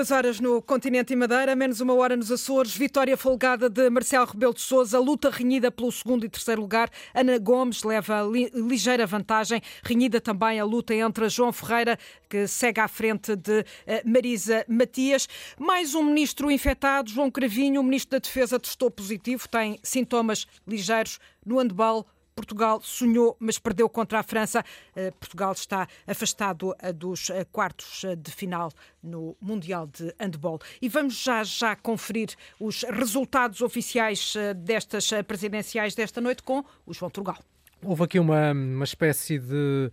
22 0.00 0.10
horas 0.10 0.40
no 0.40 0.62
continente 0.62 1.12
e 1.12 1.16
Madeira, 1.16 1.54
menos 1.54 1.80
uma 1.80 1.92
hora 1.94 2.16
nos 2.16 2.32
Açores. 2.32 2.74
Vitória 2.74 3.16
folgada 3.18 3.68
de 3.68 3.90
Marcelo 3.90 4.24
Rebelo 4.24 4.54
de 4.54 4.60
Sousa. 4.62 4.98
Luta 4.98 5.28
renhida 5.28 5.70
pelo 5.70 5.92
segundo 5.92 6.24
e 6.24 6.28
terceiro 6.28 6.62
lugar. 6.62 6.90
Ana 7.14 7.36
Gomes 7.38 7.82
leva 7.82 8.22
li 8.22 8.50
ligeira 8.54 9.06
vantagem. 9.06 9.60
Renhida 9.82 10.18
também 10.18 10.58
a 10.58 10.64
luta 10.64 10.94
entre 10.94 11.28
João 11.28 11.52
Ferreira, 11.52 11.98
que 12.30 12.46
segue 12.46 12.80
à 12.80 12.88
frente 12.88 13.36
de 13.36 13.60
uh, 13.60 13.64
Marisa 14.10 14.64
Matias. 14.66 15.28
Mais 15.58 15.94
um 15.94 16.02
ministro 16.02 16.50
infectado, 16.50 17.10
João 17.10 17.30
Cravinho. 17.30 17.82
O 17.82 17.84
ministro 17.84 18.12
da 18.12 18.18
Defesa 18.20 18.58
testou 18.58 18.90
positivo, 18.90 19.46
tem 19.48 19.78
sintomas 19.82 20.46
ligeiros 20.66 21.18
no 21.44 21.58
handball. 21.58 22.06
Portugal 22.40 22.80
sonhou, 22.80 23.36
mas 23.38 23.58
perdeu 23.58 23.86
contra 23.86 24.18
a 24.18 24.22
França. 24.22 24.64
Eh, 24.96 25.10
Portugal 25.10 25.52
está 25.52 25.86
afastado 26.06 26.74
eh, 26.80 26.90
dos 26.90 27.28
eh, 27.28 27.44
quartos 27.44 28.02
de 28.16 28.30
final 28.30 28.72
no 29.02 29.36
Mundial 29.42 29.86
de 29.86 30.14
Handball. 30.18 30.58
E 30.80 30.88
vamos 30.88 31.22
já 31.22 31.44
já 31.44 31.76
conferir 31.76 32.30
os 32.58 32.82
resultados 32.82 33.60
oficiais 33.60 34.34
destas 34.56 35.10
presidenciais 35.26 35.94
desta 35.94 36.20
noite 36.20 36.42
com 36.42 36.64
o 36.86 36.94
João 36.94 37.10
Turgal. 37.10 37.38
Houve 37.82 38.04
aqui 38.04 38.18
uma, 38.18 38.52
uma 38.52 38.84
espécie 38.84 39.38
de 39.38 39.90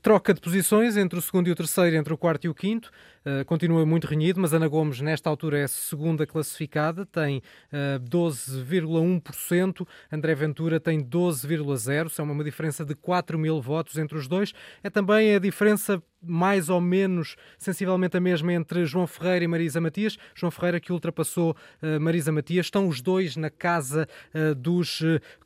troca 0.00 0.32
de 0.32 0.40
posições 0.40 0.96
entre 0.96 1.18
o 1.18 1.22
segundo 1.22 1.48
e 1.48 1.52
o 1.52 1.54
terceiro, 1.54 1.96
entre 1.96 2.12
o 2.12 2.16
quarto 2.16 2.44
e 2.44 2.48
o 2.48 2.54
quinto. 2.54 2.90
Uh, 3.24 3.44
continua 3.46 3.84
muito 3.86 4.06
renhido, 4.06 4.40
mas 4.40 4.52
Ana 4.52 4.68
Gomes, 4.68 5.00
nesta 5.00 5.30
altura, 5.30 5.58
é 5.58 5.64
a 5.64 5.68
segunda 5.68 6.26
classificada, 6.26 7.06
tem 7.06 7.38
uh, 7.72 8.00
12,1%. 8.00 9.86
André 10.12 10.34
Ventura 10.34 10.78
tem 10.78 11.02
12,0%. 11.02 12.08
São 12.10 12.24
uma 12.30 12.44
diferença 12.44 12.84
de 12.84 12.94
4 12.94 13.38
mil 13.38 13.60
votos 13.60 13.96
entre 13.98 14.16
os 14.16 14.28
dois. 14.28 14.52
É 14.82 14.90
também 14.90 15.34
a 15.34 15.38
diferença 15.38 16.02
mais 16.26 16.70
ou 16.70 16.80
menos 16.80 17.36
sensivelmente 17.58 18.16
a 18.16 18.20
mesma 18.20 18.52
entre 18.52 18.86
João 18.86 19.06
Ferreira 19.06 19.44
e 19.44 19.48
Marisa 19.48 19.80
Matias. 19.80 20.16
João 20.34 20.50
Ferreira 20.50 20.80
que 20.80 20.92
ultrapassou 20.92 21.56
uh, 21.82 22.00
Marisa 22.00 22.32
Matias. 22.32 22.66
Estão 22.66 22.88
os 22.88 23.00
dois 23.00 23.36
na 23.36 23.50
casa 23.50 24.08
uh, 24.34 24.54
dos 24.54 25.02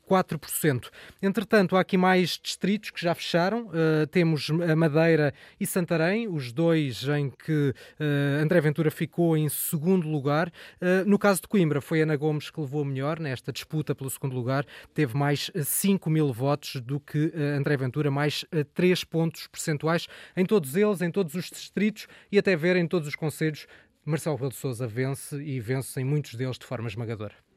4%. 0.09 0.89
Entretanto, 1.21 1.75
há 1.75 1.81
aqui 1.81 1.97
mais 1.97 2.39
distritos 2.41 2.89
que 2.89 3.01
já 3.01 3.13
fecharam. 3.13 3.67
Uh, 3.67 4.07
temos 4.29 4.49
a 4.69 4.75
Madeira 4.75 5.33
e 5.59 5.65
Santarém, 5.65 6.27
os 6.27 6.51
dois 6.51 7.03
em 7.07 7.31
que 7.31 7.73
uh, 7.99 8.43
André 8.43 8.61
Ventura 8.61 8.91
ficou 8.91 9.35
em 9.35 9.49
segundo 9.49 10.07
lugar. 10.07 10.49
Uh, 10.79 11.07
no 11.09 11.17
caso 11.17 11.41
de 11.41 11.47
Coimbra, 11.47 11.81
foi 11.81 12.01
Ana 12.01 12.15
Gomes 12.15 12.51
que 12.51 12.61
levou 12.61 12.85
melhor 12.85 13.19
nesta 13.19 13.51
disputa 13.51 13.95
pelo 13.95 14.09
segundo 14.09 14.35
lugar. 14.35 14.65
Teve 14.93 15.17
mais 15.17 15.49
5 15.55 16.09
mil 16.09 16.31
votos 16.31 16.79
do 16.81 16.99
que 16.99 17.33
André 17.57 17.75
Ventura, 17.77 18.11
mais 18.11 18.45
3 18.75 19.03
pontos 19.03 19.47
percentuais 19.47 20.07
em 20.37 20.45
todos 20.45 20.75
eles, 20.75 21.01
em 21.01 21.09
todos 21.09 21.33
os 21.33 21.49
distritos 21.49 22.07
e 22.31 22.37
até 22.37 22.55
ver 22.55 22.75
em 22.75 22.87
todos 22.87 23.07
os 23.07 23.15
conselhos. 23.15 23.65
Marcelo 24.05 24.35
Rebelo 24.35 24.51
de 24.51 24.57
Sousa 24.57 24.87
vence 24.87 25.41
e 25.41 25.59
vence 25.59 25.99
em 25.99 26.03
muitos 26.03 26.35
deles 26.35 26.57
de 26.57 26.65
forma 26.65 26.87
esmagadora. 26.87 27.48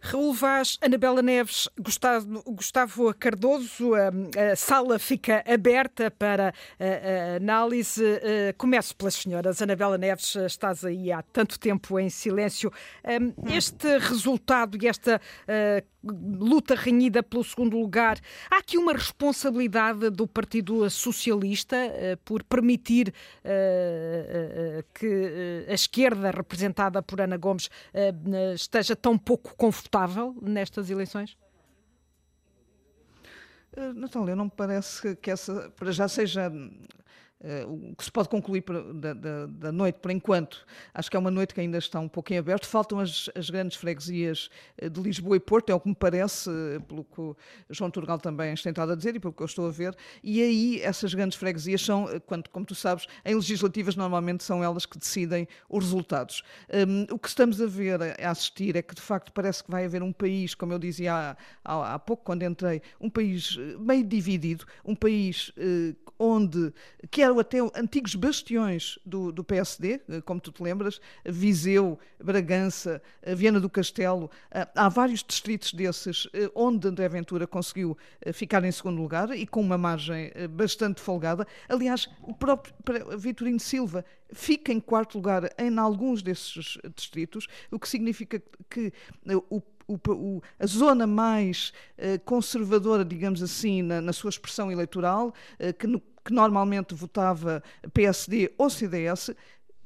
Raul 0.00 0.32
Vaz, 0.32 0.78
Anabela 0.80 1.22
Neves, 1.22 1.68
Gustavo, 1.78 2.42
Gustavo 2.46 3.14
Cardoso, 3.14 3.94
a, 3.94 4.08
a, 4.52 4.56
sala 4.56 4.98
fica 4.98 5.44
aberta 5.46 6.10
para 6.10 6.52
a, 6.78 7.34
a 7.34 7.36
análise. 7.36 8.02
Começo 8.56 8.96
pelas 8.96 9.14
senhoras. 9.14 9.60
Anabela 9.60 9.98
Neves, 9.98 10.34
estás 10.36 10.84
aí 10.84 11.12
há 11.12 11.22
tanto 11.22 11.58
tempo 11.58 11.98
em 11.98 12.08
silêncio. 12.08 12.72
Este 13.50 13.98
resultado 13.98 14.78
e 14.80 14.86
esta 14.86 15.20
luta 16.02 16.74
renhida 16.74 17.22
pelo 17.22 17.42
segundo 17.42 17.78
lugar, 17.78 18.18
há 18.50 18.58
aqui 18.58 18.78
uma 18.78 18.92
responsabilidade 18.92 20.10
do 20.10 20.26
Partido 20.26 20.88
Socialista 20.88 21.76
por 22.24 22.42
permitir 22.44 23.12
que 24.94 25.66
a 25.68 25.72
esquerda, 25.72 26.30
representada 26.30 27.02
por 27.02 27.20
Ana 27.20 27.36
Gomes, 27.36 27.68
esteja 28.54 28.94
tão 28.94 29.18
pouco 29.18 29.56
confortável 29.56 30.36
nestas 30.40 30.88
eleições? 30.88 31.36
Uh, 33.76 33.92
Natália, 33.94 34.34
não 34.34 34.46
me 34.46 34.50
parece 34.50 35.14
que 35.16 35.30
essa 35.30 35.70
para 35.76 35.92
já 35.92 36.08
seja 36.08 36.50
Uh, 37.40 37.92
o 37.92 37.94
que 37.94 38.02
se 38.02 38.10
pode 38.10 38.28
concluir 38.28 38.64
da, 38.94 39.14
da, 39.14 39.46
da, 39.46 39.70
noite, 39.70 40.00
por 40.00 40.10
enquanto, 40.10 40.66
acho 40.92 41.08
que 41.08 41.16
é 41.16 41.20
uma 41.20 41.30
noite 41.30 41.54
que 41.54 41.60
ainda 41.60 41.78
está 41.78 42.00
um 42.00 42.08
pouco 42.08 42.32
em 42.32 42.38
aberto. 42.38 42.66
Faltam 42.66 42.98
as, 42.98 43.30
as 43.32 43.48
grandes 43.48 43.76
freguesias 43.76 44.50
eh, 44.76 44.88
de 44.88 45.00
Lisboa 45.00 45.36
e 45.36 45.40
Porto, 45.40 45.70
é 45.70 45.74
o 45.74 45.78
que 45.78 45.88
me 45.88 45.94
parece, 45.94 46.50
eh, 46.50 46.80
pelo 46.80 47.04
que 47.04 47.20
o 47.20 47.36
João 47.70 47.92
Turgal 47.92 48.18
também 48.18 48.52
tem 48.56 48.70
estado 48.70 48.90
a 48.90 48.96
dizer 48.96 49.14
e 49.14 49.20
pelo 49.20 49.32
que 49.32 49.40
eu 49.40 49.46
estou 49.46 49.68
a 49.68 49.70
ver. 49.70 49.94
E 50.20 50.42
aí, 50.42 50.82
essas 50.82 51.14
grandes 51.14 51.38
freguesias 51.38 51.80
são, 51.80 52.08
quando, 52.26 52.48
como 52.50 52.66
tu 52.66 52.74
sabes, 52.74 53.06
em 53.24 53.36
legislativas, 53.36 53.94
normalmente 53.94 54.42
são 54.42 54.64
elas 54.64 54.84
que 54.84 54.98
decidem 54.98 55.46
os 55.68 55.84
resultados. 55.84 56.42
Um, 56.88 57.14
o 57.14 57.18
que 57.20 57.28
estamos 57.28 57.60
a 57.60 57.66
ver, 57.66 58.00
a 58.20 58.30
assistir, 58.30 58.74
é 58.74 58.82
que 58.82 58.96
de 58.96 59.02
facto 59.02 59.32
parece 59.32 59.62
que 59.62 59.70
vai 59.70 59.84
haver 59.84 60.02
um 60.02 60.12
país, 60.12 60.56
como 60.56 60.72
eu 60.72 60.78
dizia 60.78 61.14
há, 61.14 61.36
há, 61.64 61.94
há 61.94 61.98
pouco, 62.00 62.24
quando 62.24 62.42
entrei, 62.42 62.82
um 63.00 63.08
país 63.08 63.56
meio 63.78 64.02
dividido, 64.02 64.66
um 64.84 64.96
país 64.96 65.50
uh, 65.50 65.96
onde. 66.18 66.72
que 67.10 67.22
é 67.22 67.27
eram 67.28 67.38
até 67.38 67.58
antigos 67.74 68.14
bastiões 68.14 68.98
do, 69.04 69.30
do, 69.30 69.44
PSD, 69.44 70.00
eh, 70.08 70.20
como 70.22 70.40
tu 70.40 70.50
te 70.50 70.62
lembras, 70.62 71.00
Viseu, 71.24 71.98
Bragança, 72.22 73.02
eh, 73.22 73.34
Viana 73.34 73.60
do 73.60 73.68
Castelo. 73.68 74.30
Eh, 74.50 74.66
há 74.74 74.88
vários 74.88 75.22
distritos 75.22 75.72
desses 75.72 76.26
onde 76.54 76.88
André 76.88 77.08
Ventura 77.08 77.46
conseguiu 77.46 77.96
ficar 78.32 78.64
em 78.64 78.72
segundo 78.72 79.00
lugar 79.00 79.36
e 79.36 79.46
com 79.46 79.60
uma 79.60 79.78
margem 79.78 80.32
bastante 80.50 81.00
folgada. 81.00 81.46
Aliás, 81.68 82.08
o 82.22 82.34
próprio 82.34 82.74
Vitorino 83.18 83.60
Silva 83.60 84.04
fica 84.32 84.72
em 84.72 84.80
quarto 84.80 85.16
lugar 85.16 85.50
em 85.58 85.78
alguns 85.78 86.22
desses 86.22 86.78
distritos, 86.94 87.46
o 87.70 87.78
que 87.78 87.88
significa 87.88 88.42
que 88.68 88.92
o 89.50 89.62
o, 89.88 89.98
o, 90.12 90.42
a 90.58 90.66
zona 90.66 91.06
mais 91.06 91.72
uh, 91.96 92.20
conservadora, 92.24 93.04
digamos 93.04 93.42
assim, 93.42 93.80
na, 93.80 94.02
na 94.02 94.12
sua 94.12 94.28
expressão 94.28 94.70
eleitoral, 94.70 95.28
uh, 95.28 95.72
que, 95.72 95.86
no, 95.86 96.02
que 96.28 96.34
normalmente 96.34 96.94
votava 96.94 97.62
PSD 97.94 98.52
ou 98.58 98.68
CDS, 98.68 99.30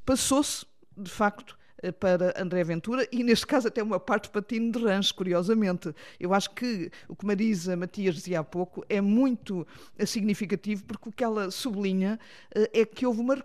passou-se, 0.05 0.67
de 0.97 1.09
facto, 1.09 1.57
eh, 1.81 1.93
para 1.93 2.35
André 2.37 2.65
Ventura 2.65 3.07
e, 3.13 3.23
neste 3.23 3.47
caso, 3.47 3.69
até 3.69 3.81
uma 3.81 4.01
parte 4.01 4.29
para 4.29 4.43
Tino 4.43 4.73
de 4.73 4.81
Rancho, 4.81 5.15
curiosamente. 5.15 5.95
Eu 6.19 6.35
acho 6.35 6.51
que 6.51 6.91
o 7.07 7.15
que 7.15 7.25
Marisa 7.25 7.77
Matias 7.77 8.17
dizia 8.17 8.41
há 8.41 8.45
pouco 8.45 8.85
é 8.89 9.01
muito 9.01 9.65
significativo 10.05 10.83
porque 10.85 11.11
o 11.11 11.13
que 11.13 11.23
ela 11.23 11.49
sublinha 11.49 12.19
é 12.53 12.85
que 12.85 13.07
houve 13.07 13.21
uma 13.21 13.37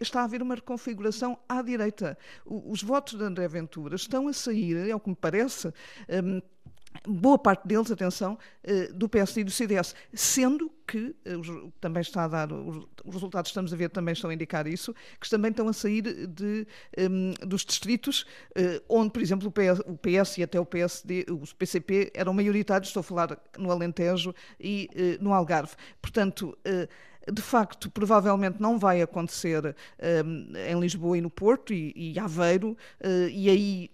está 0.00 0.22
a 0.22 0.24
haver 0.24 0.40
uma 0.40 0.54
reconfiguração 0.54 1.38
à 1.46 1.60
direita. 1.60 2.16
Os 2.46 2.82
votos 2.82 3.18
de 3.18 3.22
André 3.22 3.46
Ventura 3.48 3.96
estão 3.96 4.28
a 4.28 4.32
sair, 4.32 4.88
é 4.88 4.94
o 4.94 5.00
que 5.00 5.10
me 5.10 5.16
parece, 5.16 5.68
hum, 6.08 6.40
boa 7.06 7.38
parte 7.38 7.66
deles, 7.66 7.90
atenção, 7.90 8.38
eh, 8.62 8.88
do 8.92 9.08
PSD 9.08 9.40
e 9.40 9.44
do 9.44 9.50
CDS, 9.50 9.94
sendo 10.14 10.70
que 10.86 11.14
eh, 11.24 11.32
também 11.80 12.00
está 12.00 12.24
a 12.24 12.28
dar, 12.28 12.52
os 12.52 13.14
resultados 13.14 13.50
que 13.50 13.52
estamos 13.52 13.72
a 13.72 13.76
ver 13.76 13.90
também 13.90 14.12
estão 14.12 14.30
a 14.30 14.34
indicar 14.34 14.66
isso, 14.66 14.94
que 15.20 15.28
também 15.28 15.50
estão 15.50 15.68
a 15.68 15.72
sair 15.72 16.02
de, 16.26 16.66
um, 16.98 17.46
dos 17.46 17.64
distritos 17.64 18.22
uh, 18.56 18.82
onde, 18.88 19.10
por 19.10 19.20
exemplo, 19.20 19.48
o 19.48 19.50
PS, 19.50 19.80
o 19.86 19.96
PS, 19.96 20.38
e 20.38 20.42
até 20.42 20.60
o 20.60 20.64
PSD, 20.64 21.26
o 21.30 21.42
PCP 21.56 22.12
eram 22.14 22.32
maioritários, 22.32 22.88
estou 22.88 23.00
a 23.00 23.04
falar 23.04 23.38
no 23.58 23.70
Alentejo 23.70 24.34
e 24.60 24.88
uh, 24.94 25.24
no 25.24 25.32
Algarve. 25.32 25.74
Portanto, 26.00 26.56
uh, 26.66 27.32
de 27.32 27.42
facto, 27.42 27.90
provavelmente 27.90 28.60
não 28.60 28.78
vai 28.78 29.02
acontecer 29.02 29.74
em 29.98 30.78
Lisboa 30.78 31.18
e 31.18 31.20
no 31.20 31.28
Porto 31.28 31.72
e, 31.74 31.92
e 31.96 32.16
Aveiro, 32.20 32.76
e 33.32 33.50
aí 33.50 33.90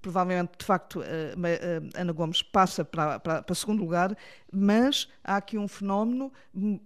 provavelmente, 0.00 0.52
de 0.58 0.64
facto, 0.64 1.02
Ana 1.94 2.12
Gomes 2.12 2.42
passa 2.42 2.84
para, 2.84 3.18
para, 3.20 3.42
para 3.42 3.54
segundo 3.54 3.80
lugar, 3.80 4.16
mas 4.52 5.08
há 5.22 5.36
aqui 5.36 5.56
um 5.56 5.68
fenómeno 5.68 6.32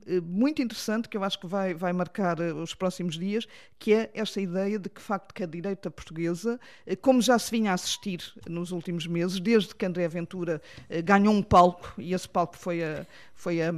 eh, 0.06 0.20
muito 0.20 0.60
interessante 0.60 1.08
que 1.08 1.16
eu 1.16 1.24
acho 1.24 1.38
que 1.38 1.46
vai, 1.46 1.74
vai 1.74 1.92
marcar 1.92 2.38
eh, 2.40 2.52
os 2.52 2.74
próximos 2.74 3.18
dias, 3.18 3.46
que 3.78 3.94
é 3.94 4.10
esta 4.14 4.40
ideia 4.40 4.78
de 4.78 4.88
que, 4.88 5.00
de 5.00 5.06
facto, 5.06 5.32
que 5.32 5.42
a 5.42 5.46
direita 5.46 5.90
portuguesa, 5.90 6.60
eh, 6.86 6.94
como 6.94 7.22
já 7.22 7.38
se 7.38 7.50
vinha 7.50 7.70
a 7.70 7.74
assistir 7.74 8.20
nos 8.48 8.70
últimos 8.70 9.06
meses, 9.06 9.40
desde 9.40 9.74
que 9.74 9.86
André 9.86 10.06
Ventura 10.08 10.60
ganhou 11.04 11.32
um 11.32 11.42
palco, 11.42 11.92
e 11.98 12.12
esse 12.12 12.28
palco 12.28 12.56
foi, 12.56 12.84
a, 12.84 13.06
foi, 13.34 13.62
a, 13.62 13.72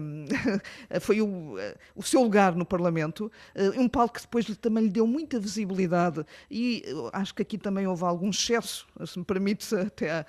foi 1.01 1.21
o, 1.21 1.55
o 1.95 2.03
seu 2.03 2.23
lugar 2.23 2.55
no 2.55 2.65
Parlamento, 2.65 3.31
um 3.77 3.89
palco 3.89 4.15
que 4.15 4.23
depois 4.23 4.45
também 4.59 4.85
lhe 4.85 4.91
deu 4.91 5.07
muita 5.07 5.39
visibilidade, 5.39 6.25
e 6.51 6.85
acho 7.13 7.35
que 7.35 7.43
aqui 7.43 7.59
também 7.59 7.87
houve 7.87 8.05
algum 8.05 8.31
excesso 8.31 8.87
se 9.07 9.19
me 9.19 9.25
permite, 9.27 9.75
até, 9.75 10.25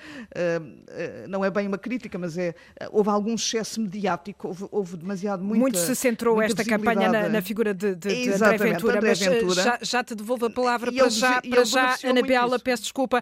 não 1.27 1.43
é 1.43 1.49
bem 1.49 1.67
uma 1.67 1.77
crítica, 1.77 2.17
mas 2.17 2.37
é, 2.37 2.53
houve 2.91 3.09
algum 3.09 3.35
excesso 3.35 3.79
mediático, 3.81 4.47
houve, 4.47 4.67
houve 4.71 4.97
demasiado 4.97 5.43
muita, 5.43 5.59
Muito 5.59 5.77
se 5.77 5.95
centrou 5.95 6.41
esta 6.41 6.63
campanha 6.63 7.09
na, 7.09 7.29
na, 7.29 7.41
figura 7.41 7.73
de, 7.73 7.95
de, 7.95 8.09
de 8.09 8.33
André 8.33 8.57
Ventura, 8.57 8.97
André 8.97 9.13
Ventura. 9.13 9.45
mas 9.45 9.55
já, 9.55 9.79
já, 9.81 10.03
te 10.03 10.15
devolvo 10.15 10.45
a 10.45 10.49
palavra 10.49 10.91
para 10.91 11.09
já, 11.09 11.41
para 11.41 11.63
já 11.65 11.97
Anabela, 12.03 12.59
peço 12.59 12.83
desculpa, 12.83 13.21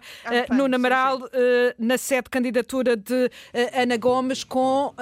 uh, 0.50 0.54
no 0.54 0.74
Amaral, 0.74 1.18
uh, 1.18 1.28
na 1.78 1.96
sede 1.96 2.28
candidatura 2.30 2.96
de 2.96 3.26
uh, 3.26 3.82
Ana 3.82 3.96
Gomes, 3.96 4.44
com 4.44 4.94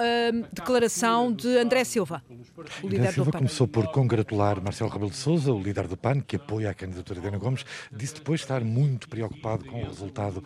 declaração 0.51 1.31
de 1.31 1.57
André 1.57 1.83
Silva, 1.83 2.23
o 2.83 2.87
líder 2.87 2.99
André 2.99 3.11
Silva 3.11 3.29
do 3.29 3.33
PAN. 3.33 3.39
começou 3.39 3.67
por 3.67 3.87
congratular 3.91 4.61
Marcelo 4.61 4.89
Rebelo 4.89 5.11
de 5.11 5.17
Sousa, 5.17 5.51
o 5.51 5.61
líder 5.61 5.87
do 5.87 5.97
PAN, 5.97 6.21
que 6.21 6.35
apoia 6.35 6.69
a 6.69 6.73
candidatura 6.73 7.19
de 7.19 7.27
Ana 7.27 7.37
Gomes, 7.37 7.65
disse 7.91 8.15
depois 8.15 8.41
estar 8.41 8.63
muito 8.63 9.07
preocupado 9.09 9.65
com 9.65 9.83
o 9.83 9.85
resultado 9.85 10.43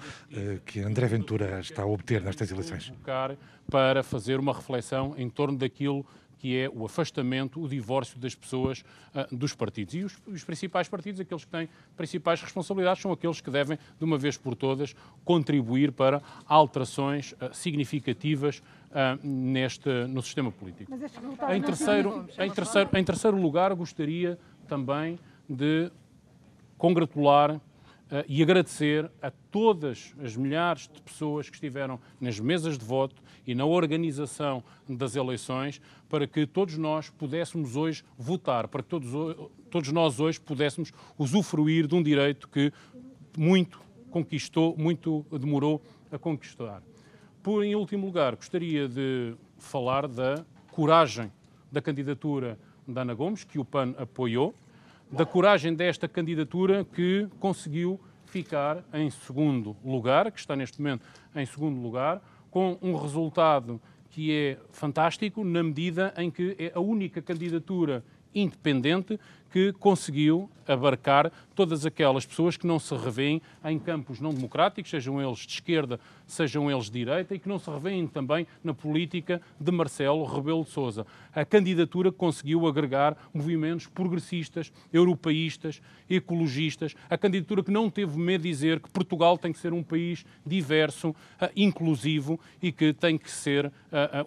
que 0.65 0.79
André 0.81 1.07
Ventura 1.07 1.59
está 1.59 1.83
a 1.83 1.85
obter 1.85 2.21
nestas 2.21 2.51
eleições. 2.51 2.93
Para 3.69 4.03
fazer 4.03 4.39
uma 4.39 4.53
reflexão 4.53 5.13
em 5.17 5.29
torno 5.29 5.57
daquilo 5.57 6.05
que 6.39 6.57
é 6.57 6.69
o 6.69 6.85
afastamento, 6.85 7.61
o 7.61 7.67
divórcio 7.67 8.17
das 8.17 8.33
pessoas 8.33 8.83
uh, 9.13 9.35
dos 9.35 9.53
partidos. 9.53 9.93
E 9.93 10.03
os, 10.03 10.17
os, 10.25 10.43
principais 10.43 10.87
partidos, 10.87 11.19
aqueles 11.19 11.43
que 11.43 11.51
têm 11.51 11.69
principais 11.95 12.41
responsabilidades, 12.41 13.01
são 13.01 13.11
aqueles 13.11 13.41
que 13.41 13.51
devem, 13.51 13.77
de 13.97 14.05
uma 14.05 14.17
vez 14.17 14.37
por 14.37 14.55
todas, 14.55 14.95
contribuir 15.25 15.91
para 15.91 16.21
alterações 16.47 17.33
uh, 17.33 17.53
significativas 17.53 18.59
uh, 18.59 19.19
neste, 19.21 19.89
no 20.07 20.21
sistema 20.21 20.51
político. 20.51 20.91
Em 20.93 21.61
terceiro, 21.61 22.25
em, 22.37 22.51
terceiro, 22.51 22.89
em 22.97 23.03
terceiro 23.03 23.39
lugar, 23.39 23.75
gostaria 23.75 24.39
também 24.67 25.19
de 25.47 25.91
congratular 26.77 27.59
Uh, 28.11 28.25
e 28.27 28.41
agradecer 28.41 29.07
a 29.21 29.29
todas 29.51 30.13
as 30.23 30.35
milhares 30.35 30.87
de 30.91 31.01
pessoas 31.01 31.49
que 31.49 31.55
estiveram 31.55 31.99
nas 32.19 32.39
mesas 32.39 32.77
de 32.77 32.85
voto 32.85 33.21
e 33.45 33.55
na 33.55 33.65
organização 33.65 34.63
das 34.87 35.15
eleições 35.15 35.81
para 36.07 36.27
que 36.27 36.45
todos 36.45 36.77
nós 36.77 37.09
pudéssemos 37.09 37.75
hoje 37.75 38.03
votar, 38.17 38.67
para 38.67 38.83
que 38.83 38.89
todos, 38.89 39.09
todos 39.69 39.91
nós 39.91 40.19
hoje 40.19 40.39
pudéssemos 40.39 40.91
usufruir 41.17 41.87
de 41.87 41.95
um 41.95 42.03
direito 42.03 42.47
que 42.47 42.71
muito 43.37 43.81
conquistou, 44.09 44.75
muito 44.77 45.25
demorou 45.31 45.81
a 46.11 46.17
conquistar. 46.17 46.81
Por 47.41 47.63
em 47.63 47.75
último 47.75 48.05
lugar, 48.05 48.35
gostaria 48.35 48.87
de 48.87 49.35
falar 49.57 50.07
da 50.07 50.45
coragem 50.71 51.31
da 51.71 51.81
candidatura 51.81 52.57
da 52.87 53.01
Ana 53.01 53.13
Gomes, 53.13 53.43
que 53.43 53.59
o 53.59 53.65
PAN 53.65 53.93
apoiou, 53.97 54.53
da 55.11 55.25
coragem 55.25 55.73
desta 55.73 56.07
candidatura 56.07 56.83
que 56.83 57.27
conseguiu 57.39 57.99
ficar 58.29 58.83
em 58.93 59.09
segundo 59.09 59.75
lugar, 59.83 60.31
que 60.31 60.39
está 60.39 60.55
neste 60.55 60.79
momento 60.79 61.05
em 61.35 61.45
segundo 61.45 61.81
lugar, 61.81 62.21
com 62.51 62.77
um 62.81 62.95
resultado 62.95 63.81
que 64.09 64.31
é 64.33 64.57
fantástico 64.71 65.43
na 65.43 65.61
medida 65.61 66.13
em 66.17 66.31
que 66.31 66.55
é 66.57 66.71
a 66.73 66.79
única 66.79 67.21
candidatura 67.21 68.03
independente 68.33 69.19
que 69.51 69.73
conseguiu 69.73 70.49
abarcar 70.67 71.31
todas 71.55 71.85
aquelas 71.85 72.25
pessoas 72.25 72.55
que 72.55 72.67
não 72.67 72.79
se 72.79 72.95
revêem 72.95 73.41
em 73.65 73.79
campos 73.79 74.19
não 74.19 74.33
democráticos, 74.33 74.91
sejam 74.91 75.21
eles 75.21 75.39
de 75.39 75.53
esquerda, 75.53 75.99
sejam 76.27 76.69
eles 76.69 76.85
de 76.85 76.91
direita, 76.91 77.33
e 77.33 77.39
que 77.39 77.49
não 77.49 77.57
se 77.57 77.69
revêem 77.69 78.07
também 78.07 78.45
na 78.63 78.73
política 78.73 79.41
de 79.59 79.71
Marcelo 79.71 80.23
Rebelo 80.25 80.63
de 80.63 80.69
Sousa. 80.69 81.05
A 81.33 81.43
candidatura 81.43 82.11
conseguiu 82.11 82.67
agregar 82.67 83.17
movimentos 83.33 83.87
progressistas, 83.87 84.71
europeístas, 84.93 85.81
ecologistas, 86.09 86.95
a 87.09 87.17
candidatura 87.17 87.63
que 87.63 87.71
não 87.71 87.89
teve 87.89 88.17
medo 88.17 88.43
de 88.43 88.49
dizer 88.49 88.79
que 88.79 88.89
Portugal 88.89 89.37
tem 89.37 89.51
que 89.51 89.59
ser 89.59 89.73
um 89.73 89.83
país 89.83 90.25
diverso, 90.45 91.09
uh, 91.09 91.15
inclusivo 91.55 92.39
e 92.61 92.71
que 92.71 92.93
tem 92.93 93.17
que 93.17 93.29
ser 93.29 93.65
uh, 93.65 93.69
uh, 93.69 93.73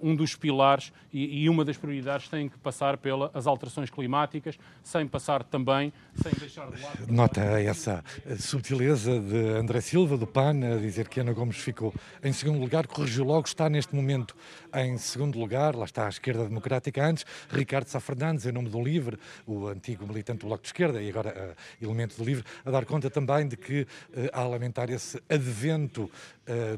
um 0.02 0.14
dos 0.14 0.34
pilares 0.34 0.92
e, 1.12 1.48
uma 1.48 1.64
das 1.64 1.76
prioridades 1.76 2.28
tem 2.28 2.48
que 2.48 2.58
passar 2.58 2.96
pelas 2.96 3.46
alterações 3.46 3.90
climáticas, 3.90 4.58
sem 4.82 5.06
passar 5.12 5.44
também, 5.44 5.92
sem 6.22 6.32
deixar 6.32 6.70
de 6.70 6.82
lado. 6.82 7.12
Nota 7.12 7.40
essa 7.60 8.02
subtileza 8.38 9.20
de 9.20 9.50
André 9.58 9.82
Silva, 9.82 10.16
do 10.16 10.26
PAN, 10.26 10.74
a 10.74 10.78
dizer 10.78 11.08
que 11.08 11.20
Ana 11.20 11.34
Gomes 11.34 11.58
ficou 11.58 11.94
em 12.24 12.32
segundo 12.32 12.58
lugar, 12.58 12.86
corrigiu 12.86 13.24
logo, 13.24 13.46
está 13.46 13.68
neste 13.68 13.94
momento 13.94 14.34
em 14.74 14.96
segundo 14.96 15.38
lugar, 15.38 15.76
lá 15.76 15.84
está 15.84 16.06
a 16.06 16.08
esquerda 16.08 16.44
democrática 16.44 17.04
antes, 17.04 17.26
Ricardo 17.50 17.88
Sá 17.88 18.00
Fernandes, 18.00 18.46
em 18.46 18.52
nome 18.52 18.70
do 18.70 18.82
LIVRE, 18.82 19.18
o 19.46 19.66
antigo 19.66 20.06
militante 20.06 20.40
do 20.40 20.46
Bloco 20.46 20.62
de 20.62 20.68
Esquerda 20.68 21.02
e 21.02 21.10
agora 21.10 21.54
uh, 21.54 21.84
elemento 21.84 22.16
do 22.16 22.24
LIVRE, 22.24 22.44
a 22.64 22.70
dar 22.70 22.86
conta 22.86 23.10
também 23.10 23.46
de 23.46 23.56
que 23.56 23.82
uh, 23.82 23.86
há 24.32 24.40
a 24.40 24.48
lamentar 24.48 24.90
esse 24.90 25.22
advento 25.28 26.10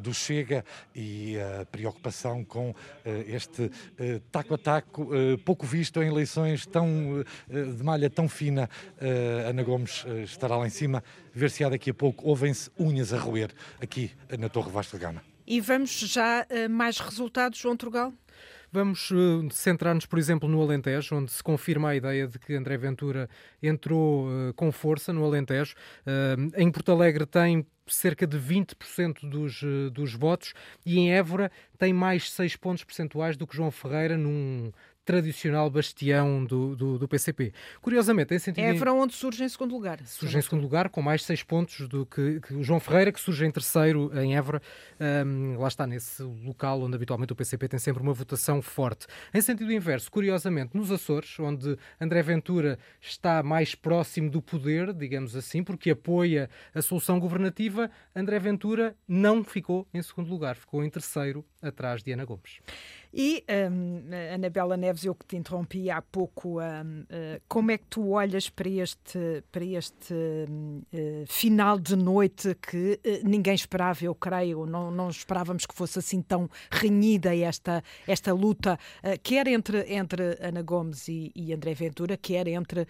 do 0.00 0.12
Chega 0.12 0.64
e 0.94 1.36
a 1.38 1.64
preocupação 1.64 2.44
com 2.44 2.74
este 3.26 3.70
taco 4.30 4.54
a 4.54 4.58
taco, 4.58 5.08
pouco 5.44 5.66
visto 5.66 6.02
em 6.02 6.08
eleições 6.08 6.66
tão 6.66 7.24
de 7.48 7.82
malha 7.82 8.10
tão 8.10 8.28
fina. 8.28 8.68
Ana 9.48 9.62
Gomes 9.62 10.04
estará 10.24 10.56
lá 10.56 10.66
em 10.66 10.70
cima, 10.70 11.02
ver-se-á 11.32 11.68
daqui 11.68 11.90
a 11.90 11.94
pouco, 11.94 12.28
ouvem-se 12.28 12.70
unhas 12.78 13.12
a 13.12 13.18
roer 13.18 13.50
aqui 13.80 14.10
na 14.38 14.48
Torre 14.48 14.70
Vasta 14.70 14.98
Gama. 14.98 15.22
E 15.46 15.60
vamos 15.60 15.90
já 15.90 16.46
a 16.50 16.68
mais 16.68 16.98
resultados, 16.98 17.58
João 17.58 17.76
Trugal? 17.76 18.12
Vamos 18.72 19.10
uh, 19.12 19.48
centrar-nos, 19.52 20.04
por 20.04 20.18
exemplo, 20.18 20.48
no 20.48 20.60
Alentejo, 20.60 21.14
onde 21.14 21.30
se 21.30 21.40
confirma 21.40 21.90
a 21.90 21.94
ideia 21.94 22.26
de 22.26 22.40
que 22.40 22.54
André 22.54 22.76
Ventura 22.76 23.30
entrou 23.62 24.26
uh, 24.26 24.52
com 24.54 24.72
força 24.72 25.12
no 25.12 25.24
Alentejo. 25.24 25.76
Uh, 26.04 26.50
em 26.60 26.68
Porto 26.72 26.90
Alegre 26.90 27.24
tem 27.24 27.64
cerca 27.86 28.26
de 28.26 28.38
20% 28.38 29.28
dos, 29.28 29.62
dos 29.92 30.14
votos 30.14 30.54
e 30.84 30.98
em 30.98 31.12
Évora 31.12 31.50
tem 31.78 31.92
mais 31.92 32.30
6 32.30 32.56
pontos 32.56 32.84
percentuais 32.84 33.36
do 33.36 33.46
que 33.46 33.56
João 33.56 33.70
Ferreira 33.70 34.16
num 34.16 34.72
tradicional 35.04 35.68
bastião 35.68 36.44
do, 36.44 36.74
do, 36.74 36.98
do, 36.98 37.08
PCP. 37.08 37.52
Curiosamente, 37.80 38.34
em 38.34 38.38
sentido. 38.38 38.64
Évora, 38.64 38.92
onde 38.92 39.14
surge 39.14 39.44
em 39.44 39.48
segundo 39.48 39.72
lugar. 39.72 40.00
Surge 40.06 40.38
em 40.38 40.42
segundo 40.42 40.62
lugar, 40.62 40.88
com 40.88 41.02
mais 41.02 41.22
seis 41.22 41.42
pontos 41.42 41.86
do 41.88 42.06
que, 42.06 42.40
que 42.40 42.54
o 42.54 42.62
João 42.62 42.80
Ferreira, 42.80 43.12
que 43.12 43.20
surge 43.20 43.44
em 43.44 43.50
terceiro 43.50 44.10
em 44.18 44.36
Évora. 44.36 44.62
Um, 45.26 45.58
lá 45.58 45.68
está, 45.68 45.86
nesse 45.86 46.22
local 46.22 46.80
onde 46.82 46.94
habitualmente 46.94 47.32
o 47.32 47.36
PCP 47.36 47.68
tem 47.68 47.78
sempre 47.78 48.02
uma 48.02 48.12
votação 48.12 48.62
forte. 48.62 49.06
Em 49.32 49.40
sentido 49.40 49.72
inverso, 49.72 50.10
curiosamente, 50.10 50.76
nos 50.76 50.90
Açores, 50.90 51.38
onde 51.38 51.76
André 52.00 52.22
Ventura 52.22 52.78
está 53.00 53.42
mais 53.42 53.74
próximo 53.74 54.30
do 54.30 54.40
poder, 54.40 54.92
digamos 54.92 55.36
assim, 55.36 55.62
porque 55.62 55.90
apoia 55.90 56.48
a 56.74 56.80
solução 56.80 57.20
governativa, 57.20 57.90
André 58.14 58.38
Ventura 58.38 58.96
não 59.06 59.44
ficou 59.44 59.86
em 59.92 60.02
segundo 60.02 60.30
lugar, 60.30 60.56
ficou 60.56 60.82
em 60.84 60.90
terceiro, 60.90 61.44
atrás 61.60 62.02
de 62.02 62.12
Ana 62.12 62.24
Gomes. 62.24 62.60
E, 63.16 63.44
um, 63.70 64.02
Anabela 64.34 64.76
Neves, 64.76 65.04
eu 65.04 65.14
que 65.14 65.24
te 65.24 65.36
interrompi 65.36 65.88
há 65.88 66.02
pouco, 66.02 66.60
um, 66.60 67.02
uh, 67.02 67.40
como 67.46 67.70
é 67.70 67.78
que 67.78 67.84
tu 67.86 68.10
olhas 68.10 68.50
para 68.50 68.68
este, 68.68 69.44
para 69.52 69.64
este 69.64 70.12
uh, 70.12 71.24
final 71.28 71.78
de 71.78 71.94
noite 71.94 72.56
que 72.56 72.98
uh, 73.06 73.28
ninguém 73.28 73.54
esperava, 73.54 74.04
eu 74.04 74.16
creio, 74.16 74.66
não, 74.66 74.90
não 74.90 75.08
esperávamos 75.10 75.64
que 75.64 75.72
fosse 75.72 76.00
assim 76.00 76.20
tão 76.20 76.50
renhida 76.68 77.36
esta, 77.36 77.84
esta 78.04 78.32
luta, 78.32 78.76
quer 79.22 79.46
entre, 79.46 79.94
entre 79.94 80.36
Ana 80.40 80.62
Gomes 80.62 81.06
e, 81.06 81.30
e 81.36 81.52
André 81.52 81.72
Ventura, 81.72 82.16
quer 82.16 82.48
entre 82.48 82.86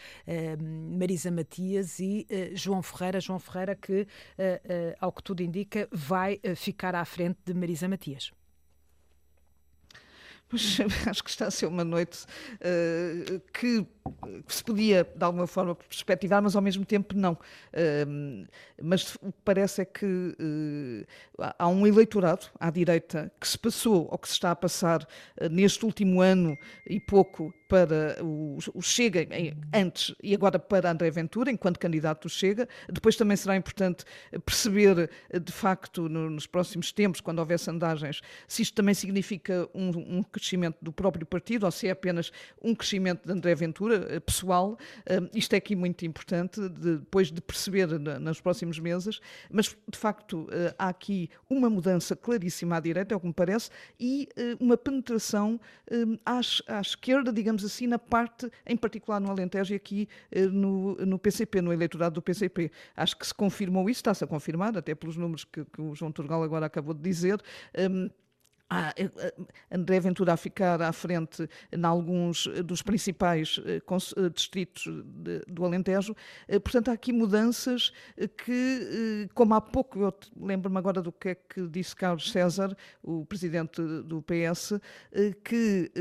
Marisa 0.98 1.30
Matias 1.30 1.98
e 1.98 2.26
João 2.54 2.82
Ferreira. 2.82 3.20
João 3.20 3.38
Ferreira 3.38 3.74
que, 3.74 4.06
ao 5.00 5.12
que 5.12 5.22
tudo 5.22 5.42
indica, 5.42 5.88
vai 5.92 6.40
ficar 6.56 6.94
à 6.94 7.04
frente 7.04 7.38
de 7.44 7.52
Marisa 7.52 7.88
Matias. 7.88 8.32
Pois, 10.48 10.78
acho 11.08 11.24
que 11.24 11.30
está 11.30 11.46
a 11.46 11.50
ser 11.50 11.66
uma 11.66 11.84
noite 11.84 12.24
uh, 12.56 13.40
que 13.52 13.86
se 14.48 14.62
podia, 14.62 15.04
de 15.04 15.24
alguma 15.24 15.46
forma, 15.46 15.74
perspectivar, 15.74 16.42
mas 16.42 16.54
ao 16.54 16.62
mesmo 16.62 16.84
tempo 16.84 17.16
não. 17.16 17.32
Uh, 17.32 18.46
mas 18.82 19.14
o 19.16 19.32
que 19.32 19.40
parece 19.44 19.82
é 19.82 19.84
que 19.84 20.06
uh, 20.06 21.52
há 21.58 21.68
um 21.68 21.86
eleitorado 21.86 22.46
à 22.60 22.70
direita 22.70 23.32
que 23.40 23.48
se 23.48 23.58
passou, 23.58 24.08
ou 24.10 24.18
que 24.18 24.28
se 24.28 24.34
está 24.34 24.50
a 24.50 24.56
passar 24.56 25.06
neste 25.50 25.84
último 25.84 26.20
ano 26.20 26.56
e 26.86 27.00
pouco, 27.00 27.52
para 27.74 28.22
o, 28.22 28.58
o, 28.72 28.80
Chega 28.80 29.26
antes 29.74 30.14
e 30.22 30.32
agora 30.32 30.60
para 30.60 30.92
André 30.92 31.10
Ventura, 31.10 31.50
enquanto 31.50 31.80
candidato 31.80 32.28
do 32.28 32.30
Chega. 32.30 32.68
Depois 32.88 33.16
também 33.16 33.36
será 33.36 33.56
importante 33.56 34.04
perceber, 34.46 35.10
de 35.42 35.52
facto, 35.52 36.08
no, 36.08 36.30
nos 36.30 36.46
próximos 36.46 36.92
tempos, 36.92 37.20
quando 37.20 37.40
houver 37.40 37.58
sondagens, 37.58 38.20
se 38.46 38.62
isto 38.62 38.74
também 38.76 38.94
significa 38.94 39.68
um, 39.74 40.18
um, 40.18 40.22
crescimento 40.22 40.76
do 40.80 40.92
próprio 40.92 41.26
partido 41.26 41.66
ou 41.66 41.72
se 41.72 41.88
é 41.88 41.90
apenas 41.90 42.30
um 42.62 42.76
crescimento 42.76 43.26
de 43.26 43.32
André 43.32 43.56
Ventura 43.56 44.06
eh, 44.08 44.20
pessoal. 44.20 44.78
Uh, 45.00 45.28
isto 45.34 45.52
é 45.54 45.56
aqui 45.56 45.74
muito 45.74 46.06
importante, 46.06 46.60
de, 46.68 46.98
depois 46.98 47.32
de 47.32 47.40
perceber 47.40 47.98
na, 47.98 48.20
nos 48.20 48.40
próximos 48.40 48.78
meses, 48.78 49.18
mas 49.50 49.76
de 49.88 49.98
facto 49.98 50.42
uh, 50.42 50.74
há 50.78 50.90
aqui 50.90 51.28
uma 51.50 51.68
mudança 51.68 52.14
claríssima 52.14 52.76
à 52.76 52.80
direita, 52.80 53.14
é 53.14 53.16
o 53.16 53.20
que 53.20 53.26
me 53.26 53.34
parece, 53.34 53.68
e 53.98 54.28
uma 54.60 54.76
penetração 54.76 55.60
à, 56.24 56.40
à 56.68 56.80
esquerda, 56.80 57.32
digamos 57.32 57.63
digamos 57.64 57.72
assim, 57.72 57.86
na 57.86 57.98
parte, 57.98 58.50
em 58.66 58.76
particular 58.76 59.20
no 59.20 59.30
Alentejo 59.30 59.72
e 59.72 59.76
aqui 59.76 60.08
no, 60.52 60.94
no 60.96 61.18
PCP, 61.18 61.60
no 61.60 61.72
eleitorado 61.72 62.14
do 62.14 62.22
PCP. 62.22 62.70
Acho 62.96 63.16
que 63.16 63.26
se 63.26 63.34
confirmou 63.34 63.88
isso, 63.88 63.98
está-se 63.98 64.22
a 64.22 64.26
confirmar, 64.26 64.76
até 64.76 64.94
pelos 64.94 65.16
números 65.16 65.44
que, 65.44 65.64
que 65.64 65.80
o 65.80 65.94
João 65.94 66.12
Turgal 66.12 66.42
agora 66.42 66.66
acabou 66.66 66.94
de 66.94 67.02
dizer. 67.02 67.40
Um, 67.90 68.10
ah, 68.70 68.94
André 69.70 70.00
Ventura 70.00 70.32
a 70.32 70.36
ficar 70.36 70.80
à 70.80 70.92
frente 70.92 71.48
em 71.70 71.84
alguns 71.84 72.46
dos 72.64 72.82
principais 72.82 73.60
eh, 73.64 73.76
eh, 73.76 74.28
distritos 74.30 74.84
do 75.46 75.64
Alentejo. 75.64 76.16
Eh, 76.48 76.58
portanto, 76.58 76.88
há 76.88 76.92
aqui 76.92 77.12
mudanças 77.12 77.92
que, 78.44 79.28
como 79.34 79.54
há 79.54 79.60
pouco, 79.60 80.00
eu 80.00 80.14
lembro-me 80.36 80.78
agora 80.78 81.02
do 81.02 81.12
que 81.12 81.30
é 81.30 81.34
que 81.34 81.66
disse 81.68 81.94
Carlos 81.94 82.32
César, 82.32 82.74
o 83.02 83.24
presidente 83.26 83.82
do 83.82 84.22
PS, 84.22 84.80
que 85.44 85.92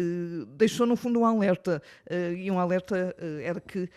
deixou 0.56 0.88
no 0.88 0.96
fundo 0.96 1.20
um 1.20 1.26
alerta. 1.26 1.82
E 2.38 2.50
um 2.50 2.60
alerta 2.60 3.16
era 3.44 3.60
que 3.60 3.90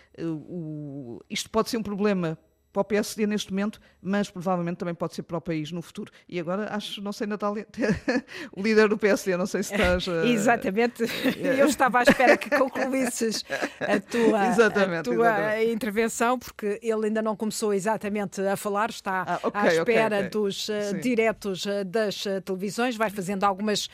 isto 1.30 1.50
pode 1.50 1.70
ser 1.70 1.76
um 1.76 1.82
problema 1.82 2.38
para 2.76 2.82
o 2.82 2.84
PSD 2.84 3.26
neste 3.26 3.50
momento, 3.50 3.80
mas 4.02 4.28
provavelmente 4.28 4.76
também 4.76 4.94
pode 4.94 5.14
ser 5.14 5.22
para 5.22 5.38
o 5.38 5.40
país 5.40 5.72
no 5.72 5.80
futuro. 5.80 6.12
E 6.28 6.38
agora 6.38 6.68
acho, 6.74 7.00
não 7.00 7.10
sei, 7.10 7.26
Natália, 7.26 7.66
o 8.52 8.60
líder 8.60 8.88
do 8.88 8.98
PSD, 8.98 9.34
não 9.34 9.46
sei 9.46 9.62
se 9.62 9.72
estás. 9.72 10.06
Uh... 10.06 10.26
Exatamente, 10.28 11.04
eu 11.58 11.66
estava 11.66 12.00
à 12.00 12.02
espera 12.02 12.36
que 12.36 12.50
concluísses 12.50 13.44
a 13.80 13.98
tua, 13.98 14.48
exatamente, 14.48 14.98
a 14.98 15.02
tua 15.02 15.14
exatamente. 15.14 15.72
intervenção, 15.72 16.38
porque 16.38 16.78
ele 16.82 17.06
ainda 17.06 17.22
não 17.22 17.34
começou 17.34 17.72
exatamente 17.72 18.40
a 18.42 18.56
falar, 18.56 18.90
está 18.90 19.24
ah, 19.26 19.40
okay, 19.42 19.60
à 19.60 19.66
espera 19.74 20.16
okay, 20.16 20.18
okay. 20.18 20.28
dos 20.28 20.68
uh, 20.68 21.00
diretos 21.00 21.64
uh, 21.64 21.84
das 21.84 22.24
televisões, 22.44 22.96
vai 22.96 23.08
fazendo 23.08 23.44
algumas, 23.44 23.88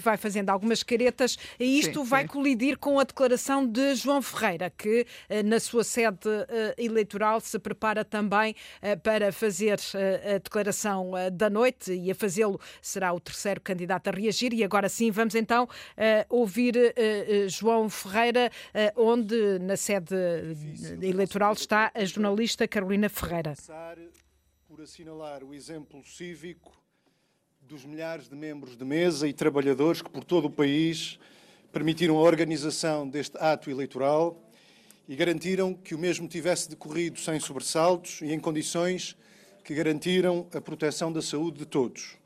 vai 0.00 0.16
fazendo 0.16 0.48
algumas 0.48 0.82
caretas, 0.82 1.36
e 1.60 1.78
isto 1.78 2.00
sim, 2.00 2.06
vai 2.06 2.22
sim. 2.22 2.28
colidir 2.28 2.78
com 2.78 2.98
a 2.98 3.04
declaração 3.04 3.66
de 3.66 3.94
João 3.94 4.22
Ferreira, 4.22 4.70
que 4.70 5.06
na 5.44 5.60
sua 5.60 5.84
sede 5.84 6.28
eleitoral 6.78 7.40
se 7.40 7.58
prepara 7.58 7.73
prepara 7.74 8.04
também 8.04 8.54
uh, 8.82 8.98
para 9.00 9.32
fazer 9.32 9.78
uh, 9.78 10.36
a 10.36 10.38
declaração 10.38 11.10
uh, 11.10 11.30
da 11.30 11.50
noite 11.50 11.92
e 11.92 12.10
a 12.10 12.14
fazê-lo 12.14 12.60
será 12.80 13.12
o 13.12 13.20
terceiro 13.20 13.60
candidato 13.60 14.08
a 14.08 14.10
reagir. 14.12 14.54
E 14.54 14.62
agora 14.62 14.88
sim, 14.88 15.10
vamos 15.10 15.34
então 15.34 15.68
ouvir 16.28 16.74
João 17.48 17.88
Ferreira, 17.88 18.50
onde 18.96 19.58
na 19.58 19.76
sede 19.76 20.14
eleitoral 21.02 21.52
está 21.54 21.90
a 21.94 22.04
jornalista 22.04 22.68
Carolina 22.68 23.08
Ferreira. 23.08 23.54
Por 24.68 24.80
assinalar 24.80 25.42
o 25.42 25.52
exemplo 25.52 26.02
cívico 26.04 26.72
dos 27.60 27.84
milhares 27.84 28.28
de 28.28 28.36
membros 28.36 28.76
de 28.76 28.84
mesa 28.84 29.26
e 29.26 29.32
trabalhadores 29.32 30.00
que 30.00 30.10
por 30.10 30.24
todo 30.24 30.46
o 30.46 30.50
país 30.50 31.18
permitiram 31.72 32.16
a 32.16 32.20
organização 32.20 33.08
deste 33.08 33.36
ato 33.38 33.70
eleitoral 33.70 34.43
e 35.08 35.14
garantiram 35.14 35.74
que 35.74 35.94
o 35.94 35.98
mesmo 35.98 36.26
tivesse 36.26 36.68
decorrido 36.68 37.18
sem 37.18 37.38
sobressaltos 37.38 38.20
e 38.22 38.32
em 38.32 38.40
condições 38.40 39.16
que 39.62 39.74
garantiram 39.74 40.46
a 40.52 40.60
proteção 40.60 41.12
da 41.12 41.20
saúde 41.20 41.58
de 41.58 41.66
todos. 41.66 42.16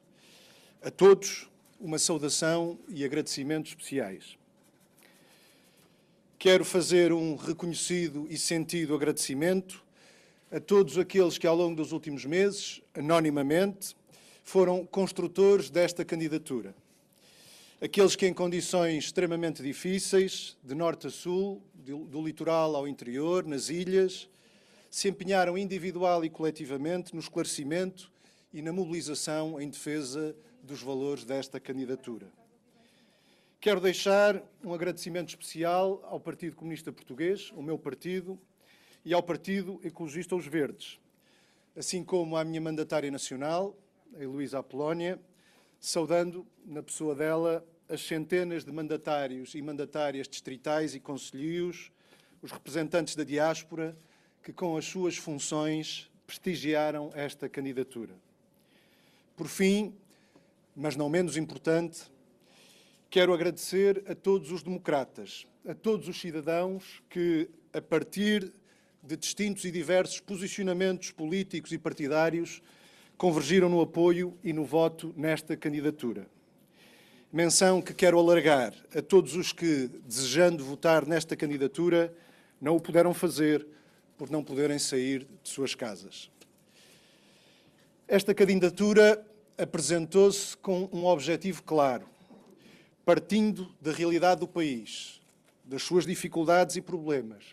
A 0.83 0.91
todos, 0.91 1.49
uma 1.81 1.99
saudação 1.99 2.79
e 2.89 3.05
agradecimentos 3.05 3.73
especiais. 3.73 4.37
Quero 6.39 6.65
fazer 6.65 7.13
um 7.13 7.35
reconhecido 7.35 8.27
e 8.31 8.39
sentido 8.39 8.95
agradecimento 8.95 9.85
a 10.51 10.61
todos 10.61 10.97
aqueles 10.97 11.37
que, 11.37 11.47
ao 11.47 11.57
longo 11.57 11.77
dos 11.77 11.93
últimos 11.93 12.25
meses, 12.25 12.81
anonimamente, 12.95 13.97
foram 14.45 14.87
construtores 14.87 15.69
desta 15.69 16.05
candidatura 16.05 16.75
aqueles 17.81 18.17
que, 18.17 18.27
em 18.27 18.35
condições 18.35 19.05
extremamente 19.05 19.63
difíceis, 19.63 20.57
de 20.63 20.75
norte 20.75 21.07
a 21.07 21.11
sul, 21.11 21.63
do 21.79 22.23
litoral 22.23 22.75
ao 22.75 22.89
interior, 22.89 23.45
nas 23.45 23.69
ilhas, 23.69 24.29
se 24.91 25.09
empenharam 25.09 25.57
individual 25.57 26.25
e 26.25 26.31
coletivamente 26.31 27.15
no 27.15 27.21
esclarecimento 27.21 28.11
e 28.53 28.61
na 28.61 28.73
mobilização 28.73 29.61
em 29.61 29.69
defesa 29.69 30.35
dos 30.63 30.83
valores 30.83 31.25
desta 31.25 31.61
candidatura. 31.61 32.27
Quero 33.61 33.81
deixar 33.81 34.43
um 34.65 34.73
agradecimento 34.73 35.29
especial 35.29 36.01
ao 36.05 36.21
Partido 36.21 36.57
Comunista 36.57 36.93
Português, 36.93 37.51
o 37.55 37.63
meu 37.63 37.79
partido, 37.79 38.39
e 39.05 39.13
ao 39.13 39.23
Partido 39.23 39.81
Ecologista 39.83 40.37
Os 40.37 40.47
Verdes, 40.47 40.99
assim 41.77 42.05
como 42.05 42.37
à 42.37 42.45
minha 42.45 42.61
mandatária 42.61 43.11
nacional, 43.11 43.77
a 44.15 44.23
Heloísa 44.23 44.59
Apolónia, 44.59 45.21
saudando, 45.81 46.47
na 46.65 46.83
pessoa 46.83 47.15
dela, 47.15 47.67
as 47.89 48.03
centenas 48.03 48.65
de 48.65 48.73
mandatários 48.73 49.55
e 49.55 49.63
mandatárias 49.63 50.29
distritais 50.29 50.95
e 50.95 51.01
conselheiros, 51.01 51.91
os 52.43 52.51
representantes 52.51 53.17
da 53.17 53.25
diáspora, 53.25 53.97
que 54.43 54.53
com 54.53 54.77
as 54.77 54.85
suas 54.85 55.17
funções 55.17 56.11
prestigiaram 56.27 57.11
esta 57.15 57.49
candidatura. 57.49 58.15
Por 59.37 59.49
fim, 59.49 59.95
mas 60.77 60.97
não 60.97 61.09
menos 61.09 61.37
importante, 61.37 62.03
quero 63.11 63.33
agradecer 63.33 64.05
a 64.07 64.15
todos 64.15 64.53
os 64.53 64.63
democratas, 64.63 65.47
a 65.67 65.75
todos 65.75 66.09
os 66.09 66.21
cidadãos 66.21 67.03
que, 67.09 67.49
a 67.73 67.81
partir 67.81 68.53
de 69.03 69.17
distintos 69.17 69.65
e 69.65 69.71
diversos 69.71 70.21
posicionamentos 70.21 71.11
políticos 71.11 71.73
e 71.73 71.79
partidários, 71.79 72.61
convergiram 73.17 73.69
no 73.69 73.81
apoio 73.81 74.37
e 74.45 74.53
no 74.53 74.65
voto 74.65 75.15
nesta 75.17 75.57
candidatura. 75.57 76.29
Menção 77.31 77.83
que 77.83 77.93
quero 77.93 78.19
alargar 78.19 78.73
a 78.97 79.03
todos 79.03 79.35
os 79.37 79.53
que, 79.53 79.91
desejando 80.07 80.65
votar 80.65 81.07
nesta 81.07 81.37
candidatura, 81.37 82.11
não 82.59 82.75
o 82.75 82.81
puderam 82.81 83.13
fazer 83.13 83.67
por 84.17 84.31
não 84.31 84.43
poderem 84.43 84.79
sair 84.79 85.29
de 85.43 85.51
suas 85.51 85.75
casas. 85.75 86.31
Esta 88.09 88.35
candidatura 88.35 89.23
apresentou-se 89.59 90.57
com 90.57 90.89
um 90.91 91.05
objetivo 91.05 91.63
claro, 91.65 92.09
partindo 93.05 93.75
da 93.79 93.93
realidade 93.93 94.41
do 94.41 94.49
país, 94.49 95.21
das 95.63 95.83
suas 95.83 96.07
dificuldades 96.07 96.77
e 96.77 96.81
problemas, 96.81 97.45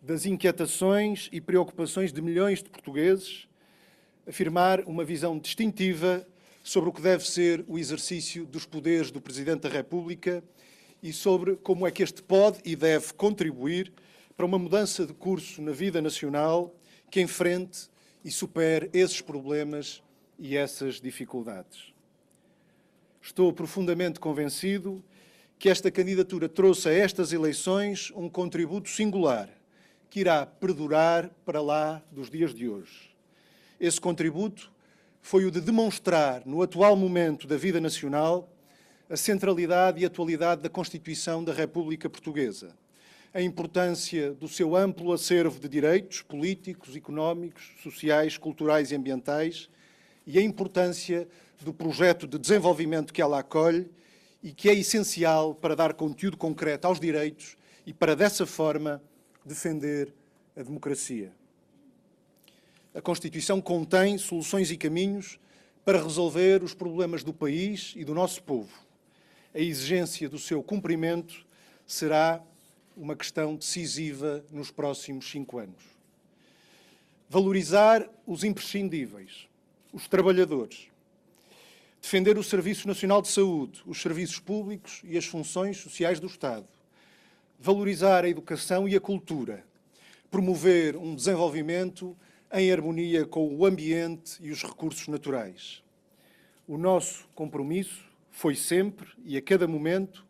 das 0.00 0.24
inquietações 0.24 1.28
e 1.30 1.42
preocupações 1.42 2.10
de 2.10 2.22
milhões 2.22 2.62
de 2.62 2.70
portugueses 2.70 3.46
afirmar 4.26 4.80
uma 4.86 5.04
visão 5.04 5.38
distintiva 5.38 6.26
sobre 6.62 6.90
o 6.90 6.92
que 6.92 7.00
deve 7.00 7.26
ser 7.26 7.64
o 7.66 7.78
exercício 7.78 8.44
dos 8.44 8.66
poderes 8.66 9.10
do 9.10 9.20
Presidente 9.20 9.62
da 9.62 9.68
República 9.68 10.42
e 11.02 11.12
sobre 11.12 11.56
como 11.56 11.86
é 11.86 11.90
que 11.90 12.02
este 12.02 12.22
pode 12.22 12.60
e 12.64 12.76
deve 12.76 13.12
contribuir 13.14 13.92
para 14.36 14.46
uma 14.46 14.58
mudança 14.58 15.06
de 15.06 15.12
curso 15.12 15.62
na 15.62 15.72
vida 15.72 16.00
nacional 16.00 16.74
que 17.10 17.20
enfrente 17.20 17.88
e 18.24 18.30
supere 18.30 18.90
esses 18.92 19.20
problemas 19.20 20.02
e 20.38 20.56
essas 20.56 21.00
dificuldades. 21.00 21.92
Estou 23.20 23.52
profundamente 23.52 24.18
convencido 24.18 25.04
que 25.58 25.68
esta 25.68 25.90
candidatura 25.90 26.48
trouxe 26.48 26.88
a 26.88 26.92
estas 26.92 27.32
eleições 27.32 28.10
um 28.14 28.28
contributo 28.28 28.88
singular 28.88 29.48
que 30.08 30.20
irá 30.20 30.44
perdurar 30.44 31.30
para 31.44 31.60
lá 31.60 32.02
dos 32.10 32.30
dias 32.30 32.54
de 32.54 32.68
hoje. 32.68 33.14
Esse 33.78 34.00
contributo 34.00 34.72
foi 35.22 35.44
o 35.44 35.50
de 35.50 35.60
demonstrar, 35.60 36.42
no 36.46 36.62
atual 36.62 36.96
momento 36.96 37.46
da 37.46 37.56
vida 37.56 37.80
nacional, 37.80 38.48
a 39.08 39.16
centralidade 39.16 40.00
e 40.00 40.04
atualidade 40.04 40.62
da 40.62 40.68
Constituição 40.68 41.42
da 41.42 41.52
República 41.52 42.08
Portuguesa, 42.08 42.74
a 43.34 43.40
importância 43.40 44.32
do 44.32 44.48
seu 44.48 44.74
amplo 44.74 45.12
acervo 45.12 45.60
de 45.60 45.68
direitos 45.68 46.22
políticos, 46.22 46.96
económicos, 46.96 47.72
sociais, 47.82 48.36
culturais 48.36 48.90
e 48.90 48.96
ambientais 48.96 49.68
e 50.26 50.38
a 50.38 50.42
importância 50.42 51.28
do 51.60 51.72
projeto 51.72 52.26
de 52.26 52.38
desenvolvimento 52.38 53.12
que 53.12 53.20
ela 53.22 53.40
acolhe 53.40 53.90
e 54.42 54.52
que 54.52 54.68
é 54.68 54.74
essencial 54.74 55.54
para 55.54 55.76
dar 55.76 55.94
conteúdo 55.94 56.36
concreto 56.36 56.86
aos 56.86 56.98
direitos 56.98 57.56
e 57.86 57.92
para, 57.92 58.16
dessa 58.16 58.46
forma, 58.46 59.02
defender 59.44 60.12
a 60.56 60.62
democracia. 60.62 61.32
A 62.92 63.00
Constituição 63.00 63.60
contém 63.60 64.18
soluções 64.18 64.70
e 64.72 64.76
caminhos 64.76 65.38
para 65.84 66.02
resolver 66.02 66.62
os 66.62 66.74
problemas 66.74 67.22
do 67.22 67.32
país 67.32 67.92
e 67.94 68.04
do 68.04 68.12
nosso 68.14 68.42
povo. 68.42 68.70
A 69.54 69.60
exigência 69.60 70.28
do 70.28 70.40
seu 70.40 70.60
cumprimento 70.60 71.46
será 71.86 72.42
uma 72.96 73.14
questão 73.14 73.54
decisiva 73.54 74.44
nos 74.50 74.72
próximos 74.72 75.30
cinco 75.30 75.58
anos. 75.58 75.82
Valorizar 77.28 78.10
os 78.26 78.42
imprescindíveis, 78.42 79.48
os 79.92 80.08
trabalhadores. 80.08 80.88
Defender 82.02 82.36
o 82.38 82.42
Serviço 82.42 82.88
Nacional 82.88 83.22
de 83.22 83.28
Saúde, 83.28 83.82
os 83.86 84.02
serviços 84.02 84.40
públicos 84.40 85.00
e 85.04 85.16
as 85.16 85.26
funções 85.26 85.76
sociais 85.76 86.18
do 86.18 86.26
Estado. 86.26 86.66
Valorizar 87.58 88.24
a 88.24 88.28
educação 88.28 88.88
e 88.88 88.96
a 88.96 89.00
cultura. 89.00 89.64
Promover 90.28 90.96
um 90.96 91.14
desenvolvimento 91.14 92.16
em 92.52 92.72
harmonia 92.72 93.24
com 93.24 93.54
o 93.54 93.64
ambiente 93.64 94.38
e 94.40 94.50
os 94.50 94.62
recursos 94.62 95.06
naturais. 95.06 95.82
O 96.66 96.76
nosso 96.76 97.28
compromisso 97.34 98.04
foi 98.30 98.54
sempre 98.54 99.08
e 99.24 99.36
a 99.36 99.42
cada 99.42 99.68
momento 99.68 100.26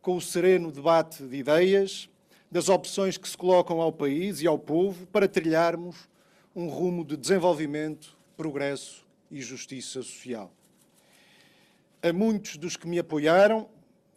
com 0.00 0.16
o 0.16 0.20
sereno 0.20 0.70
debate 0.70 1.22
de 1.24 1.36
ideias, 1.36 2.08
das 2.50 2.68
opções 2.68 3.16
que 3.16 3.28
se 3.28 3.36
colocam 3.36 3.80
ao 3.80 3.92
país 3.92 4.40
e 4.40 4.46
ao 4.46 4.58
povo 4.58 5.06
para 5.06 5.26
trilharmos 5.26 6.08
um 6.54 6.68
rumo 6.68 7.04
de 7.04 7.16
desenvolvimento, 7.16 8.16
progresso 8.36 9.04
e 9.30 9.40
justiça 9.40 10.02
social. 10.02 10.52
A 12.02 12.12
muitos 12.12 12.56
dos 12.56 12.76
que 12.76 12.86
me 12.86 12.98
apoiaram, 12.98 13.68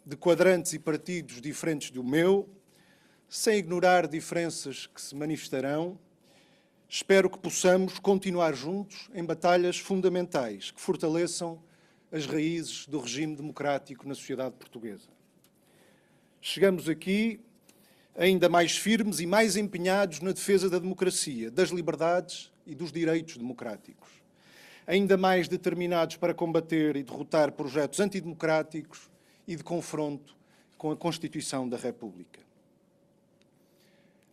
de 0.04 0.16
quadrantes 0.16 0.72
e 0.72 0.78
partidos 0.78 1.40
diferentes 1.40 1.90
do 1.90 2.04
meu, 2.04 2.48
sem 3.28 3.58
ignorar 3.58 4.06
diferenças 4.06 4.86
que 4.86 5.00
se 5.00 5.16
manifestarão, 5.16 5.98
espero 6.88 7.28
que 7.28 7.38
possamos 7.38 7.98
continuar 7.98 8.54
juntos 8.54 9.10
em 9.14 9.22
batalhas 9.22 9.78
fundamentais 9.78 10.70
que 10.70 10.80
fortaleçam 10.80 11.62
as 12.10 12.24
raízes 12.24 12.86
do 12.86 12.98
regime 12.98 13.36
democrático 13.36 14.08
na 14.08 14.14
sociedade 14.14 14.54
portuguesa. 14.54 15.08
Chegamos 16.40 16.88
aqui 16.88 17.40
ainda 18.16 18.48
mais 18.48 18.76
firmes 18.76 19.20
e 19.20 19.26
mais 19.26 19.56
empenhados 19.56 20.20
na 20.20 20.32
defesa 20.32 20.70
da 20.70 20.78
democracia, 20.78 21.50
das 21.50 21.68
liberdades 21.68 22.50
e 22.66 22.74
dos 22.74 22.90
direitos 22.90 23.36
democráticos. 23.36 24.08
Ainda 24.86 25.18
mais 25.18 25.46
determinados 25.46 26.16
para 26.16 26.32
combater 26.32 26.96
e 26.96 27.02
derrotar 27.02 27.52
projetos 27.52 28.00
antidemocráticos 28.00 29.10
e 29.46 29.54
de 29.54 29.62
confronto 29.62 30.34
com 30.78 30.90
a 30.90 30.96
Constituição 30.96 31.68
da 31.68 31.76
República. 31.76 32.40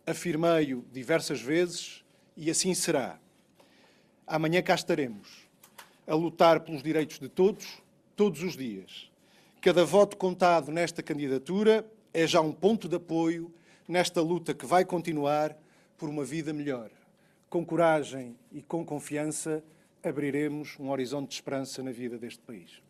Afirmei-o 0.06 0.84
diversas 0.92 1.40
vezes 1.40 2.05
e 2.36 2.50
assim 2.50 2.74
será. 2.74 3.18
Amanhã 4.26 4.62
cá 4.62 4.74
estaremos, 4.74 5.48
a 6.06 6.14
lutar 6.14 6.60
pelos 6.60 6.82
direitos 6.82 7.18
de 7.18 7.28
todos, 7.28 7.82
todos 8.14 8.42
os 8.42 8.56
dias. 8.56 9.10
Cada 9.60 9.84
voto 9.84 10.16
contado 10.16 10.70
nesta 10.70 11.02
candidatura 11.02 11.84
é 12.12 12.26
já 12.26 12.40
um 12.40 12.52
ponto 12.52 12.88
de 12.88 12.96
apoio 12.96 13.52
nesta 13.88 14.20
luta 14.20 14.54
que 14.54 14.66
vai 14.66 14.84
continuar 14.84 15.56
por 15.96 16.08
uma 16.08 16.24
vida 16.24 16.52
melhor. 16.52 16.90
Com 17.48 17.64
coragem 17.64 18.36
e 18.52 18.60
com 18.60 18.84
confiança, 18.84 19.62
abriremos 20.04 20.76
um 20.78 20.90
horizonte 20.90 21.30
de 21.30 21.34
esperança 21.36 21.82
na 21.82 21.92
vida 21.92 22.18
deste 22.18 22.42
país 22.42 22.86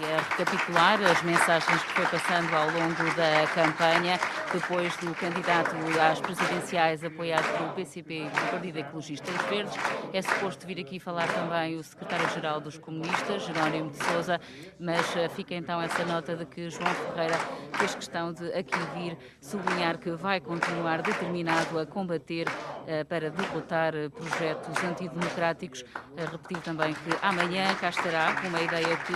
e 0.00 0.04
a 0.04 0.20
recapitular 0.20 1.02
as 1.02 1.22
mensagens 1.22 1.82
que 1.82 1.92
foi 1.92 2.06
passando 2.06 2.54
ao 2.54 2.70
longo 2.70 3.14
da 3.14 3.46
campanha, 3.54 4.18
depois 4.52 4.94
do 4.98 5.14
candidato 5.14 5.74
às 6.00 6.20
presidenciais 6.20 7.02
apoiado 7.02 7.50
pelo 7.56 7.72
PCP 7.72 8.26
e 8.26 8.30
pelo 8.30 8.46
Partido 8.48 8.78
Ecologista 8.78 9.30
e 9.30 9.48
Verdes. 9.48 9.74
É 10.12 10.20
suposto 10.20 10.66
vir 10.66 10.78
aqui 10.78 11.00
falar 11.00 11.26
também 11.28 11.76
o 11.76 11.82
secretário-geral 11.82 12.60
dos 12.60 12.76
comunistas, 12.76 13.44
Jerónimo 13.44 13.90
de 13.90 14.04
Sousa, 14.04 14.40
mas 14.78 15.16
eh, 15.16 15.28
fica 15.30 15.54
então 15.54 15.80
essa 15.80 16.04
nota 16.04 16.36
de 16.36 16.44
que 16.44 16.68
João 16.68 16.94
Ferreira 16.94 17.38
fez 17.78 17.94
questão 17.94 18.32
de 18.32 18.52
aqui 18.52 18.78
vir 18.94 19.16
sublinhar 19.40 19.98
que 19.98 20.10
vai 20.10 20.40
continuar 20.40 21.00
determinado 21.00 21.78
a 21.78 21.86
combater 21.86 22.46
para 23.08 23.30
derrotar 23.30 23.94
uh, 23.94 24.10
projetos 24.10 24.82
antidemocráticos. 24.84 25.82
Uh, 25.82 26.30
repetir 26.30 26.60
também 26.62 26.94
que 26.94 27.10
amanhã 27.22 27.74
cá 27.76 27.90
estará 27.90 28.40
com 28.40 28.48
uma 28.48 28.60
ideia 28.60 28.96
que 28.98 29.12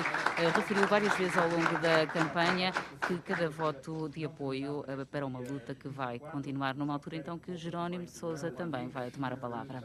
referiu 0.55 0.87
várias 0.87 1.17
vezes 1.17 1.37
ao 1.37 1.49
longo 1.49 1.79
da 1.79 2.07
campanha 2.07 2.73
que 3.07 3.19
cada 3.19 3.49
voto 3.49 4.09
de 4.09 4.25
apoio 4.25 4.85
eh, 4.87 5.05
para 5.05 5.25
uma 5.27 5.39
luta 5.39 5.75
que 5.75 5.89
vai 5.89 6.19
continuar 6.19 6.75
numa 6.75 6.95
altura 6.95 7.17
então 7.17 7.39
que 7.39 7.57
Jerónimo 7.57 8.05
de 8.05 8.11
Sousa 8.11 8.51
também 8.51 8.89
vai 8.89 9.11
tomar 9.11 9.33
a 9.33 9.37
palavra. 9.37 9.83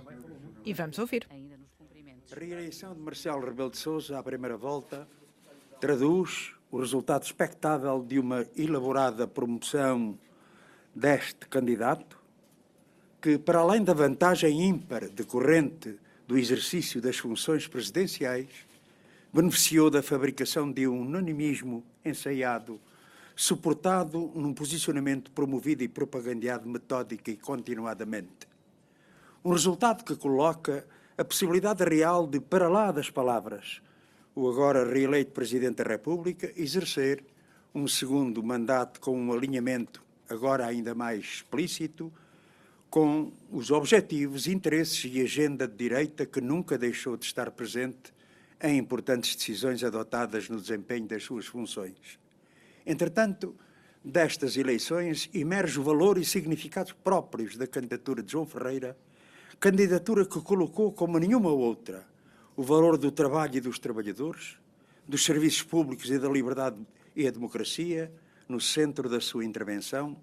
E 0.66 0.74
vamos 0.74 0.98
ouvir. 1.00 1.28
A 2.32 2.40
reeleição 2.40 2.94
de 2.94 3.02
Marcelo 3.02 3.46
Rebelo 3.46 3.70
de 3.70 3.78
Sousa 3.78 4.18
à 4.18 4.24
primeira 4.24 4.58
volta 4.58 5.08
traduz 5.80 6.54
o 6.70 6.80
resultado 6.80 7.24
expectável 7.24 8.04
de 8.04 8.20
uma 8.20 8.46
elaborada 8.56 9.28
promoção 9.28 10.18
deste 10.96 11.48
candidato, 11.48 12.21
que, 13.22 13.38
para 13.38 13.60
além 13.60 13.84
da 13.84 13.94
vantagem 13.94 14.64
ímpar 14.64 15.08
decorrente 15.10 15.98
do 16.28 16.38
exercício 16.38 17.00
das 17.00 17.18
funções 17.18 17.68
presidenciais, 17.68 18.50
beneficiou 19.32 19.90
da 19.90 20.02
fabricação 20.02 20.72
de 20.72 20.88
um 20.88 21.02
unanimismo 21.02 21.84
ensaiado, 22.04 22.80
suportado 23.36 24.32
num 24.34 24.54
posicionamento 24.54 25.32
promovido 25.32 25.84
e 25.84 25.88
propagandeado 25.88 26.68
metódica 26.68 27.30
e 27.30 27.38
continuadamente. 27.38 28.48
Um 29.46 29.52
resultado 29.52 30.04
que 30.04 30.16
coloca 30.16 30.86
a 31.18 31.24
possibilidade 31.24 31.84
real 31.84 32.28
de, 32.28 32.40
para 32.40 32.68
lá 32.68 32.92
das 32.92 33.10
palavras, 33.10 33.82
o 34.34 34.50
agora 34.50 34.92
reeleito 34.92 35.32
Presidente 35.32 35.84
da 35.84 35.90
República 35.90 36.52
exercer 36.56 37.24
um 37.74 37.88
segundo 37.88 38.44
mandato 38.44 39.00
com 39.00 39.18
um 39.18 39.32
alinhamento 39.32 40.04
agora 40.30 40.66
ainda 40.66 40.96
mais 40.96 41.26
explícito 41.26 42.12
com 42.92 43.32
os 43.50 43.72
objetivos, 43.72 44.48
interesses 44.48 45.10
e 45.12 45.22
agenda 45.22 45.66
de 45.66 45.78
direita 45.78 46.26
que 46.26 46.42
nunca 46.42 46.78
deixou 46.78 47.16
de 47.16 47.24
estar 47.26 47.50
presente 47.52 48.14
em 48.62 48.78
importantes 48.78 49.34
decisões 49.34 49.82
adotadas 49.82 50.50
no 50.50 50.60
desempenho 50.60 51.08
das 51.08 51.24
suas 51.24 51.46
funções. 51.46 52.20
Entretanto, 52.86 53.56
destas 54.04 54.58
eleições 54.58 55.30
emerge 55.34 55.80
o 55.80 55.84
valor 55.84 56.18
e 56.18 56.26
significados 56.26 56.92
próprios 56.92 57.56
da 57.56 57.66
candidatura 57.66 58.22
de 58.22 58.34
João 58.34 58.46
Ferreira, 58.46 58.98
candidatura 59.58 60.26
que 60.26 60.42
colocou 60.42 60.92
como 60.92 61.18
nenhuma 61.18 61.50
outra 61.50 62.06
o 62.58 62.62
valor 62.62 62.98
do 62.98 63.10
trabalho 63.10 63.56
e 63.56 63.62
dos 63.62 63.80
trabalhadores, 63.80 64.58
dos 65.08 65.24
serviços 65.24 65.64
públicos 65.64 66.12
e 66.12 66.20
da 66.20 66.28
liberdade 66.28 66.78
e 67.16 67.26
a 67.26 67.32
democracia 67.32 68.12
no 68.50 68.60
centro 68.60 69.08
da 69.08 69.22
sua 69.22 69.46
intervenção 69.46 70.18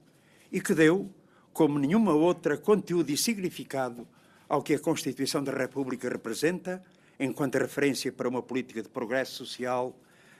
e 0.53 0.61
que 0.61 0.75
deu, 0.75 1.11
como 1.59 1.77
nenhuma 1.77 2.13
outra, 2.13 2.57
conteúdo 2.57 3.11
e 3.11 3.17
significado 3.17 4.07
ao 4.49 4.63
que 4.63 4.75
a 4.75 4.79
Constituição 4.79 5.43
da 5.43 5.51
República 5.51 6.09
representa 6.09 6.81
enquanto 7.19 7.59
referência 7.59 8.13
para 8.13 8.29
uma 8.29 8.41
política 8.41 8.81
de 8.81 8.89
progresso 8.89 9.45
social, 9.45 9.93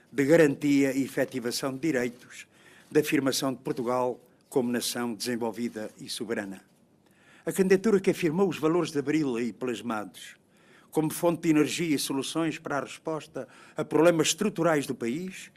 de 0.09 0.23
garantia 0.23 0.93
e 0.93 1.03
efetivação 1.03 1.73
de 1.73 1.79
direitos, 1.79 2.47
de 2.89 3.01
afirmação 3.01 3.51
de 3.51 3.59
Portugal 3.59 4.17
como 4.47 4.71
nação 4.71 5.13
desenvolvida 5.13 5.91
e 5.99 6.07
soberana. 6.07 6.61
A 7.45 7.51
candidatura 7.51 7.99
que 7.99 8.11
afirmou 8.11 8.47
os 8.47 8.57
valores 8.57 8.89
de 8.89 8.99
Abril 8.99 9.35
aí 9.35 9.51
plasmados, 9.51 10.37
como 10.89 11.11
fonte 11.11 11.41
de 11.41 11.49
energia 11.49 11.97
e 11.97 11.99
soluções 11.99 12.57
para 12.57 12.77
a 12.77 12.85
resposta 12.85 13.45
a 13.75 13.83
problemas 13.83 14.27
estruturais 14.27 14.87
do 14.87 14.95
país, 14.95 15.51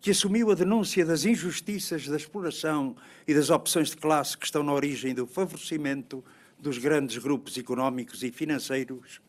que 0.00 0.10
assumiu 0.10 0.50
a 0.50 0.54
denúncia 0.54 1.04
das 1.04 1.24
injustiças 1.24 2.06
da 2.06 2.16
exploração 2.16 2.96
e 3.26 3.34
das 3.34 3.50
opções 3.50 3.90
de 3.90 3.96
classe 3.96 4.36
que 4.36 4.44
estão 4.44 4.62
na 4.62 4.72
origem 4.72 5.14
do 5.14 5.26
favorecimento 5.26 6.24
dos 6.58 6.78
grandes 6.78 7.18
grupos 7.18 7.56
económicos 7.58 8.22
e 8.22 8.30
financeiros 8.30 9.20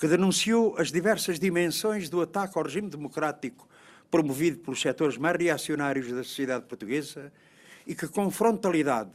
que 0.00 0.08
denunciou 0.08 0.76
as 0.78 0.90
diversas 0.90 1.38
dimensões 1.38 2.08
do 2.08 2.22
ataque 2.22 2.56
ao 2.56 2.64
regime 2.64 2.88
democrático 2.88 3.68
promovido 4.10 4.58
pelos 4.58 4.80
setores 4.80 5.18
mais 5.18 5.36
reacionários 5.36 6.10
da 6.10 6.24
sociedade 6.24 6.64
portuguesa 6.64 7.30
e 7.86 7.94
que, 7.94 8.08
com 8.08 8.30
frontalidade, 8.30 9.10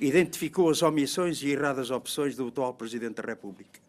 identificou 0.00 0.70
as 0.70 0.82
omissões 0.82 1.42
e 1.42 1.50
erradas 1.50 1.90
opções 1.90 2.34
do 2.34 2.48
atual 2.48 2.72
Presidente 2.72 3.16
da 3.16 3.22
República. 3.22 3.80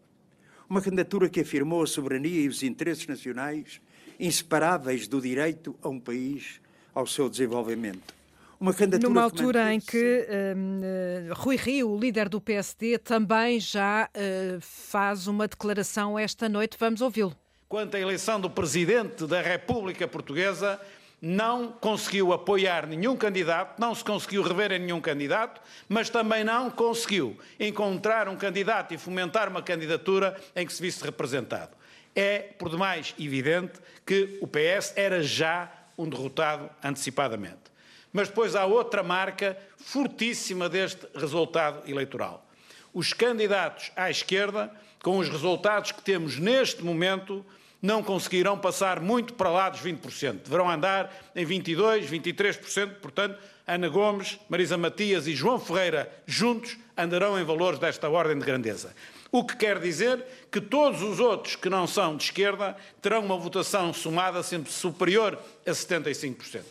Uma 0.70 0.82
candidatura 0.82 1.30
que 1.30 1.40
afirmou 1.40 1.82
a 1.82 1.88
soberania 1.88 2.42
e 2.42 2.50
os 2.50 2.64
interesses 2.64 3.08
nacionais 3.08 3.80
inseparáveis 4.20 5.08
do 5.08 5.22
direito 5.22 5.76
a 5.82 5.90
um 5.90 6.00
país 6.00 6.62
ao 6.94 7.06
seu 7.06 7.30
desenvolvimento 7.30 8.16
uma 8.60 8.74
candidatura. 8.74 9.10
Numa 9.10 9.24
altura 9.24 9.74
em 9.74 9.80
que 9.80 10.28
uh, 10.28 11.34
Rui 11.34 11.56
Rio, 11.56 11.92
o 11.92 12.00
líder 12.00 12.30
do 12.30 12.42
PSD, 12.42 12.98
também 12.98 13.60
já 13.60 14.10
uh, 14.10 14.60
faz 14.62 15.28
uma 15.28 15.48
declaração 15.48 16.18
esta 16.18 16.50
noite. 16.50 16.78
Vamos 16.80 17.02
ouvi-lo. 17.02 17.36
Quanto 17.68 17.96
à 17.96 18.00
eleição 18.00 18.40
do 18.40 18.50
presidente 18.50 19.26
da 19.28 19.42
República 19.42 20.08
Portuguesa, 20.08 20.80
não 21.22 21.72
conseguiu 21.72 22.32
apoiar 22.34 22.86
nenhum 22.86 23.16
candidato, 23.16 23.80
não 23.80 23.96
se 23.96 24.04
conseguiu 24.04 24.44
rever 24.44 24.72
em 24.72 24.80
nenhum 24.80 25.02
candidato, 25.02 25.62
mas 25.90 26.10
também 26.10 26.44
não 26.44 26.70
conseguiu 26.70 27.38
encontrar 27.60 28.28
um 28.28 28.36
candidato 28.36 28.94
e 28.94 28.98
fomentar 28.98 29.50
uma 29.50 29.62
candidatura 29.62 30.40
em 30.56 30.66
que 30.66 30.74
se 30.74 30.82
visse 30.82 31.04
representado. 31.04 31.72
É, 32.16 32.40
por 32.40 32.70
demais, 32.70 33.14
evidente 33.20 33.80
que 34.06 34.38
o 34.42 34.48
PS 34.48 34.94
era 34.96 35.22
já 35.22 35.72
um 35.98 36.08
derrotado 36.08 36.70
antecipadamente. 36.84 37.66
Mas 38.14 38.30
depois 38.30 38.56
há 38.56 38.66
outra 38.66 39.04
marca 39.04 39.58
fortíssima 39.78 40.70
deste 40.70 41.06
resultado 41.14 41.90
eleitoral. 41.90 42.48
Os 42.94 43.12
candidatos 43.12 43.92
à 43.96 44.10
esquerda, 44.10 44.72
com 45.04 45.18
os 45.18 45.28
resultados 45.28 45.92
que 45.92 46.02
temos 46.02 46.40
neste 46.40 46.82
momento, 46.82 47.46
não 47.82 48.02
conseguirão 48.02 48.58
passar 48.58 49.00
muito 49.02 49.34
para 49.34 49.50
lá 49.50 49.70
dos 49.70 49.82
20%. 49.82 50.44
Deverão 50.44 50.70
andar 50.70 51.14
em 51.36 51.46
22%, 51.46 52.08
23%. 52.08 52.96
Portanto, 52.96 53.38
Ana 53.68 53.90
Gomes, 53.90 54.40
Marisa 54.50 54.78
Matias 54.78 55.28
e 55.28 55.36
João 55.36 55.60
Ferreira 55.60 56.12
juntos 56.26 56.78
andarão 56.98 57.40
em 57.40 57.44
valores 57.44 57.80
desta 57.80 58.10
ordem 58.10 58.40
de 58.40 58.46
grandeza. 58.46 58.96
O 59.36 59.44
que 59.44 59.58
quer 59.58 59.80
dizer 59.80 60.24
que 60.50 60.62
todos 60.62 61.02
os 61.02 61.20
outros 61.20 61.58
que 61.58 61.70
não 61.70 61.86
são 61.86 62.16
de 62.16 62.24
esquerda 62.24 62.74
terão 63.02 63.20
uma 63.20 63.36
votação 63.36 63.92
somada 63.92 64.42
sempre 64.42 64.72
superior 64.72 65.38
a 65.68 65.72
75%. 65.72 66.64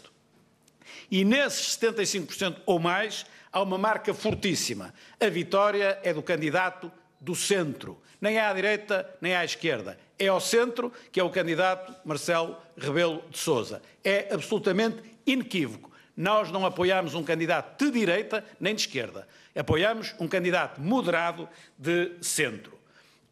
E 1.11 1.27
nesses 1.27 1.77
75% 1.77 2.57
ou 2.65 2.79
mais, 2.79 3.27
há 3.53 3.61
uma 3.61 3.77
marca 3.77 4.15
fortíssima. 4.15 4.95
A 5.21 5.29
vitória 5.29 6.01
é 6.03 6.15
do 6.15 6.23
candidato 6.23 6.91
do 7.21 7.35
centro. 7.35 8.01
Nem 8.19 8.39
à 8.39 8.51
direita, 8.55 9.15
nem 9.21 9.37
à 9.37 9.45
esquerda. 9.45 9.99
É 10.19 10.29
ao 10.29 10.41
centro, 10.41 10.91
que 11.13 11.21
é 11.21 11.23
o 11.23 11.29
candidato 11.29 11.95
Marcelo 12.03 12.57
Rebelo 12.79 13.23
de 13.29 13.37
Sousa. 13.37 13.83
É 14.03 14.33
absolutamente 14.33 15.03
inequívoco. 15.27 15.93
Nós 16.17 16.51
não 16.51 16.65
apoiamos 16.65 17.15
um 17.15 17.25
candidato 17.25 17.85
de 17.85 17.91
direita 17.91 18.45
nem 18.61 18.75
de 18.75 18.83
esquerda. 18.83 19.27
Apoiamos 19.55 20.15
um 20.19 20.29
candidato 20.29 20.81
moderado 20.81 21.49
de 21.79 22.13
centro. 22.21 22.79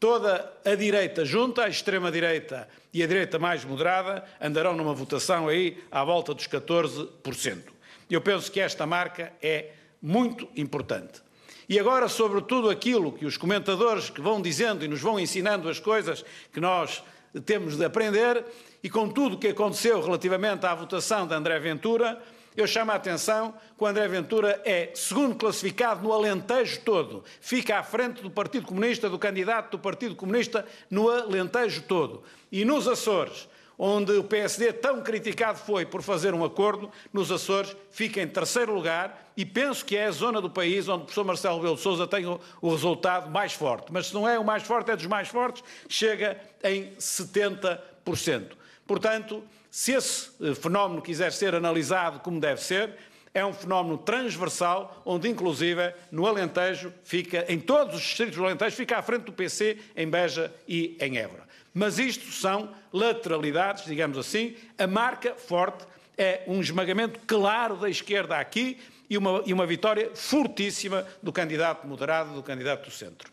Toda 0.00 0.52
a 0.64 0.74
direita 0.74 1.24
junta, 1.24 1.64
a 1.64 1.68
extrema-direita 1.68 2.68
e 2.92 3.02
a 3.02 3.06
direita 3.06 3.38
mais 3.38 3.64
moderada, 3.64 4.24
andarão 4.40 4.74
numa 4.76 4.92
votação 4.92 5.46
aí 5.46 5.80
à 5.90 6.02
volta 6.02 6.34
dos 6.34 6.48
14%. 6.48 7.62
Eu 8.10 8.20
penso 8.20 8.50
que 8.50 8.60
esta 8.60 8.84
marca 8.84 9.32
é 9.40 9.70
muito 10.02 10.48
importante. 10.56 11.22
E 11.68 11.78
agora, 11.78 12.08
sobre 12.08 12.42
tudo 12.42 12.68
aquilo 12.68 13.12
que 13.12 13.24
os 13.24 13.36
comentadores 13.36 14.10
que 14.10 14.20
vão 14.20 14.42
dizendo 14.42 14.84
e 14.84 14.88
nos 14.88 15.00
vão 15.00 15.18
ensinando 15.20 15.68
as 15.68 15.78
coisas 15.78 16.24
que 16.52 16.60
nós 16.60 17.02
temos 17.46 17.76
de 17.76 17.84
aprender, 17.84 18.44
e 18.82 18.90
com 18.90 19.08
tudo 19.08 19.36
o 19.36 19.38
que 19.38 19.48
aconteceu 19.48 20.00
relativamente 20.02 20.66
à 20.66 20.74
votação 20.74 21.26
de 21.26 21.34
André 21.34 21.58
Ventura, 21.60 22.20
eu 22.56 22.66
chamo 22.66 22.92
a 22.92 22.96
atenção 22.96 23.54
que 23.76 23.82
o 23.82 23.86
André 23.86 24.06
Ventura 24.08 24.60
é 24.64 24.90
segundo 24.94 25.34
classificado 25.34 26.02
no 26.02 26.12
Alentejo 26.12 26.80
todo. 26.80 27.24
Fica 27.40 27.78
à 27.78 27.82
frente 27.82 28.22
do 28.22 28.30
Partido 28.30 28.66
Comunista, 28.66 29.08
do 29.08 29.18
candidato 29.18 29.72
do 29.72 29.78
Partido 29.78 30.14
Comunista 30.14 30.66
no 30.90 31.08
Alentejo 31.08 31.82
todo. 31.82 32.22
E 32.50 32.64
nos 32.64 32.86
Açores, 32.86 33.48
onde 33.78 34.12
o 34.12 34.24
PSD 34.24 34.72
tão 34.74 35.02
criticado 35.02 35.58
foi 35.58 35.86
por 35.86 36.02
fazer 36.02 36.34
um 36.34 36.44
acordo, 36.44 36.90
nos 37.12 37.32
Açores 37.32 37.74
fica 37.90 38.20
em 38.20 38.28
terceiro 38.28 38.74
lugar 38.74 39.32
e 39.36 39.44
penso 39.44 39.84
que 39.84 39.96
é 39.96 40.06
a 40.06 40.10
zona 40.10 40.40
do 40.40 40.50
país 40.50 40.88
onde 40.88 41.02
o 41.02 41.04
professor 41.04 41.24
Marcelo 41.24 41.56
Rebelo 41.56 41.76
de 41.76 41.82
Sousa 41.82 42.06
tem 42.06 42.26
o, 42.26 42.38
o, 42.60 42.70
resultado 42.70 43.30
mais 43.30 43.52
forte. 43.54 43.90
Mas 43.90 44.08
se 44.08 44.14
não 44.14 44.28
é 44.28 44.38
o 44.38 44.44
mais 44.44 44.62
forte, 44.62 44.90
é 44.90 44.96
dos 44.96 45.06
mais 45.06 45.28
fortes, 45.28 45.64
chega 45.88 46.38
em 46.62 46.92
70%. 46.96 48.52
Portanto, 48.86 49.42
se 49.72 49.92
esse 49.92 50.30
eh, 50.38 50.54
fenómeno 50.54 51.00
quiser 51.00 51.32
ser 51.32 51.54
analisado 51.54 52.20
como 52.20 52.38
deve 52.38 52.60
ser, 52.60 52.94
é 53.32 53.42
um 53.42 53.54
fenómeno 53.54 53.96
transversal, 53.96 55.00
onde 55.02 55.30
inclusive 55.30 55.94
no 56.10 56.26
Alentejo 56.26 56.92
fica, 57.02 57.46
em 57.48 57.58
todos 57.58 57.94
os 57.94 58.02
distritos 58.02 58.36
do 58.36 58.44
Alentejo, 58.44 58.76
fica 58.76 58.98
à 58.98 59.02
frente 59.02 59.22
do 59.22 59.32
PC 59.32 59.78
em 59.96 60.06
Beja 60.06 60.52
e 60.68 60.94
em 61.00 61.16
Évora. 61.16 61.44
Mas 61.72 61.98
isto 61.98 62.30
são 62.30 62.74
lateralidades, 62.92 63.86
digamos 63.86 64.18
assim. 64.18 64.54
A 64.76 64.86
marca 64.86 65.34
forte 65.36 65.86
é 66.18 66.42
um 66.46 66.60
esmagamento 66.60 67.18
claro 67.26 67.76
da 67.76 67.88
esquerda 67.88 68.36
aqui 68.36 68.78
e 69.08 69.16
uma, 69.16 69.42
e 69.46 69.54
uma 69.54 69.64
vitória 69.64 70.10
fortíssima 70.14 71.06
do 71.22 71.32
candidato 71.32 71.86
moderado, 71.86 72.34
do 72.34 72.42
candidato 72.42 72.84
do 72.84 72.90
centro. 72.90 73.32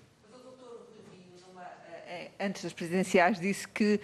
Eh, 2.08 2.32
antes 2.40 2.64
das 2.64 2.72
presidenciais, 2.72 3.38
disse 3.42 3.68
que 3.68 4.00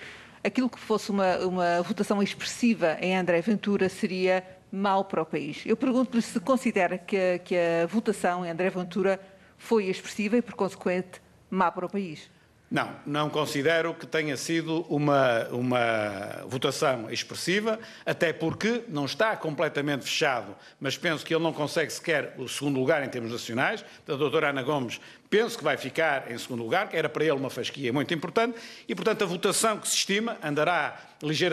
aquilo 0.45 0.69
que 0.69 0.79
fosse 0.79 1.09
uma, 1.09 1.37
uma 1.39 1.81
votação 1.81 2.21
expressiva 2.21 2.97
em 3.01 3.17
André 3.17 3.41
Ventura 3.41 3.89
seria 3.89 4.43
mau 4.71 5.03
para 5.05 5.21
o 5.21 5.25
país. 5.25 5.63
Eu 5.65 5.75
pergunto-lhe 5.75 6.21
se 6.21 6.39
considera 6.39 6.97
que 6.97 7.17
a, 7.17 7.39
que 7.39 7.55
a 7.55 7.87
votação 7.87 8.45
em 8.45 8.49
André 8.49 8.69
Ventura 8.69 9.19
foi 9.57 9.85
expressiva 9.85 10.37
e, 10.37 10.41
por 10.41 10.53
consequente, 10.53 11.21
má 11.49 11.71
para 11.71 11.85
o 11.85 11.89
país. 11.89 12.29
Não, 12.69 12.95
não 13.05 13.29
considero 13.29 13.93
que 13.93 14.07
tenha 14.07 14.35
sido 14.35 14.81
uma, 14.89 15.47
uma 15.49 16.43
votação 16.47 17.09
expressiva, 17.11 17.79
até 18.05 18.33
porque 18.33 18.83
não 18.89 19.05
está 19.05 19.37
completamente 19.37 20.03
fechado, 20.03 20.55
mas 20.79 20.97
penso 20.97 21.23
que 21.23 21.33
ele 21.33 21.43
não 21.43 21.53
consegue 21.53 21.93
sequer 21.93 22.33
o 22.37 22.49
segundo 22.49 22.79
lugar 22.79 23.03
em 23.03 23.09
termos 23.09 23.31
nacionais. 23.31 23.85
A 24.07 24.15
doutora 24.15 24.49
Ana 24.49 24.63
Gomes 24.63 24.99
penso 25.35 25.57
que 25.57 25.65
vai 25.65 25.75
ficar 25.75 26.31
em 26.31 26.37
segundo 26.37 26.63
lugar, 26.63 26.87
que 26.87 26.95
era 26.95 27.09
para 27.09 27.25
ele 27.25 27.33
uma 27.33 27.49
fasquia 27.49 27.91
muito 27.91 28.13
importante, 28.13 28.57
e 28.87 28.95
portanto 28.95 29.21
a 29.21 29.27
votação 29.27 29.77
que 29.77 29.85
se 29.85 29.95
estima 29.95 30.37
andará 30.41 30.97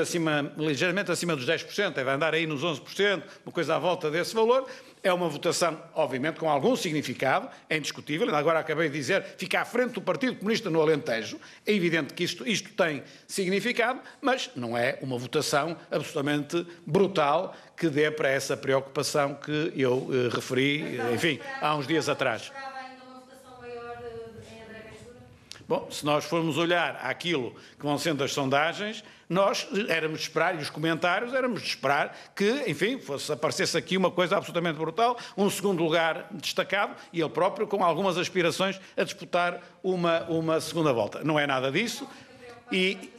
acima, 0.01 0.53
ligeiramente 0.57 1.11
acima 1.11 1.35
dos 1.35 1.45
10%, 1.45 2.05
vai 2.05 2.15
andar 2.15 2.33
aí 2.33 2.47
nos 2.47 2.63
11%, 2.63 3.25
uma 3.45 3.53
coisa 3.53 3.75
à 3.75 3.81
volta 3.81 4.09
desse 4.09 4.37
valor, 4.37 4.69
é 5.03 5.13
uma 5.13 5.29
votação, 5.29 5.83
obviamente, 5.95 6.39
com 6.39 6.49
algum 6.49 6.77
significado, 6.77 7.49
é 7.69 7.77
indiscutível. 7.77 8.33
Agora 8.37 8.61
acabei 8.61 8.89
de 8.89 8.97
dizer, 8.97 9.25
fica 9.37 9.61
à 9.61 9.65
frente 9.65 9.95
do 9.95 10.01
Partido 10.01 10.37
Comunista 10.37 10.71
no 10.71 10.81
Alentejo. 10.81 11.41
É 11.67 11.73
evidente 11.73 12.15
que 12.15 12.23
isto, 12.23 12.47
isto 12.47 12.71
tem 12.71 13.03
significado, 13.27 14.01
mas 14.21 14.49
não 14.55 14.79
é 14.79 14.97
uma 15.03 15.19
votação 15.19 15.77
absolutamente 15.91 16.65
brutal 16.87 17.53
que 17.77 17.89
dê 17.89 18.13
para 18.13 18.29
essa 18.29 18.57
preocupação 18.57 19.35
que 19.35 19.73
eu 19.77 20.09
eh, 20.13 20.33
referi, 20.33 21.01
enfim, 21.13 21.41
há 21.61 21.75
uns 21.75 21.89
dias 21.89 22.09
atrás. 22.09 22.53
Bom, 25.73 25.91
se 25.91 26.05
nós 26.05 26.27
formos 26.27 26.59
olhar 26.59 27.01
aquilo 27.03 27.57
que 27.79 27.87
vão 27.87 27.97
sendo 27.97 28.23
as 28.23 28.31
sondagens, 28.35 29.03
nós 29.27 29.67
éramos 29.89 30.19
de 30.19 30.27
esperar, 30.27 30.55
e 30.55 30.59
os 30.59 30.69
comentários 30.69 31.33
éramos 31.33 31.63
de 31.63 31.69
esperar 31.69 32.15
que, 32.37 32.65
enfim, 32.67 32.99
fosse, 32.99 33.33
aparecesse 33.33 33.79
aqui 33.79 33.97
uma 33.97 34.11
coisa 34.11 34.37
absolutamente 34.37 34.79
brutal, 34.79 35.17
um 35.35 35.49
segundo 35.49 35.83
lugar 35.83 36.27
destacado 36.33 36.95
e 37.11 37.23
ele 37.23 37.31
próprio 37.31 37.67
com 37.67 37.83
algumas 37.83 38.19
aspirações 38.19 38.79
a 38.95 39.03
disputar 39.03 39.63
uma, 39.83 40.25
uma 40.25 40.61
segunda 40.61 40.93
volta. 40.93 41.25
Não 41.25 41.41
é 41.41 41.47
nada 41.47 41.73
disso. 41.73 42.07
E. 42.71 43.11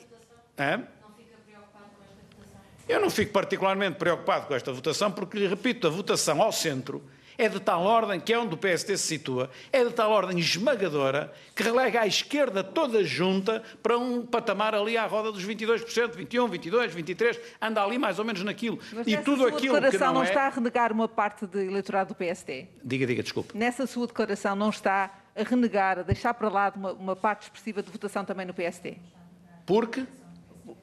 Eu 2.88 3.02
não 3.02 3.10
fico 3.10 3.34
particularmente 3.34 3.98
preocupado 3.98 4.46
com 4.46 4.54
esta 4.54 4.72
votação, 4.72 5.12
porque, 5.12 5.40
lhe 5.40 5.48
repito, 5.48 5.88
a 5.88 5.90
votação 5.90 6.40
ao 6.40 6.52
centro 6.52 7.04
é 7.38 7.50
de 7.50 7.60
tal 7.60 7.84
ordem, 7.84 8.20
que 8.20 8.34
é 8.34 8.40
onde 8.40 8.54
o 8.54 8.58
PSD 8.58 8.98
se 8.98 9.08
situa, 9.08 9.50
é 9.72 9.84
de 9.84 9.92
tal 9.92 10.12
ordem 10.12 10.40
esmagadora 10.40 11.34
que 11.56 11.64
relega 11.64 12.02
à 12.02 12.08
esquerda 12.08 12.64
toda 12.64 13.04
junta 13.04 13.64
para 13.82 13.98
um 13.98 14.26
patamar 14.26 14.74
ali 14.74 14.98
à 14.98 15.06
roda 15.06 15.32
dos 15.32 15.46
22%, 15.46 16.16
21, 16.16 16.48
22, 16.48 16.94
23, 16.94 17.40
anda 17.62 17.84
ali 17.84 17.98
mais 17.98 18.20
ou 18.20 18.26
menos 18.26 18.44
naquilo. 18.44 18.80
Mas 18.92 19.08
e 19.08 19.18
tudo 19.18 19.46
aquilo 19.46 19.80
que 19.90 19.98
não, 19.98 20.14
não 20.14 20.24
é... 20.24 20.26
está 20.26 20.48
a 20.48 20.50
renegar 20.50 20.92
uma 20.92 21.08
parte 21.08 21.46
do 21.46 21.60
eleitorado 21.60 22.10
do 22.10 22.16
PSD? 22.16 22.68
Diga, 22.84 23.06
diga, 23.06 23.24
desculpe. 23.24 23.58
Nessa 23.58 23.86
sua 23.86 24.08
declaração 24.08 24.56
não 24.56 24.70
está 24.70 25.12
a 25.36 25.44
renegar, 25.44 26.00
a 26.00 26.04
deixar 26.04 26.34
para 26.34 26.50
lá 26.50 26.74
uma, 26.76 26.94
uma 26.94 27.16
parte 27.16 27.44
expressiva 27.44 27.82
de 27.82 27.92
votação 27.92 28.24
também 28.24 28.46
no 28.46 28.54
PSD? 28.54 28.98
Porque? 29.66 30.06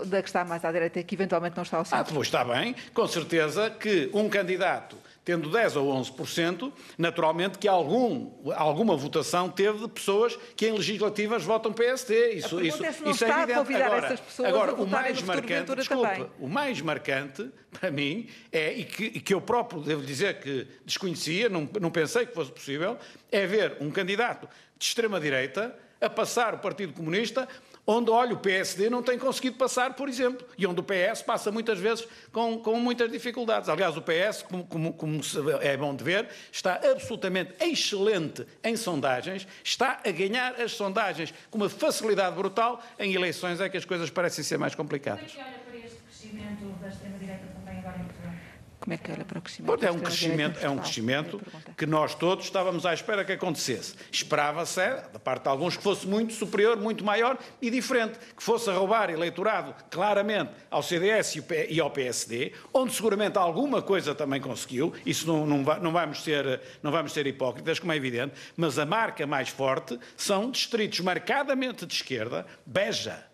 Da 0.06 0.22
que 0.22 0.28
está 0.28 0.44
mais 0.44 0.64
à 0.64 0.72
direita, 0.72 1.02
que 1.02 1.14
eventualmente 1.14 1.56
não 1.56 1.62
está 1.62 1.78
ao 1.78 1.84
centro. 1.84 2.00
Ah, 2.00 2.14
pois 2.14 2.28
está 2.28 2.44
bem. 2.44 2.74
Com 2.92 3.06
certeza 3.06 3.70
que 3.70 4.10
um 4.12 4.28
candidato 4.28 4.96
tendo 5.24 5.50
10 5.50 5.76
ou 5.76 6.00
11%, 6.00 6.72
naturalmente 6.96 7.58
que 7.58 7.68
algum, 7.68 8.32
alguma 8.54 8.96
votação 8.96 9.48
teve 9.48 9.78
de 9.80 9.88
pessoas 9.88 10.36
que 10.56 10.66
em 10.66 10.72
legislativas 10.72 11.44
votam 11.44 11.72
PSD. 11.72 12.32
Isso, 12.32 12.60
isso, 12.60 12.84
é 12.84 12.90
isso 13.10 13.24
é 13.24 13.28
evidente. 13.42 13.74
Agora, 13.82 14.18
agora 14.44 14.74
o 14.74 14.86
mais 14.86 15.22
marcante, 15.22 15.74
desculpa, 15.76 16.30
o 16.38 16.48
mais 16.48 16.80
marcante 16.80 17.50
para 17.70 17.90
mim 17.90 18.28
é, 18.50 18.72
e 18.72 18.84
que, 18.84 19.04
e 19.04 19.20
que 19.20 19.34
eu 19.34 19.40
próprio 19.40 19.80
devo 19.80 20.02
dizer 20.02 20.40
que 20.40 20.66
desconhecia, 20.84 21.48
não, 21.48 21.68
não 21.80 21.90
pensei 21.90 22.26
que 22.26 22.34
fosse 22.34 22.50
possível, 22.50 22.96
é 23.30 23.46
ver 23.46 23.76
um 23.80 23.90
candidato 23.90 24.48
de 24.78 24.84
extrema-direita 24.84 25.76
a 26.00 26.08
passar 26.08 26.54
o 26.54 26.58
Partido 26.58 26.94
Comunista 26.94 27.46
onde, 27.90 28.08
olha, 28.08 28.34
o 28.34 28.38
PSD 28.38 28.88
não 28.88 29.02
tem 29.02 29.18
conseguido 29.18 29.56
passar, 29.56 29.94
por 29.94 30.08
exemplo, 30.08 30.46
e 30.56 30.64
onde 30.64 30.78
o 30.78 30.82
PS 30.82 31.22
passa 31.22 31.50
muitas 31.50 31.78
vezes 31.78 32.06
com, 32.30 32.58
com 32.58 32.78
muitas 32.78 33.10
dificuldades. 33.10 33.68
Aliás, 33.68 33.96
o 33.96 34.02
PS, 34.02 34.42
como, 34.42 34.64
como, 34.64 34.92
como, 34.92 35.20
é 35.60 35.76
bom 35.76 35.94
de 35.94 36.04
ver, 36.04 36.28
está 36.52 36.74
absolutamente 36.74 37.52
excelente 37.60 38.46
em 38.62 38.76
sondagens, 38.76 39.46
está 39.64 40.00
a 40.06 40.10
ganhar 40.12 40.60
as 40.60 40.72
sondagens 40.72 41.34
com 41.50 41.58
uma 41.58 41.68
facilidade 41.68 42.36
brutal, 42.36 42.80
em 42.96 43.12
eleições 43.12 43.60
é 43.60 43.68
que 43.68 43.76
as 43.76 43.84
coisas 43.84 44.08
parecem 44.08 44.44
ser 44.44 44.56
mais 44.56 44.74
complicadas. 44.74 45.32
Como 45.32 45.42
é 45.42 45.48
que 45.48 45.50
olha 45.50 45.64
para 45.64 45.86
este 45.86 45.98
crescimento 46.02 46.80
da 46.80 46.88
extrema-direita 46.88 47.46
também 47.56 47.78
agora 47.78 47.96
em 47.98 48.04
Portugal? 48.04 48.32
Como 48.90 48.94
é 48.94 49.04
que 49.04 49.12
olha 49.12 49.24
para 49.24 49.38
o 49.38 49.42
crescimento? 49.42 49.84
é 49.84 49.92
um 49.92 50.00
crescimento, 50.00 50.58
é 50.60 50.68
um 50.68 50.78
crescimento 50.78 51.40
que 51.76 51.86
nós 51.86 52.12
todos 52.12 52.46
estávamos 52.46 52.84
à 52.84 52.92
espera 52.92 53.24
que 53.24 53.30
acontecesse. 53.30 53.94
Esperava-se, 54.10 54.80
é, 54.80 55.08
da 55.12 55.18
parte 55.20 55.44
de 55.44 55.48
alguns, 55.48 55.76
que 55.76 55.82
fosse 55.84 56.08
muito 56.08 56.32
superior, 56.32 56.76
muito 56.76 57.04
maior 57.04 57.38
e 57.62 57.70
diferente, 57.70 58.18
que 58.36 58.42
fosse 58.42 58.68
a 58.68 58.72
roubar 58.72 59.08
eleitorado 59.08 59.76
claramente 59.88 60.50
ao 60.68 60.82
CDS 60.82 61.36
e 61.68 61.80
ao 61.80 61.88
PSD, 61.88 62.52
onde 62.74 62.92
seguramente 62.92 63.38
alguma 63.38 63.80
coisa 63.80 64.12
também 64.12 64.40
conseguiu, 64.40 64.92
isso 65.06 65.24
não, 65.24 65.46
não, 65.46 65.58
não, 65.78 65.92
vamos 65.92 66.24
ser, 66.24 66.60
não 66.82 66.90
vamos 66.90 67.12
ser 67.12 67.28
hipócritas, 67.28 67.78
como 67.78 67.92
é 67.92 67.96
evidente, 67.96 68.34
mas 68.56 68.76
a 68.76 68.84
marca 68.84 69.24
mais 69.24 69.50
forte 69.50 69.96
são 70.16 70.50
distritos 70.50 70.98
marcadamente 70.98 71.86
de 71.86 71.94
esquerda, 71.94 72.44
Beja, 72.66 73.24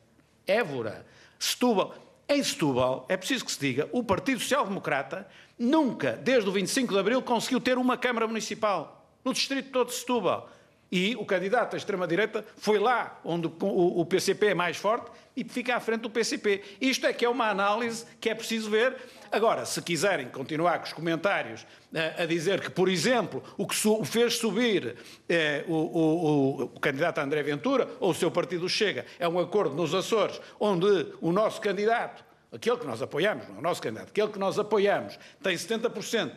Évora, 0.46 1.06
Setúbal. 1.38 1.94
Em 2.28 2.42
Setúbal, 2.42 3.06
é 3.08 3.16
preciso 3.16 3.44
que 3.44 3.52
se 3.52 3.60
diga, 3.60 3.88
o 3.92 4.02
Partido 4.02 4.40
Social 4.40 4.66
Democrata 4.66 5.28
nunca, 5.58 6.12
desde 6.12 6.48
o 6.48 6.52
25 6.52 6.92
de 6.92 6.98
Abril, 6.98 7.22
conseguiu 7.22 7.60
ter 7.60 7.78
uma 7.78 7.96
Câmara 7.96 8.26
Municipal 8.26 9.06
no 9.24 9.32
distrito 9.32 9.70
todo 9.70 9.88
de 9.88 9.94
Setúbal. 9.94 10.50
E 10.90 11.16
o 11.16 11.24
candidato 11.24 11.72
da 11.72 11.76
extrema-direita 11.76 12.44
foi 12.56 12.78
lá 12.78 13.18
onde 13.24 13.50
o 13.60 14.04
PCP 14.06 14.48
é 14.48 14.54
mais 14.54 14.76
forte 14.76 15.10
e 15.36 15.44
fica 15.44 15.76
à 15.76 15.80
frente 15.80 16.02
do 16.02 16.10
PCP. 16.10 16.62
Isto 16.80 17.06
é 17.06 17.12
que 17.12 17.24
é 17.24 17.28
uma 17.28 17.50
análise 17.50 18.06
que 18.20 18.30
é 18.30 18.34
preciso 18.34 18.70
ver. 18.70 18.96
Agora, 19.30 19.66
se 19.66 19.82
quiserem 19.82 20.28
continuar 20.28 20.78
com 20.78 20.86
os 20.86 20.92
comentários 20.92 21.66
a, 21.92 21.98
eh, 21.98 22.22
a 22.22 22.26
dizer 22.26 22.60
que, 22.60 22.70
por 22.70 22.88
exemplo, 22.88 23.42
o 23.58 23.66
que 23.66 23.76
fez 24.04 24.36
subir 24.36 24.94
eh, 25.28 25.64
o, 25.66 25.74
o, 25.74 26.62
o, 26.62 26.80
candidato 26.80 27.18
André 27.18 27.42
Ventura 27.42 27.88
ou 27.98 28.12
o 28.12 28.14
seu 28.14 28.30
partido 28.30 28.68
Chega 28.68 29.04
é 29.18 29.28
um 29.28 29.40
acordo 29.40 29.74
nos 29.74 29.92
Açores 29.92 30.40
onde 30.60 30.86
o 31.20 31.32
nosso 31.32 31.60
candidato, 31.60 32.24
aquele 32.52 32.76
que 32.76 32.86
nós 32.86 33.02
apoiamos, 33.02 33.48
não 33.48 33.56
é 33.56 33.58
o 33.58 33.62
nosso 33.62 33.82
candidato, 33.82 34.10
aquele 34.10 34.28
que 34.28 34.38
nós 34.38 34.58
apoiamos, 34.58 35.18
tem 35.42 35.56
70% 35.56 36.32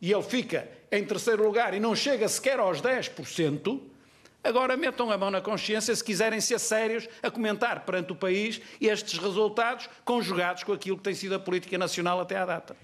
e 0.00 0.12
ele 0.12 0.22
fica 0.22 0.68
em 0.90 1.04
terceiro 1.04 1.44
lugar 1.44 1.74
e 1.74 1.80
não 1.80 1.94
chega 1.94 2.26
sequer 2.28 2.58
aos 2.58 2.80
10%, 2.80 3.80
Agora 4.42 4.74
metam 4.76 5.10
a 5.10 5.18
mão 5.18 5.30
na 5.30 5.40
consciência 5.40 5.94
se 5.94 6.02
quiserem 6.02 6.40
ser 6.40 6.58
sérios 6.58 7.06
a 7.22 7.30
comentar 7.30 7.84
perante 7.84 8.12
o 8.12 8.16
país 8.16 8.60
estes 8.80 9.18
resultados 9.18 9.88
conjugados 10.04 10.64
com 10.64 10.72
aquilo 10.72 10.96
que 10.96 11.02
tem 11.02 11.14
sido 11.14 11.34
a 11.34 11.38
política 11.38 11.76
nacional 11.76 12.20
até 12.20 12.36
à 12.38 12.46
data. 12.46 12.76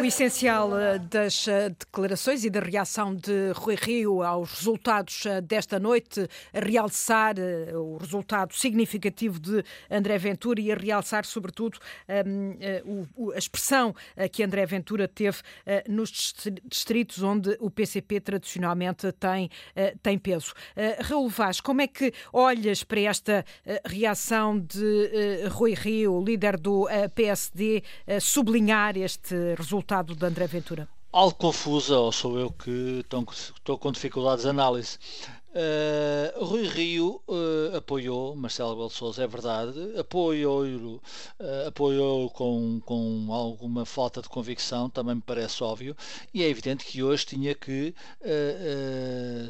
O 0.00 0.04
essencial 0.04 0.76
eh, 0.78 0.98
das 0.98 1.46
eh, 1.48 1.68
declarações 1.68 2.44
e 2.44 2.50
da 2.50 2.60
reação 2.60 3.14
de 3.14 3.52
Rui 3.54 3.74
Rio 3.74 4.22
aos 4.22 4.54
resultados 4.54 5.26
eh, 5.26 5.40
desta 5.42 5.78
noite, 5.78 6.26
a 6.52 6.60
realçar 6.60 7.34
o 7.74 7.98
resultado 7.98 8.54
significativo 8.54 9.38
de 9.38 9.62
André 9.90 10.16
Ventura 10.16 10.60
e 10.60 10.72
a 10.72 10.74
realçar, 10.74 11.26
sobretudo, 11.26 11.78
ehm, 12.08 12.56
a 13.34 13.38
expressão 13.38 13.94
que 14.32 14.42
André 14.42 14.64
Ventura 14.66 15.06
teve 15.06 15.38
nos 15.88 16.34
distritos 16.64 17.22
onde 17.22 17.56
o 17.60 17.70
PCP 17.70 18.20
tradicionalmente 18.20 19.10
tem, 19.12 19.50
tem 20.02 20.18
peso. 20.18 20.54
Eh, 20.86 20.98
Raul 21.00 21.28
Vaz, 21.28 21.60
como 21.60 21.80
é 21.80 21.88
que 21.88 22.12
olhas 22.32 22.84
para 22.84 23.00
esta 23.00 23.44
uh, 23.66 23.88
reação 23.88 24.56
de 24.56 25.44
uh, 25.44 25.48
Rui 25.50 25.74
Rio, 25.74 26.22
líder 26.22 26.56
do 26.56 26.86
PSD, 27.14 27.82
sublinhar 28.20 28.96
este 28.96 29.34
resultado 29.56 30.14
de 30.14 30.24
André 30.24 30.46
Ventura? 30.46 30.88
Algo 31.12 31.34
confusa, 31.34 31.98
ou 31.98 32.12
sou 32.12 32.38
eu 32.38 32.52
que 32.52 33.00
estou 33.00 33.78
com 33.78 33.90
dificuldades 33.90 34.44
de 34.44 34.50
análise. 34.50 34.98
Uh, 35.56 36.44
Rui 36.44 36.68
Rio 36.68 37.22
uh, 37.26 37.78
apoiou 37.78 38.36
Marcelo 38.36 38.72
Rebelo 38.72 38.88
de 38.88 38.94
Sousa, 38.94 39.24
é 39.24 39.26
verdade, 39.26 39.98
apoiou, 39.98 40.66
uh, 40.66 41.00
apoiou 41.66 42.28
com, 42.28 42.78
com 42.84 43.28
alguma 43.32 43.86
falta 43.86 44.20
de 44.20 44.28
convicção, 44.28 44.90
também 44.90 45.14
me 45.14 45.22
parece 45.22 45.64
óbvio, 45.64 45.96
e 46.34 46.42
é 46.42 46.48
evidente 46.50 46.84
que 46.84 47.02
hoje 47.02 47.24
tinha 47.24 47.54
que 47.54 47.94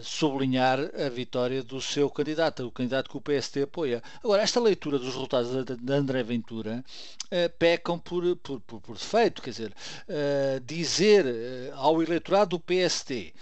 sublinhar 0.03 0.79
a 0.79 1.09
vitória 1.09 1.63
do 1.63 1.81
seu 1.81 2.09
candidato, 2.09 2.67
o 2.67 2.71
candidato 2.71 3.11
que 3.11 3.17
o 3.17 3.21
PST 3.21 3.63
apoia. 3.63 4.03
Agora, 4.23 4.43
esta 4.43 4.61
leitura 4.61 4.99
dos 4.99 5.09
resultados 5.09 5.51
de 5.65 5.93
André 5.93 6.23
Ventura 6.23 6.85
pecam 7.59 7.99
por, 7.99 8.37
por, 8.37 8.61
por, 8.61 8.81
por, 8.81 8.95
defeito, 8.95 9.43
quer 9.43 9.51
dizer, 9.51 9.75
dizer 10.65 11.25
ao 11.75 12.03
eleitorado 12.03 12.51
do 12.57 12.61
PST 12.61 13.35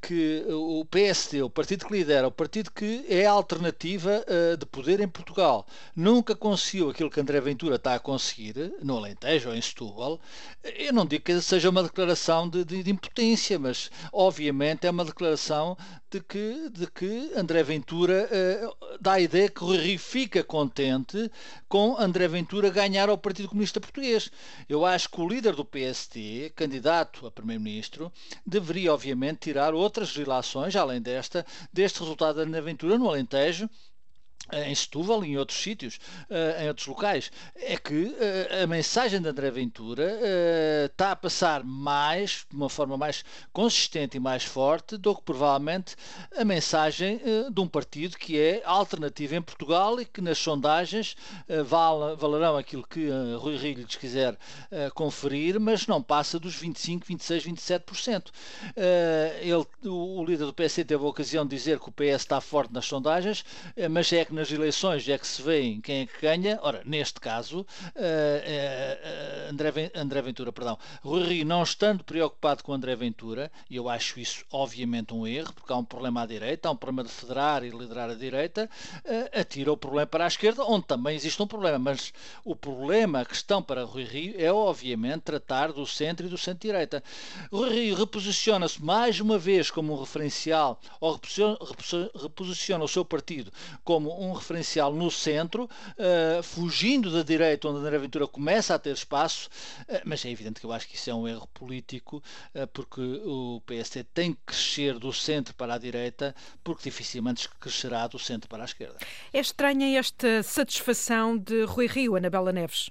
que 0.00 0.44
o 0.48 0.84
PST, 0.84 1.42
o 1.42 1.50
Partido 1.50 1.86
lidera, 1.92 2.26
o 2.26 2.32
partido 2.32 2.70
que 2.70 3.04
é 3.08 3.26
a 3.26 3.30
alternativa 3.30 4.24
uh, 4.26 4.56
de 4.56 4.66
poder 4.66 5.00
em 5.00 5.08
Portugal, 5.08 5.66
nunca 5.94 6.34
conseguiu 6.34 6.90
aquilo 6.90 7.10
que 7.10 7.20
André 7.20 7.40
Ventura 7.40 7.76
está 7.76 7.94
a 7.94 8.00
conseguir, 8.00 8.74
no 8.82 8.96
Alentejo 8.96 9.50
ou 9.50 9.54
em 9.54 9.60
Setúbal, 9.62 10.20
eu 10.64 10.92
não 10.92 11.06
digo 11.06 11.24
que 11.24 11.40
seja 11.40 11.70
uma 11.70 11.82
declaração 11.82 12.48
de, 12.48 12.64
de, 12.64 12.82
de 12.82 12.90
impotência, 12.90 13.58
mas 13.58 13.90
obviamente 14.12 14.86
é 14.86 14.90
uma 14.90 15.04
declaração 15.04 15.76
de 16.10 16.20
que, 16.20 16.68
de 16.70 16.86
que 16.88 17.32
André 17.34 17.62
Ventura 17.62 18.28
uh, 18.28 18.98
dá 19.00 19.12
a 19.12 19.20
ideia 19.20 19.48
que 19.48 19.64
o 19.64 19.74
Rio 19.74 19.98
fica 19.98 20.44
contente 20.44 21.30
com 21.68 21.96
André 21.98 22.28
Ventura 22.28 22.68
ganhar 22.68 23.08
ao 23.08 23.16
Partido 23.16 23.48
Comunista 23.48 23.80
Português. 23.80 24.30
Eu 24.68 24.84
acho 24.84 25.08
que 25.08 25.20
o 25.20 25.26
líder 25.26 25.54
do 25.54 25.64
PST, 25.64 26.52
candidato 26.54 27.26
a 27.26 27.30
Primeiro-Ministro, 27.30 28.12
deveria 28.46 28.92
obviamente 28.92 29.40
tirar 29.40 29.72
outras 29.72 30.14
relações, 30.14 30.76
além 30.76 31.00
desta, 31.00 31.46
deste 31.72 32.00
resultado 32.00 32.44
da 32.44 32.58
aventura 32.58 32.98
no 32.98 33.08
Alentejo 33.10 33.68
em 34.52 34.74
Setúbal 34.74 35.24
e 35.24 35.30
em 35.30 35.38
outros 35.38 35.62
sítios, 35.62 35.98
uh, 36.28 36.62
em 36.62 36.68
outros 36.68 36.86
locais, 36.86 37.30
é 37.56 37.76
que 37.76 38.04
uh, 38.04 38.62
a 38.62 38.66
mensagem 38.66 39.20
de 39.20 39.28
André 39.28 39.50
Ventura 39.50 40.20
está 40.86 41.12
a 41.12 41.16
passar 41.16 41.64
mais, 41.64 42.46
de 42.50 42.56
uma 42.56 42.68
forma 42.68 42.96
mais 42.96 43.24
consistente 43.52 44.16
e 44.16 44.20
mais 44.20 44.44
forte, 44.44 44.96
do 44.96 45.14
que 45.14 45.22
provavelmente 45.22 45.96
a 46.36 46.44
mensagem 46.44 47.20
de 47.50 47.60
um 47.60 47.66
partido 47.66 48.16
que 48.16 48.38
é 48.38 48.62
alternativo 48.64 49.34
em 49.34 49.42
Portugal 49.42 50.00
e 50.00 50.04
que 50.04 50.20
nas 50.20 50.38
sondagens 50.38 51.16
val, 51.64 52.16
valerão 52.16 52.56
aquilo 52.56 52.86
que 52.86 53.08
Rui 53.38 53.56
Rio 53.56 53.78
lhes 53.78 53.96
quiser 53.96 54.36
conferir, 54.94 55.58
mas 55.60 55.86
não 55.86 56.02
passa 56.02 56.38
dos 56.38 56.54
25, 56.54 57.06
26, 57.06 57.44
27%. 57.44 58.26
ele, 59.40 59.66
o, 59.88 60.24
líder 60.24 60.46
do 60.46 60.52
PSD 60.52 60.84
teve 60.84 61.04
a 61.04 61.08
ocasião 61.08 61.44
de 61.44 61.56
dizer 61.56 61.78
que 61.78 61.88
o 61.88 61.92
PS 61.92 62.22
está 62.22 62.40
forte 62.40 62.72
nas 62.72 62.86
sondagens, 62.86 63.44
mas 63.90 64.12
é 64.12 64.24
que 64.24 64.34
nas 64.42 64.50
eleições 64.50 65.08
é 65.08 65.16
que 65.16 65.26
se 65.26 65.40
vê 65.40 65.78
quem 65.80 66.00
é 66.00 66.06
que 66.06 66.20
ganha. 66.20 66.58
Ora, 66.62 66.82
neste 66.84 67.20
caso, 67.20 67.60
uh, 67.60 67.64
uh, 67.94 69.50
André, 69.50 69.92
André 69.94 70.20
Ventura, 70.20 70.50
perdão, 70.50 70.76
Rui 71.00 71.22
Rio 71.22 71.46
não 71.46 71.62
estando 71.62 72.02
preocupado 72.02 72.64
com 72.64 72.72
André 72.72 72.96
Ventura, 72.96 73.52
e 73.70 73.76
eu 73.76 73.88
acho 73.88 74.18
isso 74.18 74.44
obviamente 74.50 75.14
um 75.14 75.24
erro, 75.24 75.52
porque 75.52 75.72
há 75.72 75.76
um 75.76 75.84
problema 75.84 76.22
à 76.22 76.26
direita, 76.26 76.68
há 76.68 76.72
um 76.72 76.76
problema 76.76 77.08
de 77.08 77.14
federar 77.14 77.62
e 77.62 77.70
liderar 77.70 78.10
a 78.10 78.14
direita, 78.14 78.68
uh, 79.04 79.40
atira 79.40 79.70
o 79.70 79.76
problema 79.76 80.08
para 80.08 80.24
a 80.24 80.26
esquerda, 80.26 80.64
onde 80.64 80.86
também 80.86 81.14
existe 81.14 81.40
um 81.40 81.46
problema. 81.46 81.78
Mas 81.78 82.12
o 82.44 82.56
problema, 82.56 83.20
a 83.20 83.24
questão 83.24 83.62
para 83.62 83.84
Rui 83.84 84.02
Rio 84.02 84.34
é 84.36 84.52
obviamente 84.52 85.20
tratar 85.20 85.72
do 85.72 85.86
centro 85.86 86.26
e 86.26 86.28
do 86.28 86.36
centro-direita. 86.36 87.00
Rui 87.52 87.70
Rio 87.70 87.94
reposiciona-se 87.94 88.82
mais 88.82 89.20
uma 89.20 89.38
vez 89.38 89.70
como 89.70 89.92
um 89.92 90.00
referencial, 90.00 90.80
ou 91.00 91.20
reposiciona 92.20 92.82
o 92.82 92.88
seu 92.88 93.04
partido 93.04 93.52
como 93.84 94.10
um 94.22 94.32
referencial 94.32 94.92
no 94.92 95.10
centro, 95.10 95.64
uh, 95.64 96.42
fugindo 96.42 97.10
da 97.10 97.22
direita, 97.22 97.68
onde 97.68 97.80
André 97.80 97.98
Ventura 97.98 98.26
começa 98.26 98.74
a 98.74 98.78
ter 98.78 98.94
espaço, 98.94 99.48
uh, 99.88 100.00
mas 100.04 100.24
é 100.24 100.30
evidente 100.30 100.60
que 100.60 100.66
eu 100.66 100.72
acho 100.72 100.88
que 100.88 100.96
isso 100.96 101.10
é 101.10 101.14
um 101.14 101.26
erro 101.26 101.48
político, 101.52 102.22
uh, 102.54 102.66
porque 102.68 103.00
o 103.00 103.60
PSD 103.66 104.04
tem 104.04 104.32
que 104.32 104.40
crescer 104.46 104.98
do 104.98 105.12
centro 105.12 105.54
para 105.54 105.74
a 105.74 105.78
direita, 105.78 106.34
porque 106.62 106.84
dificilmente 106.84 107.48
crescerá 107.60 108.06
do 108.06 108.18
centro 108.18 108.48
para 108.48 108.62
a 108.62 108.66
esquerda. 108.66 108.98
É 109.32 109.40
estranha 109.40 109.98
esta 109.98 110.42
satisfação 110.42 111.36
de 111.36 111.64
Rui 111.64 111.86
Rio, 111.86 112.16
Anabela 112.16 112.52
Neves? 112.52 112.90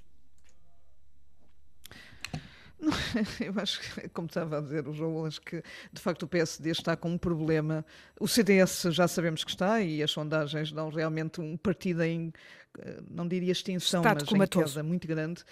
Eu 3.40 3.54
acho 3.58 3.80
que, 3.80 4.10
como 4.10 4.28
estava 4.28 4.58
a 4.58 4.62
dizer 4.62 4.88
o 4.88 4.94
João, 4.94 5.26
acho 5.26 5.42
que 5.42 5.64
de 5.92 6.02
facto 6.02 6.24
o 6.24 6.28
PSD 6.28 6.72
está 6.72 6.96
com 6.96 7.10
um 7.10 7.18
problema. 7.18 7.86
O 8.20 8.28
CDS 8.28 8.88
já 8.90 9.08
sabemos 9.08 9.44
que 9.44 9.52
está 9.52 9.82
e 9.82 10.02
as 10.02 10.12
sondagens 10.12 10.72
dão 10.72 10.90
realmente 10.90 11.40
um 11.40 11.56
partido 11.56 12.04
em, 12.04 12.34
eh, 12.80 13.02
não 13.10 13.28
diria 13.28 13.52
extinção, 13.52 14.02
Estado 14.02 14.26
mas 14.30 14.32
em 14.32 14.48
queda 14.48 14.84
muito 14.84 15.08
grande. 15.08 15.44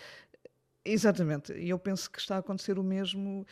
Exatamente, 0.86 1.54
e 1.54 1.70
eu 1.70 1.78
penso 1.78 2.10
que 2.10 2.20
está 2.20 2.38
a 2.38 2.39
acontecer 2.39 2.80
o 2.80 2.84
mesmo, 2.84 3.46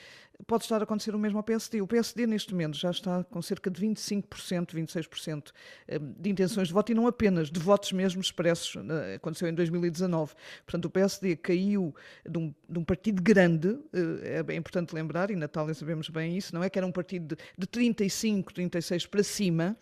pode 0.45 0.63
estar 0.63 0.79
a 0.79 0.83
acontecer 0.83 1.15
o 1.15 1.19
mesmo 1.19 1.37
ao 1.37 1.43
PSD. 1.43 1.81
O 1.81 1.87
PSD 1.87 2.27
neste 2.27 2.53
momento 2.53 2.77
já 2.77 2.91
está 2.91 3.23
com 3.23 3.41
cerca 3.41 3.71
de 3.71 3.81
25%, 3.81 4.75
26% 4.75 5.51
eh, 5.87 5.99
de 5.99 6.29
intenções 6.29 6.67
de 6.67 6.73
voto 6.73 6.91
e 6.91 6.95
não 6.95 7.07
apenas 7.07 7.49
de 7.49 7.59
votos 7.59 7.91
mesmo 7.91 8.21
expressos, 8.21 8.75
eh, 8.75 9.15
aconteceu 9.15 9.47
em 9.47 9.53
2019. 9.53 10.33
Portanto, 10.65 10.85
o 10.85 10.89
PSD 10.89 11.35
caiu 11.37 11.95
de 12.27 12.37
um, 12.37 12.53
de 12.69 12.79
um 12.79 12.83
partido 12.83 13.21
grande, 13.21 13.79
eh, 13.93 14.43
é 14.47 14.55
importante 14.55 14.93
lembrar, 14.93 15.31
e 15.31 15.35
Natália 15.35 15.73
sabemos 15.73 16.09
bem 16.09 16.37
isso, 16.37 16.53
não 16.53 16.63
é 16.63 16.69
que 16.69 16.77
era 16.77 16.85
um 16.85 16.91
partido 16.91 17.35
de, 17.35 17.43
de 17.57 17.67
35, 17.67 18.53
36 18.53 19.05
para 19.07 19.23
cima, 19.23 19.75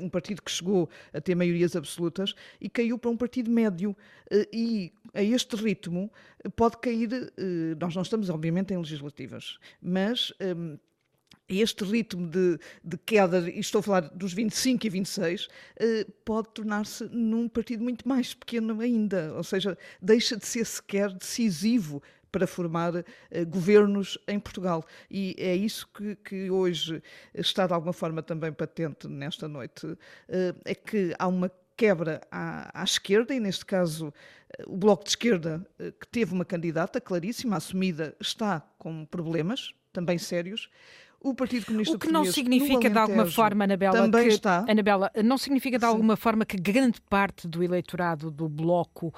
um 0.00 0.08
partido 0.08 0.40
que 0.42 0.50
chegou 0.50 0.88
a 1.12 1.20
ter 1.20 1.34
maiorias 1.34 1.74
absolutas 1.74 2.34
e 2.60 2.68
caiu 2.68 2.96
para 2.96 3.10
um 3.10 3.16
partido 3.16 3.50
médio. 3.50 3.96
E 4.52 4.92
a 5.12 5.22
este 5.24 5.56
ritmo 5.56 6.12
pode 6.54 6.76
cair. 6.76 7.08
Nós 7.80 7.92
não 7.92 8.02
estamos, 8.02 8.30
obviamente, 8.30 8.72
em 8.72 8.76
legislativas, 8.76 9.58
mas. 9.82 10.01
Este 11.48 11.84
ritmo 11.84 12.26
de, 12.28 12.58
de, 12.82 12.96
queda, 12.96 13.50
e 13.50 13.60
estou 13.60 13.80
a 13.80 13.82
falar 13.82 14.00
dos 14.08 14.32
25 14.32 14.86
e 14.86 14.90
26, 14.90 15.48
pode 16.24 16.48
tornar-se 16.54 17.04
num 17.04 17.46
partido 17.48 17.82
muito 17.82 18.08
mais 18.08 18.32
pequeno 18.32 18.80
ainda, 18.80 19.34
ou 19.34 19.44
seja, 19.44 19.76
deixa 20.00 20.36
de 20.36 20.46
ser 20.46 20.64
sequer 20.64 21.12
decisivo 21.12 22.02
para 22.32 22.46
formar 22.46 22.96
uh, 22.96 23.04
governos 23.46 24.18
em 24.26 24.40
Portugal. 24.40 24.84
E 25.10 25.36
é 25.38 25.54
isso 25.54 25.86
que, 25.88 26.16
que, 26.16 26.50
hoje 26.50 27.02
está 27.34 27.66
de 27.66 27.74
alguma 27.74 27.92
forma 27.92 28.22
também 28.22 28.50
patente 28.50 29.06
nesta 29.06 29.46
noite, 29.46 29.86
uh, 29.86 29.98
é 30.64 30.74
que 30.74 31.14
há 31.18 31.28
uma 31.28 31.52
quebra 31.76 32.22
à, 32.30 32.80
à, 32.80 32.84
esquerda, 32.84 33.34
e 33.34 33.40
neste 33.40 33.64
caso 33.64 34.12
eh, 34.56 34.62
o 34.66 34.76
Bloco 34.76 35.04
de 35.04 35.10
Esquerda, 35.10 35.66
que 35.78 36.06
teve 36.06 36.32
uma 36.32 36.44
candidata 36.44 37.00
claríssima, 37.00 37.56
assumida, 37.56 38.14
está 38.20 38.60
com 38.78 39.04
problemas 39.06 39.72
também 39.92 40.18
sérios. 40.18 40.68
o 41.20 41.34
Partido 41.34 41.66
Comunista 41.66 41.94
O 41.94 41.98
que 41.98 42.10
não 42.10 42.24
significa 42.24 42.90
de 42.90 42.98
alguma 42.98 43.26
forma, 43.26 43.64
Anabela, 43.64 43.94
também 43.94 44.28
que, 44.28 44.34
está. 44.34 44.64
Anabela, 44.68 45.10
não 45.22 45.38
significa 45.38 45.78
de 45.78 45.84
alguma 45.84 46.16
forma 46.16 46.44
que 46.44 46.56
grande 46.56 47.00
parte 47.02 47.46
do 47.46 47.62
eleitorado 47.62 48.30
do 48.30 48.48
Bloco 48.48 49.14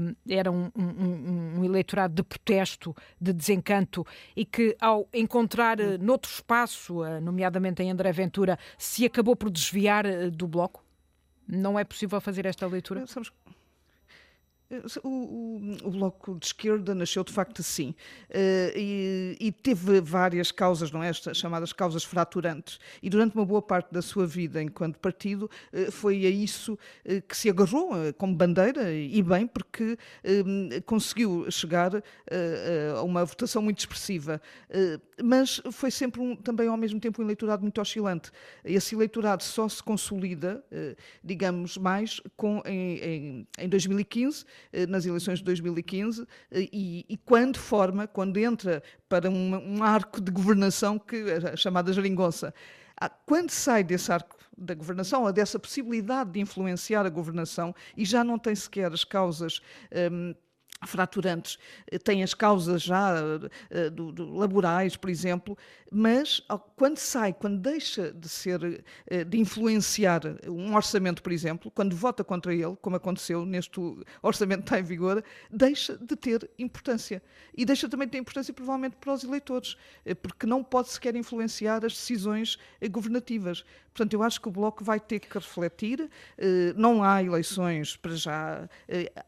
um, 0.00 0.14
era 0.28 0.50
um, 0.50 0.70
um, 0.76 1.58
um, 1.58 1.64
eleitorado 1.64 2.14
de 2.14 2.22
protesto, 2.22 2.94
de 3.20 3.32
desencanto 3.32 4.04
e 4.34 4.44
que 4.44 4.76
ao 4.80 5.08
encontrar 5.12 5.80
uh, 5.80 5.98
noutro 5.98 6.30
espaço, 6.30 7.02
uh, 7.02 7.20
nomeadamente 7.20 7.82
em 7.82 7.90
André 7.90 8.10
Ventura, 8.12 8.58
se 8.76 9.04
acabou 9.04 9.36
por 9.36 9.50
desviar 9.50 10.06
uh, 10.06 10.30
do 10.30 10.48
Bloco? 10.48 10.84
Não 11.46 11.78
é 11.78 11.84
possível 11.84 12.20
fazer 12.20 12.44
esta 12.44 12.66
leitura? 12.66 13.06
Sabes, 13.06 13.30
o, 15.02 15.08
o, 15.08 15.76
o, 15.84 15.90
Bloco 15.90 16.36
de 16.38 16.46
Esquerda 16.46 16.94
nasceu 16.94 17.22
de 17.22 17.32
facto 17.32 17.60
assim 17.60 17.90
uh, 17.90 18.72
e, 18.74 19.36
e, 19.38 19.52
teve 19.52 20.00
várias 20.00 20.50
causas, 20.50 20.90
não 20.90 21.02
é? 21.02 21.08
Estas 21.08 21.36
chamadas 21.36 21.72
causas 21.72 22.02
fraturantes. 22.02 22.78
E 23.00 23.08
durante 23.08 23.36
uma 23.36 23.44
boa 23.44 23.62
parte 23.62 23.92
da 23.92 24.02
sua 24.02 24.26
vida 24.26 24.60
enquanto 24.60 24.98
partido 24.98 25.48
uh, 25.72 25.92
foi 25.92 26.26
a 26.26 26.30
isso 26.30 26.74
uh, 26.74 27.22
que 27.28 27.36
se 27.36 27.48
agarrou 27.48 27.90
como 28.18 28.34
bandeira, 28.34 28.92
e 28.92 29.22
bem, 29.22 29.46
porque 29.46 29.96
conseguiu 30.84 31.50
chegar 31.50 32.02
a 32.96 33.02
uma 33.02 33.24
votação 33.24 33.62
muito 33.62 33.78
expressiva. 33.78 34.40
mas 35.22 35.60
foi 35.72 35.90
sempre 35.90 36.20
um, 36.20 36.36
também 36.36 36.68
ao 36.68 36.76
mesmo 36.76 37.00
tempo 37.00 37.20
um 37.20 37.24
eleitorado 37.24 37.62
muito 37.62 37.80
oscilante. 37.80 38.30
Esse 38.64 38.94
eleitorado 38.94 39.42
só 39.42 39.68
se 39.68 39.82
consolida, 39.82 40.64
digamos, 41.22 41.76
mais 41.76 42.20
com, 42.36 42.62
em, 42.64 42.98
em, 42.98 43.48
em 43.58 43.68
2015 43.68 44.44
eh, 44.44 44.55
nas 44.88 45.06
eleições 45.06 45.38
de 45.38 45.44
2015 45.44 46.26
eh, 46.50 46.68
e, 46.72 47.06
e 47.08 47.16
quando 47.16 47.58
forma, 47.58 48.06
quando 48.06 48.36
entra 48.38 48.82
para 49.08 49.30
um, 49.30 49.78
um 49.78 49.82
arco 49.82 50.20
de 50.20 50.30
governação 50.30 50.98
que 50.98 51.16
é 51.16 51.56
chamada 51.56 51.92
geringonça. 51.92 52.52
Ah, 52.98 53.10
quando 53.10 53.50
sai 53.50 53.84
desse 53.84 54.10
arco 54.10 54.36
da 54.56 54.74
governação, 54.74 55.24
ou 55.24 55.32
dessa 55.32 55.58
possibilidade 55.58 56.30
de 56.30 56.40
influenciar 56.40 57.04
a 57.04 57.10
governação, 57.10 57.74
e 57.96 58.04
já 58.04 58.24
não 58.24 58.38
tem 58.38 58.54
sequer 58.54 58.90
as 58.90 59.04
causas 59.04 59.60
um, 60.10 60.34
fraturantes, 60.84 61.58
eh, 61.90 61.98
têm 61.98 62.22
as 62.22 62.34
causas 62.34 62.82
já 62.82 63.14
uh, 63.14 63.90
do, 63.90 64.12
do, 64.12 64.34
laborais, 64.34 64.96
por 64.96 65.08
exemplo, 65.08 65.56
mas 65.90 66.42
quando 66.76 66.98
sai, 66.98 67.32
quando 67.32 67.58
deixa 67.58 68.12
de 68.12 68.28
ser, 68.28 68.62
uh, 68.62 69.24
de 69.24 69.38
influenciar 69.38 70.20
um 70.46 70.74
orçamento, 70.74 71.22
por 71.22 71.32
exemplo, 71.32 71.70
quando 71.70 71.96
vota 71.96 72.22
contra 72.22 72.54
ele, 72.54 72.76
como 72.82 72.96
aconteceu 72.96 73.46
neste 73.46 73.80
orçamento 74.22 74.60
que 74.60 74.66
está 74.66 74.78
em 74.78 74.82
vigor, 74.82 75.24
deixa 75.50 75.96
de 75.96 76.14
ter 76.16 76.50
importância. 76.58 77.22
E 77.56 77.64
deixa 77.64 77.88
também 77.88 78.06
de 78.06 78.12
ter 78.12 78.18
importância, 78.18 78.52
provavelmente, 78.52 78.96
para 78.96 79.14
os 79.14 79.24
eleitores, 79.24 79.76
uh, 80.04 80.14
porque 80.16 80.46
não 80.46 80.62
pode 80.62 80.90
sequer 80.90 81.16
influenciar 81.16 81.84
as 81.84 81.92
decisões 81.92 82.58
governativas. 82.90 83.64
Portanto, 83.96 84.12
eu 84.12 84.22
acho 84.22 84.38
que 84.38 84.48
o 84.48 84.50
Bloco 84.50 84.84
vai 84.84 85.00
ter 85.00 85.20
que 85.20 85.32
refletir. 85.32 86.10
Não 86.76 87.02
há 87.02 87.22
eleições 87.22 87.96
para 87.96 88.14
já 88.14 88.68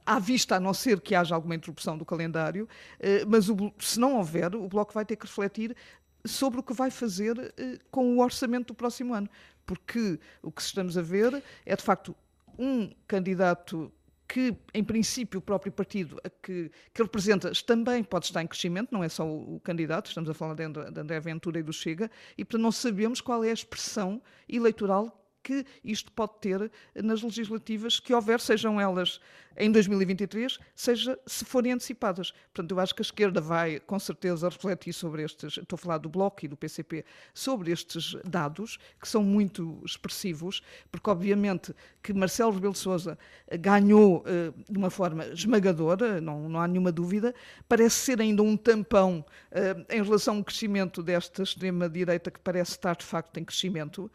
à 0.04 0.18
vista, 0.18 0.56
a 0.56 0.60
não 0.60 0.74
ser 0.74 1.00
que 1.00 1.14
haja 1.14 1.34
alguma 1.34 1.54
interrupção 1.54 1.96
do 1.96 2.04
calendário, 2.04 2.68
eh, 3.00 3.24
mas 3.26 3.46
se 3.78 3.98
não 3.98 4.16
houver, 4.18 4.54
o 4.54 4.68
Bloco 4.68 4.92
vai 4.92 5.06
ter 5.06 5.16
que 5.16 5.26
refletir 5.26 5.74
sobre 6.22 6.60
o 6.60 6.62
que 6.62 6.74
vai 6.74 6.90
fazer 6.90 7.54
eh, 7.56 7.78
com 7.90 8.14
o 8.14 8.22
orçamento 8.22 8.68
do 8.68 8.74
próximo 8.74 9.14
ano. 9.14 9.28
Porque 9.64 10.18
o 10.42 10.50
que 10.50 10.60
estamos 10.60 10.98
a 10.98 11.02
ver 11.02 11.42
é, 11.64 11.74
de 11.74 11.82
facto, 11.82 12.14
um 12.58 12.90
candidato 13.06 13.90
que, 14.28 14.54
em 14.74 14.84
princípio, 14.84 15.38
o 15.38 15.42
próprio 15.42 15.72
partido 15.72 16.20
que, 16.42 16.70
que 16.92 17.02
representa 17.02 17.50
também 17.66 18.04
pode 18.04 18.26
estar 18.26 18.42
em 18.42 18.46
crescimento, 18.46 18.92
não 18.92 19.02
é 19.02 19.08
só 19.08 19.26
o, 19.26 19.58
candidato, 19.60 20.08
estamos 20.08 20.28
a 20.28 20.34
falar 20.34 20.54
de 20.54 20.64
André 20.64 21.18
Ventura 21.18 21.58
e 21.58 21.62
do 21.62 21.72
Chega, 21.72 22.10
e 22.36 22.44
portanto 22.44 22.62
não 22.62 22.72
sabemos 22.72 23.22
qual 23.22 23.42
é 23.42 23.50
a 23.50 23.54
expressão 23.54 24.22
eleitoral 24.46 25.24
que 25.48 25.64
isto 25.82 26.12
pode 26.12 26.32
ter 26.42 26.70
nas 26.94 27.22
legislativas 27.22 27.98
que 27.98 28.12
houver, 28.12 28.38
sejam 28.38 28.78
elas 28.78 29.18
em 29.58 29.72
2023, 29.72 30.58
seja 30.74 31.18
se 31.26 31.44
forem 31.44 31.72
antecipadas. 31.72 32.32
Portanto, 32.52 32.70
eu 32.70 32.80
acho 32.80 32.94
que 32.94 33.00
a 33.00 33.04
esquerda 33.04 33.40
vai, 33.40 33.80
com 33.80 33.98
certeza, 33.98 34.48
refletir 34.48 34.92
sobre 34.92 35.22
estes, 35.22 35.56
estou 35.56 35.76
a 35.76 35.78
falar 35.78 35.98
do 35.98 36.08
Bloco 36.08 36.44
e 36.44 36.48
do 36.48 36.56
PCP, 36.56 37.04
sobre 37.34 37.72
estes 37.72 38.14
dados, 38.24 38.78
que 39.00 39.08
são 39.08 39.22
muito 39.22 39.80
expressivos, 39.84 40.62
porque, 40.92 41.10
obviamente, 41.10 41.74
que 42.02 42.12
Marcelo 42.12 42.52
Rebelo 42.52 42.74
de 42.74 42.78
Sousa 42.78 43.18
ganhou 43.58 44.18
uh, 44.18 44.54
de 44.70 44.78
uma 44.78 44.90
forma 44.90 45.26
esmagadora, 45.26 46.20
não, 46.20 46.48
não 46.48 46.60
há 46.60 46.68
nenhuma 46.68 46.92
dúvida, 46.92 47.34
parece 47.68 47.96
ser 47.96 48.20
ainda 48.20 48.42
um 48.42 48.56
tampão 48.56 49.24
uh, 49.50 49.92
em 49.92 50.02
relação 50.02 50.36
ao 50.36 50.44
crescimento 50.44 51.02
desta 51.02 51.42
extrema-direita, 51.42 52.30
que 52.30 52.38
parece 52.38 52.72
estar, 52.72 52.96
de 52.96 53.04
facto, 53.04 53.38
em 53.38 53.44
crescimento, 53.44 54.10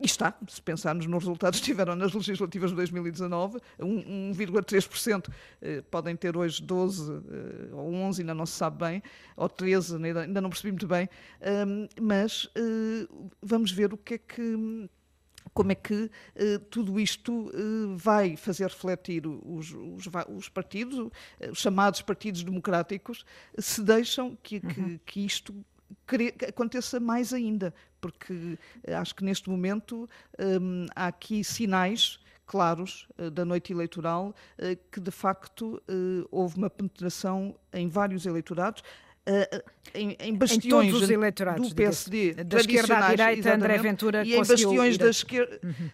e 0.00 0.06
está, 0.06 0.34
se 0.48 0.60
pensarmos 0.62 1.06
nos 1.06 1.24
resultados 1.24 1.60
que 1.60 1.66
tiveram 1.66 1.96
nas 1.96 2.12
legislativas 2.12 2.70
de 2.70 2.76
2019, 2.76 3.58
1,3%, 3.80 5.30
eh, 5.62 5.82
podem 5.90 6.16
ter 6.16 6.36
hoje 6.36 6.62
12 6.62 7.12
eh, 7.12 7.68
ou 7.72 7.94
11, 7.94 8.22
ainda 8.22 8.34
não 8.34 8.46
se 8.46 8.52
sabe 8.52 8.78
bem, 8.78 9.02
ou 9.36 9.48
13, 9.48 9.96
ainda, 9.96 10.40
não 10.40 10.50
percebi 10.50 10.72
muito 10.72 10.86
bem, 10.86 11.08
mas 12.00 12.48
eh, 12.54 13.06
vamos 13.42 13.70
ver 13.70 13.92
o 13.92 13.96
que 13.96 14.14
é 14.14 14.18
que 14.18 14.88
como 15.54 15.72
é 15.72 15.74
que 15.74 16.10
tudo 16.70 17.00
isto 17.00 17.50
vai 17.96 18.36
fazer 18.36 18.64
refletir 18.64 19.26
os, 19.26 19.72
os, 19.72 20.06
os, 20.28 20.48
partidos, 20.50 21.10
os 21.50 21.58
chamados 21.58 22.02
partidos 22.02 22.42
democráticos, 22.42 23.24
se 23.56 23.82
deixam 23.82 24.36
que, 24.42 24.56
uhum. 24.56 24.68
que, 24.68 25.00
que 25.06 25.20
isto 25.24 25.54
aconteça 26.48 26.98
mais 27.00 27.32
ainda, 27.32 27.72
porque 28.06 28.56
eh, 28.84 28.94
acho 28.94 29.14
que 29.16 29.24
neste 29.24 29.50
momento 29.50 30.08
um, 30.38 30.86
há 30.94 31.08
aqui 31.08 31.42
sinais 31.42 32.20
claros 32.46 33.08
uh, 33.18 33.28
da 33.28 33.44
noite 33.44 33.72
eleitoral 33.72 34.28
uh, 34.58 34.78
que 34.92 35.00
de 35.00 35.10
facto 35.10 35.82
uh, 35.88 36.28
houve 36.30 36.56
uma 36.56 36.70
penetração 36.70 37.56
em 37.72 37.88
vários 37.88 38.24
eleitorados. 38.24 38.82
Em, 39.92 40.16
em, 40.20 40.36
bastiões 40.36 40.94
em 41.02 41.58
do 41.68 41.74
PSD, 41.74 42.34
da 42.44 42.58
esquerda 42.58 42.98
à 42.98 43.10
direita, 43.10 43.54
André 43.54 43.78
Ventura 43.78 44.24
e 44.24 44.36
em 44.36 44.38
bastiões 44.38 44.96
da 44.96 45.10
esquerda. 45.10 45.58
Uhum. 45.64 45.90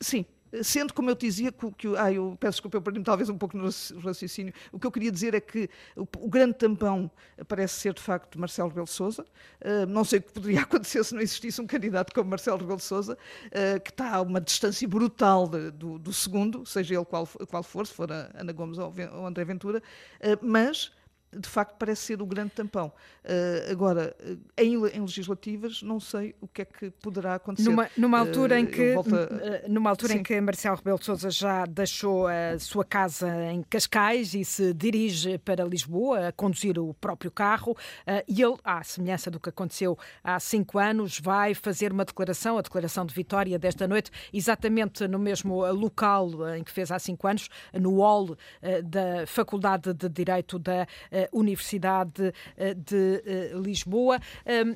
Sim, 0.00 0.24
Sendo, 0.62 0.92
como 0.92 1.08
eu 1.10 1.14
dizia, 1.14 1.50
que, 1.50 1.70
que 1.72 1.96
ah, 1.96 2.12
eu 2.12 2.36
peço 2.38 2.52
desculpa, 2.52 2.76
eu 2.76 2.82
perdi 2.82 3.02
talvez 3.02 3.28
um 3.28 3.38
pouco 3.38 3.56
no 3.56 3.64
raciocínio, 3.64 4.52
o 4.70 4.78
que 4.78 4.86
eu 4.86 4.92
queria 4.92 5.10
dizer 5.10 5.34
é 5.34 5.40
que 5.40 5.68
o, 5.96 6.02
o 6.02 6.28
grande 6.28 6.54
tampão 6.54 7.10
parece 7.48 7.80
ser, 7.80 7.94
de 7.94 8.02
facto, 8.02 8.38
Marcelo 8.38 8.68
Rebelo 8.68 8.86
de 8.86 8.92
Sousa. 8.92 9.24
Uh, 9.60 9.86
não 9.86 10.04
sei 10.04 10.18
o 10.18 10.22
que 10.22 10.32
poderia 10.32 10.60
acontecer 10.62 11.02
se 11.04 11.14
não 11.14 11.22
existisse 11.22 11.60
um 11.60 11.66
candidato 11.66 12.12
como 12.14 12.28
Marcelo 12.28 12.58
Rebelo 12.58 12.76
de 12.76 12.84
Sousa, 12.84 13.16
uh, 13.46 13.80
que 13.80 13.90
está 13.90 14.16
a 14.16 14.20
uma 14.20 14.40
distância 14.40 14.86
brutal 14.86 15.48
de, 15.48 15.70
do, 15.70 15.98
do, 15.98 16.12
segundo, 16.12 16.66
seja 16.66 16.94
ele 16.94 17.04
qual, 17.04 17.26
qual 17.26 17.62
for, 17.62 17.86
se 17.86 17.94
for 17.94 18.10
Ana 18.10 18.52
Gomes 18.52 18.78
ou, 18.78 18.92
ou 19.14 19.26
André 19.26 19.44
Ventura, 19.44 19.78
uh, 19.78 20.46
mas 20.46 20.92
de 21.36 21.48
facto 21.48 21.76
parece 21.78 22.02
ser 22.02 22.22
o 22.22 22.26
grande 22.26 22.50
tampão. 22.50 22.92
Uh, 23.24 23.70
agora, 23.70 24.14
em, 24.58 24.74
em, 24.74 25.00
legislativas, 25.00 25.82
não 25.82 25.98
sei 25.98 26.34
o 26.40 26.48
que 26.48 26.62
é 26.62 26.64
que 26.64 26.90
poderá 26.90 27.36
acontecer. 27.36 27.68
Numa, 27.68 27.88
numa 27.96 28.18
altura, 28.18 28.56
uh, 28.56 28.58
em, 28.58 28.66
que, 28.66 28.94
a... 28.94 29.68
numa 29.68 29.90
altura 29.90 30.14
em 30.14 30.22
que 30.22 30.40
Marcelo 30.40 30.76
Rebelo 30.76 30.98
de 30.98 31.04
Sousa 31.04 31.30
já 31.30 31.64
deixou 31.64 32.26
a 32.26 32.58
sua 32.58 32.84
casa 32.84 33.28
em 33.50 33.62
Cascais 33.62 34.34
e 34.34 34.44
se 34.44 34.74
dirige 34.74 35.38
para 35.38 35.64
Lisboa 35.64 36.28
a 36.28 36.32
conduzir 36.32 36.78
o 36.78 36.92
próprio 36.94 37.30
carro, 37.30 37.72
uh, 37.72 38.22
e 38.28 38.42
ele, 38.42 38.56
à 38.64 38.82
semelhança 38.82 39.30
do 39.30 39.40
que 39.40 39.48
aconteceu 39.48 39.96
há 40.22 40.38
cinco 40.38 40.78
anos, 40.78 41.18
vai 41.18 41.54
fazer 41.54 41.92
uma 41.92 42.04
declaração, 42.04 42.58
a 42.58 42.62
declaração 42.62 43.06
de 43.06 43.14
vitória 43.14 43.58
desta 43.58 43.88
noite, 43.88 44.10
exatamente 44.32 45.06
no 45.08 45.18
mesmo 45.18 45.64
local 45.72 46.30
em 46.56 46.62
que 46.62 46.70
fez 46.70 46.90
há 46.90 46.98
cinco 46.98 47.26
anos, 47.26 47.48
no 47.72 47.98
hall 47.98 48.36
da 48.84 49.26
Faculdade 49.26 49.94
de 49.94 50.08
Direito 50.08 50.58
da 50.58 50.86
Universidade 51.32 52.32
eh, 52.56 52.74
de 52.74 53.22
eh, 53.24 53.52
Lisboa. 53.54 54.18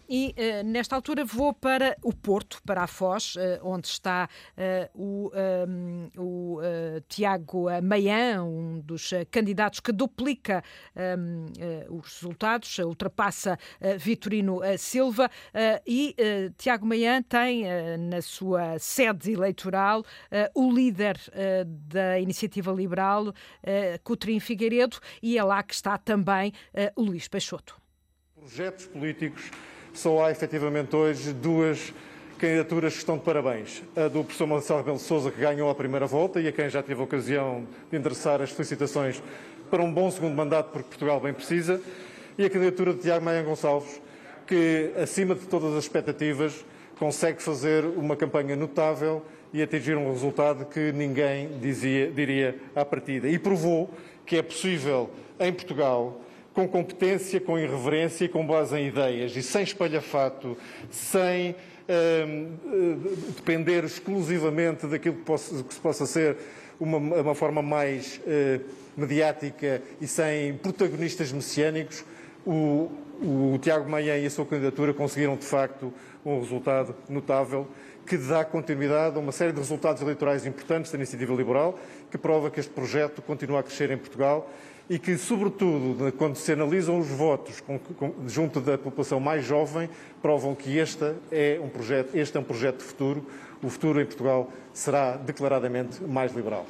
E 0.08 0.34
eh, 0.36 0.62
nesta 0.62 0.94
altura 0.94 1.24
vou 1.24 1.52
para 1.52 1.96
o 2.02 2.12
Porto, 2.12 2.60
para 2.64 2.82
a 2.82 2.86
Foz, 2.86 3.34
onde 3.62 3.86
está 3.86 4.28
o, 4.94 5.30
o 6.16 6.60
Tiago 7.08 7.66
Maian, 7.82 8.44
um 8.44 8.80
dos 8.80 9.10
candidatos 9.30 9.80
que 9.80 9.92
duplica 9.92 10.62
os 11.90 12.14
resultados, 12.14 12.78
ultrapassa 12.78 13.58
Vitorino 13.98 14.60
Silva 14.78 15.30
e 15.86 16.14
Tiago 16.56 16.86
Maian 16.86 17.22
tem 17.22 17.64
na 17.98 18.22
sua 18.22 18.78
sede 18.78 19.32
eleitoral 19.32 20.04
o 20.54 20.72
líder 20.72 21.18
da 21.66 22.18
Iniciativa 22.18 22.72
Liberal, 22.72 23.32
Coutrinho 24.02 24.40
Figueiredo, 24.40 24.98
e 25.22 25.38
é 25.38 25.44
lá 25.44 25.62
que 25.62 25.74
está 25.74 25.98
também 25.98 26.35
também 26.36 26.52
o 26.94 27.02
Luís 27.02 27.28
Peixoto. 27.28 27.76
Projetos 28.38 28.86
políticos, 28.86 29.50
só 29.94 30.24
há 30.24 30.30
efetivamente 30.30 30.94
hoje 30.94 31.32
duas 31.32 31.92
candidaturas 32.38 32.92
que 32.92 32.98
estão 32.98 33.16
de 33.16 33.24
parabéns. 33.24 33.82
A 33.96 34.08
do 34.08 34.22
professor 34.22 34.46
Marcelo 34.46 34.80
Rebelo 34.80 34.98
de 34.98 35.02
Sousa, 35.02 35.30
que 35.30 35.40
ganhou 35.40 35.70
a 35.70 35.74
primeira 35.74 36.06
volta 36.06 36.40
e 36.40 36.48
a 36.48 36.52
quem 36.52 36.68
já 36.68 36.82
tive 36.82 37.00
a 37.00 37.04
ocasião 37.04 37.66
de 37.90 37.96
endereçar 37.96 38.42
as 38.42 38.50
felicitações 38.50 39.22
para 39.70 39.82
um 39.82 39.92
bom 39.92 40.10
segundo 40.10 40.34
mandato, 40.34 40.70
porque 40.70 40.88
Portugal 40.88 41.18
bem 41.18 41.32
precisa, 41.32 41.80
e 42.36 42.44
a 42.44 42.50
candidatura 42.50 42.92
de 42.92 43.00
Tiago 43.00 43.24
Maia 43.24 43.42
Gonçalves, 43.42 44.00
que, 44.46 44.92
acima 45.02 45.34
de 45.34 45.46
todas 45.46 45.72
as 45.72 45.84
expectativas, 45.84 46.64
consegue 46.98 47.42
fazer 47.42 47.84
uma 47.84 48.14
campanha 48.14 48.54
notável 48.54 49.24
e 49.52 49.62
atingir 49.62 49.96
um 49.96 50.12
resultado 50.12 50.66
que 50.66 50.92
ninguém 50.92 51.58
dizia, 51.58 52.10
diria 52.10 52.56
à 52.74 52.84
partida. 52.84 53.28
E 53.28 53.38
provou 53.38 53.90
que 54.24 54.36
é 54.36 54.42
possível, 54.42 55.10
em 55.40 55.52
Portugal, 55.52 56.20
com 56.56 56.66
competência, 56.66 57.38
com 57.38 57.58
irreverência 57.58 58.24
e 58.24 58.28
com 58.30 58.46
base 58.46 58.74
em 58.78 58.88
ideias 58.88 59.36
e 59.36 59.42
sem 59.42 59.62
espalhafato, 59.62 60.56
sem 60.90 61.50
uh, 61.50 63.34
depender 63.36 63.84
exclusivamente 63.84 64.86
daquilo 64.86 65.16
que, 65.16 65.62
que 65.64 65.74
se 65.74 65.80
possa 65.80 66.06
ser 66.06 66.38
uma, 66.80 66.96
uma 66.96 67.34
forma 67.34 67.60
mais 67.60 68.22
uh, 68.24 68.64
mediática 68.96 69.82
e 70.00 70.06
sem 70.06 70.54
protagonistas 70.54 71.30
messiânicos, 71.30 72.02
o, 72.46 72.90
o 73.20 73.58
Tiago 73.60 73.86
Maia 73.90 74.18
e 74.18 74.24
a 74.24 74.30
sua 74.30 74.46
candidatura 74.46 74.94
conseguiram, 74.94 75.36
de 75.36 75.44
facto, 75.44 75.92
um 76.24 76.40
resultado 76.40 76.96
notável 77.06 77.68
que 78.06 78.16
dá 78.16 78.46
continuidade 78.46 79.16
a 79.16 79.18
uma 79.18 79.32
série 79.32 79.52
de 79.52 79.58
resultados 79.58 80.00
eleitorais 80.00 80.46
importantes 80.46 80.90
da 80.90 80.96
iniciativa 80.96 81.34
liberal, 81.34 81.78
que 82.10 82.16
prova 82.16 82.50
que 82.50 82.60
este 82.60 82.72
projeto 82.72 83.20
continua 83.20 83.60
a 83.60 83.62
crescer 83.62 83.90
em 83.90 83.98
Portugal 83.98 84.48
e 84.88 84.98
que, 84.98 85.18
sobretudo, 85.18 86.12
quando 86.12 86.36
se 86.36 86.52
analisam 86.52 86.98
os 86.98 87.08
votos 87.08 87.62
junto 88.26 88.60
da 88.60 88.78
população 88.78 89.18
mais 89.18 89.44
jovem, 89.44 89.90
provam 90.22 90.54
que 90.54 90.76
este 90.78 91.14
é 91.30 91.60
um 91.62 91.68
projeto, 91.68 92.14
este 92.14 92.36
é 92.36 92.40
um 92.40 92.44
projeto 92.44 92.78
de 92.78 92.84
futuro. 92.84 93.26
O 93.62 93.68
futuro 93.68 94.00
em 94.00 94.04
Portugal 94.04 94.50
será 94.72 95.16
declaradamente 95.16 96.02
mais 96.04 96.32
liberal 96.32 96.66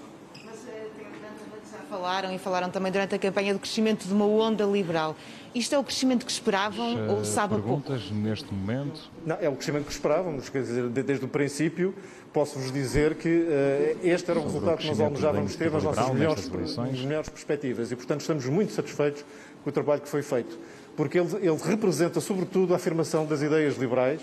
falaram 1.88 2.34
e 2.34 2.38
falaram 2.38 2.68
também 2.68 2.92
durante 2.92 3.14
a 3.14 3.18
campanha 3.18 3.52
do 3.54 3.58
crescimento 3.58 4.06
de 4.06 4.12
uma 4.12 4.26
onda 4.26 4.64
liberal. 4.64 5.16
Isto 5.56 5.74
é 5.74 5.78
o 5.78 5.82
crescimento 5.82 6.26
que 6.26 6.30
esperavam 6.30 6.94
uh, 6.94 7.12
ou 7.12 7.24
sabem 7.24 7.58
perguntas 7.58 8.02
pouco? 8.02 8.14
neste 8.14 8.52
momento? 8.52 9.10
Não, 9.24 9.38
é 9.40 9.48
o 9.48 9.54
crescimento 9.54 9.86
que 9.86 9.92
esperávamos. 9.92 10.50
Quer 10.50 10.60
dizer, 10.60 10.86
desde 10.90 11.24
o 11.24 11.28
princípio, 11.28 11.94
posso-vos 12.30 12.70
dizer 12.70 13.14
que 13.14 13.28
uh, 13.28 13.98
este 14.02 14.30
era 14.30 14.38
o 14.38 14.42
resultado 14.42 14.76
que 14.76 14.86
nós 14.86 15.00
almejávamos 15.00 15.56
ter 15.56 15.70
nas 15.70 15.82
nossas 15.82 16.10
melhores, 16.10 16.50
nas 16.76 17.00
melhores 17.00 17.28
perspectivas. 17.30 17.90
E, 17.90 17.96
portanto, 17.96 18.20
estamos 18.20 18.44
muito 18.44 18.74
satisfeitos 18.74 19.24
com 19.64 19.70
o 19.70 19.72
trabalho 19.72 20.02
que 20.02 20.10
foi 20.10 20.20
feito. 20.20 20.58
Porque 20.94 21.18
ele, 21.18 21.34
ele 21.36 21.58
representa, 21.64 22.20
sobretudo, 22.20 22.74
a 22.74 22.76
afirmação 22.76 23.24
das 23.24 23.40
ideias 23.40 23.78
liberais 23.78 24.20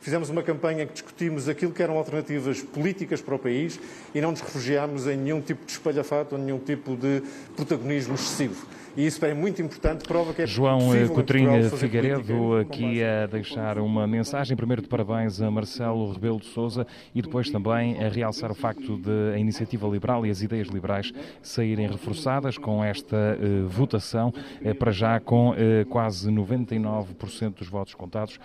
Fizemos 0.00 0.30
uma 0.30 0.42
campanha 0.42 0.84
em 0.84 0.86
que 0.86 0.92
discutimos 0.92 1.48
aquilo 1.48 1.72
que 1.72 1.82
eram 1.82 1.96
alternativas 1.96 2.60
políticas 2.60 3.20
para 3.20 3.34
o 3.34 3.38
país 3.38 3.80
e 4.14 4.20
não 4.20 4.30
nos 4.30 4.40
refugiámos 4.40 5.06
em 5.06 5.16
nenhum 5.16 5.40
tipo 5.40 5.64
de 5.64 5.72
espalhafato 5.72 6.36
ou 6.36 6.40
nenhum 6.40 6.58
tipo 6.58 6.96
de 6.96 7.22
protagonismo 7.56 8.14
excessivo. 8.14 8.66
E 8.96 9.04
isso 9.04 9.22
é 9.26 9.34
muito 9.34 9.60
importante, 9.60 10.04
prova 10.04 10.32
que 10.32 10.40
é 10.40 10.46
João 10.46 10.78
Cotrinha 11.14 11.68
Figueiredo 11.68 12.56
aqui 12.56 13.04
a 13.04 13.26
deixar 13.26 13.78
uma 13.78 14.06
mensagem, 14.06 14.56
primeiro 14.56 14.80
de 14.80 14.88
parabéns 14.88 15.42
a 15.42 15.50
Marcelo 15.50 16.10
Rebelo 16.10 16.40
de 16.40 16.46
Sousa 16.46 16.86
e 17.14 17.20
depois 17.20 17.50
também 17.50 18.02
a 18.02 18.08
realçar 18.08 18.50
o 18.50 18.54
facto 18.54 18.96
de 18.96 19.34
a 19.34 19.38
iniciativa 19.38 19.86
liberal 19.86 20.24
e 20.24 20.30
as 20.30 20.40
ideias 20.40 20.68
liberais 20.68 21.12
saírem 21.42 21.86
reforçadas 21.86 22.56
com 22.56 22.82
esta 22.82 23.16
uh, 23.38 23.68
votação, 23.68 24.32
uh, 24.62 24.74
para 24.74 24.90
já 24.90 25.20
com 25.20 25.50
uh, 25.50 25.84
quase 25.90 26.30
99% 26.30 27.54
dos 27.54 27.68
votos 27.68 27.94
contados. 27.94 28.40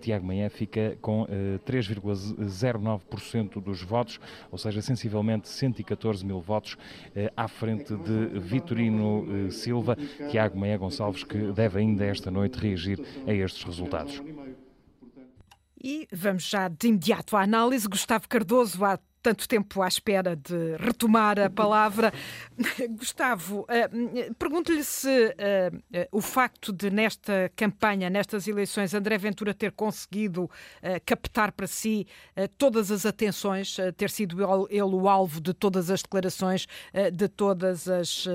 Tiago 0.00 0.26
Maia 0.26 0.50
fica 0.50 0.98
com 1.00 1.26
3,09% 1.66 3.62
dos 3.62 3.82
votos, 3.82 4.20
ou 4.50 4.58
seja, 4.58 4.82
sensivelmente 4.82 5.48
114 5.48 6.24
mil 6.24 6.40
votos 6.40 6.76
à 7.36 7.48
frente 7.48 7.94
de 7.94 8.38
Vitorino 8.38 9.50
Silva. 9.50 9.93
Tiago 10.30 10.58
Meia 10.58 10.76
Gonçalves, 10.76 11.24
que 11.24 11.52
deve 11.52 11.78
ainda 11.78 12.04
esta 12.04 12.30
noite 12.30 12.58
reagir 12.58 13.00
a 13.26 13.32
estes 13.32 13.62
resultados. 13.62 14.22
E 15.82 16.08
vamos 16.10 16.44
já 16.44 16.68
de 16.68 16.88
imediato 16.88 17.36
à 17.36 17.42
análise. 17.42 17.86
Gustavo 17.86 18.26
Cardoso, 18.28 18.78
tanto 19.24 19.48
tempo 19.48 19.80
à 19.80 19.88
espera 19.88 20.36
de 20.36 20.76
retomar 20.78 21.40
a 21.40 21.48
palavra. 21.48 22.12
Gustavo, 22.90 23.60
uh, 23.60 24.34
pergunto-lhe 24.34 24.84
se 24.84 25.08
uh, 25.08 25.76
uh, 25.76 26.08
o 26.12 26.20
facto 26.20 26.70
de, 26.74 26.90
nesta 26.90 27.50
campanha, 27.56 28.10
nestas 28.10 28.46
eleições, 28.46 28.92
André 28.92 29.16
Ventura 29.16 29.54
ter 29.54 29.72
conseguido 29.72 30.50
captar 31.06 31.52
para 31.52 31.66
si 31.66 32.06
todas 32.58 32.90
as 32.90 33.06
atenções, 33.06 33.76
ter 33.96 34.10
sido 34.10 34.36
ele, 34.68 34.82
o 34.82 35.08
alvo 35.08 35.40
de 35.40 35.54
todas 35.54 35.90
as 35.90 36.02
declarações, 36.02 36.66
de 37.12 37.28
todas 37.28 37.88
as, 37.88 38.26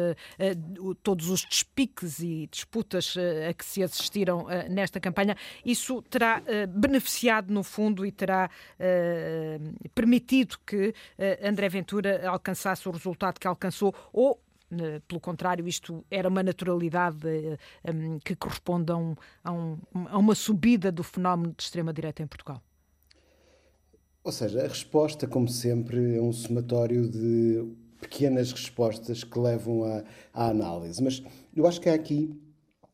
todos 1.04 1.30
os 1.30 1.46
despiques 1.46 2.20
e 2.20 2.48
disputas 2.50 3.16
a 3.48 3.54
que 3.54 3.66
se 3.66 3.84
assistiram 3.84 4.48
nesta 4.70 5.00
campanha, 5.00 5.36
isso 5.64 6.02
terá 6.04 6.42
beneficiado, 6.70 7.54
no 7.54 7.64
fundo, 7.64 8.06
e 8.06 8.12
terá 8.12 8.50
permitido 9.94 10.58
que 10.66 10.79
que 10.80 10.94
eh, 11.18 11.40
André 11.44 11.68
Ventura 11.68 12.28
alcançasse 12.28 12.88
o 12.88 12.92
resultado 12.92 13.40
que 13.40 13.48
alcançou 13.48 13.94
ou 14.14 14.40
eh, 14.72 15.02
pelo 15.08 15.20
contrário, 15.20 15.68
isto 15.68 16.06
era 16.10 16.30
uma 16.30 16.42
naturalidade 16.42 17.28
eh, 17.28 17.58
um, 17.92 18.20
que 18.20 18.36
corresponde 18.36 18.92
a, 18.92 18.96
um, 18.96 19.16
a, 19.44 19.52
um, 19.52 19.78
a, 20.08 20.18
uma 20.18 20.36
subida 20.36 20.92
do 20.92 21.04
fenómeno 21.04 21.54
de 21.58 21.64
extrema-direita 21.64 22.24
em 22.24 22.28
Portugal? 22.28 22.62
Ou 24.24 24.32
seja, 24.32 24.64
a 24.64 24.68
resposta, 24.68 25.28
como 25.28 25.48
sempre, 25.48 26.18
é 26.18 26.22
um 26.22 26.32
somatório 26.32 27.10
de 27.10 27.66
pequenas 28.00 28.52
respostas 28.52 29.24
que 29.24 29.40
levam 29.40 29.84
à, 29.84 30.04
à 30.34 30.50
análise. 30.50 31.02
Mas 31.04 31.24
eu 31.56 31.68
acho 31.68 31.82
que 31.82 31.90
há 31.90 31.94
aqui 31.94 32.40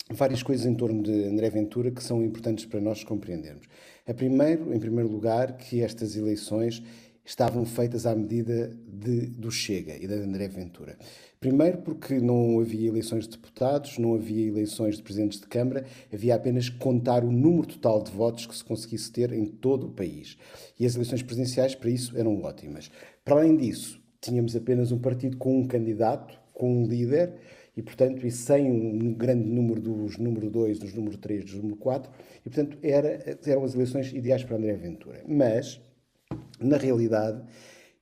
várias 0.09 0.43
coisas 0.43 0.65
em 0.65 0.75
torno 0.75 1.01
de 1.03 1.25
André 1.25 1.49
Ventura 1.49 1.91
que 1.91 2.03
são 2.03 2.23
importantes 2.23 2.65
para 2.65 2.79
nós 2.79 3.03
compreendermos. 3.03 3.67
A 4.07 4.13
primeiro, 4.13 4.73
em 4.73 4.79
primeiro 4.79 5.09
lugar, 5.09 5.57
que 5.57 5.81
estas 5.81 6.15
eleições 6.15 6.81
estavam 7.25 7.65
feitas 7.65 8.05
à 8.05 8.15
medida 8.15 8.71
de, 8.87 9.27
do 9.27 9.49
Chega 9.49 9.97
e 9.97 10.07
da 10.07 10.15
André 10.15 10.47
Ventura. 10.47 10.97
Primeiro 11.39 11.79
porque 11.79 12.19
não 12.19 12.59
havia 12.59 12.87
eleições 12.87 13.25
de 13.25 13.31
deputados, 13.31 13.97
não 13.97 14.15
havia 14.15 14.47
eleições 14.47 14.97
de 14.97 15.03
presidentes 15.03 15.39
de 15.39 15.47
Câmara, 15.47 15.85
havia 16.13 16.35
apenas 16.35 16.69
contar 16.69 17.23
o 17.23 17.31
número 17.31 17.67
total 17.67 18.03
de 18.03 18.11
votos 18.11 18.45
que 18.45 18.55
se 18.55 18.63
conseguisse 18.63 19.11
ter 19.11 19.33
em 19.33 19.45
todo 19.45 19.87
o 19.87 19.91
país. 19.91 20.37
E 20.79 20.85
as 20.85 20.95
eleições 20.95 21.23
presidenciais 21.23 21.75
para 21.75 21.89
isso 21.89 22.17
eram 22.17 22.41
ótimas. 22.41 22.91
Para 23.23 23.37
além 23.37 23.57
disso, 23.57 24.01
tínhamos 24.21 24.55
apenas 24.55 24.91
um 24.91 24.99
partido 24.99 25.37
com 25.37 25.59
um 25.59 25.67
candidato, 25.67 26.39
com 26.53 26.83
um 26.83 26.87
líder, 26.87 27.33
e 27.75 27.81
portanto, 27.81 28.25
e 28.25 28.31
sem 28.31 28.71
um 28.71 29.13
grande 29.13 29.47
número 29.49 29.81
dos 29.81 30.17
número 30.17 30.49
2, 30.49 30.79
dos 30.79 30.93
número 30.93 31.17
3, 31.17 31.43
dos 31.43 31.55
número 31.55 31.75
4, 31.75 32.09
e 32.45 32.49
portanto 32.49 32.77
era, 32.81 33.37
eram 33.45 33.63
as 33.63 33.75
eleições 33.75 34.13
ideais 34.13 34.43
para 34.43 34.55
André 34.55 34.73
Ventura. 34.73 35.21
Mas 35.27 35.81
na 36.59 36.77
realidade, 36.77 37.43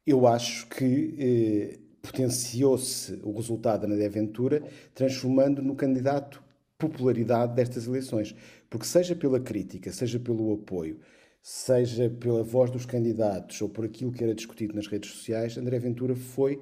eu 0.05 0.27
acho 0.27 0.67
que 0.67 1.15
eh, 1.19 1.79
potenciou-se 2.01 3.19
o 3.23 3.31
resultado 3.31 3.85
André 3.85 4.09
Ventura, 4.09 4.61
transformando 4.93 5.61
no 5.61 5.75
candidato 5.75 6.43
popularidade 6.77 7.55
destas 7.55 7.87
eleições. 7.87 8.35
Porque, 8.69 8.85
seja 8.85 9.15
pela 9.15 9.39
crítica, 9.39 9.91
seja 9.91 10.19
pelo 10.19 10.53
apoio, 10.53 10.99
seja 11.41 12.09
pela 12.09 12.43
voz 12.43 12.69
dos 12.69 12.85
candidatos 12.85 13.61
ou 13.61 13.69
por 13.69 13.85
aquilo 13.85 14.11
que 14.11 14.23
era 14.23 14.35
discutido 14.35 14.73
nas 14.73 14.87
redes 14.87 15.11
sociais, 15.11 15.57
André 15.57 15.79
Ventura 15.79 16.15
foi 16.15 16.61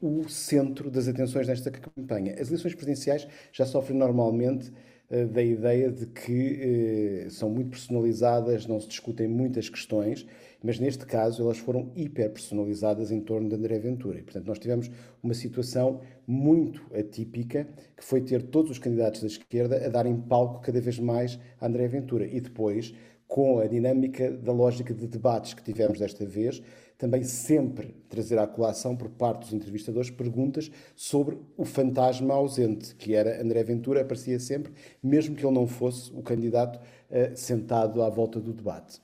o 0.00 0.28
centro 0.28 0.90
das 0.90 1.06
atenções 1.06 1.46
nesta 1.46 1.70
campanha. 1.70 2.34
As 2.34 2.48
eleições 2.48 2.74
presidenciais 2.74 3.28
já 3.52 3.66
sofrem 3.66 3.98
normalmente 3.98 4.72
eh, 5.10 5.26
da 5.26 5.42
ideia 5.42 5.90
de 5.90 6.06
que 6.06 7.26
eh, 7.26 7.30
são 7.30 7.50
muito 7.50 7.70
personalizadas, 7.70 8.66
não 8.66 8.80
se 8.80 8.88
discutem 8.88 9.28
muitas 9.28 9.68
questões 9.68 10.26
mas 10.62 10.78
neste 10.78 11.06
caso 11.06 11.42
elas 11.42 11.58
foram 11.58 11.90
hiper 11.94 12.30
personalizadas 12.30 13.10
em 13.10 13.20
torno 13.20 13.48
de 13.48 13.54
André 13.54 13.78
Ventura. 13.78 14.18
E, 14.18 14.22
portanto, 14.22 14.46
nós 14.46 14.58
tivemos 14.58 14.90
uma 15.22 15.34
situação 15.34 16.00
muito 16.26 16.82
atípica, 16.94 17.68
que 17.96 18.04
foi 18.04 18.20
ter 18.20 18.42
todos 18.42 18.70
os 18.70 18.78
candidatos 18.78 19.20
da 19.20 19.26
esquerda 19.26 19.84
a 19.84 19.88
darem 19.88 20.16
palco 20.16 20.60
cada 20.60 20.80
vez 20.80 20.98
mais 20.98 21.38
a 21.60 21.66
André 21.66 21.88
Ventura. 21.88 22.26
E 22.26 22.40
depois, 22.40 22.94
com 23.26 23.58
a 23.58 23.66
dinâmica 23.66 24.30
da 24.30 24.52
lógica 24.52 24.92
de 24.92 25.06
debates 25.06 25.54
que 25.54 25.62
tivemos 25.62 25.98
desta 25.98 26.26
vez, 26.26 26.62
também 27.00 27.24
sempre 27.24 27.94
trazer 28.10 28.38
à 28.38 28.46
colação, 28.46 28.94
por 28.94 29.08
parte 29.08 29.40
dos 29.40 29.54
entrevistadores, 29.54 30.10
perguntas 30.10 30.70
sobre 30.94 31.38
o 31.56 31.64
fantasma 31.64 32.34
ausente, 32.34 32.94
que 32.94 33.14
era 33.14 33.40
André 33.42 33.64
Ventura, 33.64 34.02
aparecia 34.02 34.38
sempre, 34.38 34.70
mesmo 35.02 35.34
que 35.34 35.46
ele 35.46 35.54
não 35.54 35.66
fosse 35.66 36.12
o 36.12 36.22
candidato 36.22 36.78
uh, 36.78 37.34
sentado 37.34 38.02
à 38.02 38.10
volta 38.10 38.38
do 38.38 38.52
debate. 38.52 39.00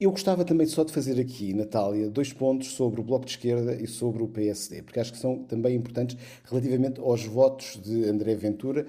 Eu 0.00 0.10
gostava 0.12 0.46
também 0.46 0.66
só 0.66 0.82
de 0.82 0.94
fazer 0.94 1.20
aqui, 1.20 1.52
Natália, 1.52 2.08
dois 2.08 2.32
pontos 2.32 2.68
sobre 2.68 3.02
o 3.02 3.04
Bloco 3.04 3.26
de 3.26 3.32
Esquerda 3.32 3.74
e 3.74 3.86
sobre 3.86 4.22
o 4.22 4.28
PSD, 4.28 4.80
porque 4.80 4.98
acho 4.98 5.12
que 5.12 5.18
são 5.18 5.44
também 5.44 5.76
importantes 5.76 6.16
relativamente 6.44 6.98
aos 6.98 7.26
votos 7.26 7.78
de 7.84 8.04
André 8.06 8.34
Ventura, 8.34 8.86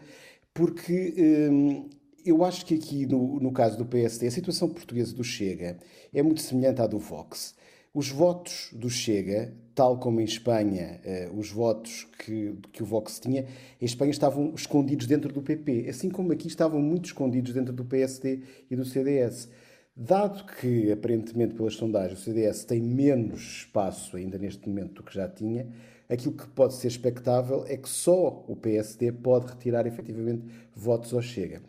porque 0.54 1.50
hum, 1.52 1.90
eu 2.26 2.46
acho 2.46 2.66
que 2.66 2.76
aqui 2.76 3.06
no, 3.06 3.42
no 3.42 3.52
caso 3.52 3.78
do 3.78 3.86
PSD, 3.86 4.28
a 4.28 4.32
situação 4.32 4.70
portuguesa 4.70 5.14
do 5.14 5.22
Chega 5.22 5.78
é 6.14 6.24
muito 6.24 6.42
semelhante 6.42 6.82
à 6.82 6.88
do 6.88 6.98
Vox. 6.98 7.56
Os 7.94 8.08
votos 8.08 8.70
do 8.72 8.90
Chega, 8.90 9.54
tal 9.76 9.98
como 9.98 10.22
em 10.22 10.24
Espanha, 10.24 11.02
uh, 11.04 11.38
os 11.38 11.52
votos 11.52 12.08
que, 12.20 12.56
que 12.72 12.82
o 12.82 12.86
Vox 12.86 13.20
tinha, 13.20 13.46
em 13.82 13.86
Espanha 13.86 14.12
estavam 14.12 14.54
escondidos 14.56 15.08
dentro 15.08 15.34
do 15.34 15.42
PP, 15.42 15.90
assim 15.90 16.10
como 16.10 16.32
aqui 16.32 16.48
estavam 16.48 16.82
muito 16.82 17.08
escondidos 17.08 17.54
dentro 17.54 17.74
do 17.74 17.84
PSD 17.84 18.44
e 18.70 18.78
do 18.78 18.86
CDS. 18.86 19.50
Dado 19.96 20.46
que, 20.46 20.92
aparentemente, 20.92 21.54
pelas 21.54 21.76
sondagens, 21.76 22.20
o 22.20 22.24
CDS 22.24 22.64
tem 22.64 22.82
menos 22.82 23.42
espaço 23.42 24.18
ainda 24.18 24.38
neste 24.38 24.68
momento 24.68 24.96
do 24.96 25.04
que 25.04 25.14
já 25.14 25.28
tinha, 25.28 25.68
aquilo 26.10 26.34
que 26.34 26.48
pode 26.48 26.74
ser 26.74 26.88
expectável 26.88 27.66
é 27.68 27.78
que 27.78 27.90
só 27.90 28.44
o 28.48 28.56
PSD 28.56 29.12
pode 29.12 29.48
retirar 29.48 29.86
efetivamente 29.86 30.46
votos 30.74 31.14
ao 31.14 31.22
Chega. 31.22 31.62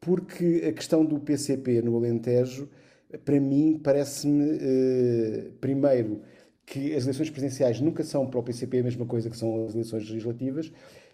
Porque 0.00 0.64
a 0.68 0.72
questão 0.72 1.04
do 1.04 1.18
PCP 1.18 1.82
no 1.82 1.96
Alentejo 1.96 2.68
para 3.24 3.40
mim, 3.40 3.80
parece-me, 3.82 4.58
eh, 4.60 5.50
primeiro, 5.60 6.20
que 6.66 6.94
as 6.94 7.04
eleições 7.04 7.30
presidenciais 7.30 7.80
nunca 7.80 8.04
são 8.04 8.26
para 8.26 8.38
o 8.38 8.42
PCP 8.42 8.80
a 8.80 8.82
mesma 8.82 9.06
coisa 9.06 9.30
que 9.30 9.36
são 9.36 9.64
as 9.64 9.72
eleições 9.72 10.08
legislativas, 10.08 10.70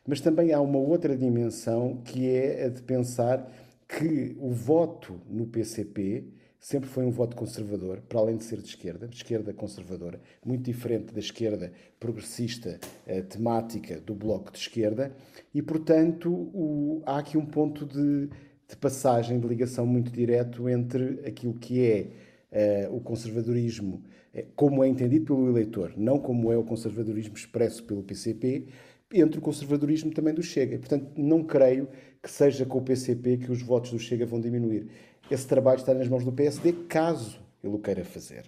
mas 0.07 0.21
também 0.21 0.53
há 0.53 0.61
uma 0.61 0.79
outra 0.79 1.17
dimensão 1.17 1.99
que 2.05 2.29
é 2.29 2.65
a 2.65 2.69
de 2.69 2.83
pensar 2.83 3.49
que 3.89 4.37
o 4.41 4.51
voto 4.51 5.21
no 5.31 5.47
PCP 5.47 6.25
sempre 6.65 6.89
foi 6.89 7.05
um 7.05 7.11
voto 7.11 7.37
conservador, 7.37 8.01
para 8.09 8.21
além 8.21 8.39
de 8.39 8.45
ser 8.45 8.59
de 8.63 8.69
esquerda, 8.69 9.07
de 9.07 9.17
esquerda 9.17 9.53
conservadora, 9.53 10.19
muito 10.43 10.63
diferente 10.63 11.13
da 11.13 11.21
esquerda 11.21 11.71
progressista 12.01 12.81
eh, 13.07 13.21
temática 13.21 14.01
do 14.01 14.15
bloco 14.15 14.51
de 14.51 14.59
esquerda, 14.59 15.15
e 15.55 15.61
portanto 15.61 16.31
o, 16.33 17.03
há 17.05 17.19
aqui 17.19 17.37
um 17.37 17.45
ponto 17.45 17.85
de 17.85 18.31
de 18.69 18.77
passagem, 18.77 19.39
de 19.39 19.47
ligação 19.47 19.87
muito 19.87 20.11
direto 20.11 20.69
entre 20.69 21.21
aquilo 21.27 21.55
que 21.55 21.85
é 21.85 22.89
uh, 22.89 22.97
o 22.97 23.01
conservadorismo, 23.01 24.03
uh, 24.35 24.43
como 24.57 24.83
é 24.83 24.89
entendido 24.89 25.27
pelo 25.27 25.49
eleitor, 25.49 25.93
não 25.97 26.19
como 26.19 26.51
é 26.51 26.57
o 26.57 26.65
conservadorismo 26.65 27.37
expresso 27.37 27.85
pelo 27.85 28.03
PCP, 28.03 28.67
entre 29.13 29.39
o 29.39 29.43
conservadorismo 29.43 30.11
também 30.13 30.35
do 30.35 30.43
Chega. 30.43 30.79
Portanto, 30.79 31.13
não 31.17 31.45
creio 31.45 31.89
que 32.23 32.31
seja 32.31 32.65
com 32.65 32.79
o 32.79 32.83
PCP 32.83 33.37
que 33.37 33.53
os 33.53 33.63
votos 33.63 33.93
do 33.93 33.99
Chega 33.99 34.27
vão 34.27 34.41
diminuir. 34.41 34.89
Esse 35.31 35.47
trabalho 35.47 35.79
está 35.79 35.95
nas 35.95 36.09
mãos 36.09 36.25
do 36.25 36.33
PSD, 36.33 36.73
caso 36.89 37.39
ele 37.63 37.75
o 37.75 37.79
queira 37.79 38.05
fazer. 38.05 38.45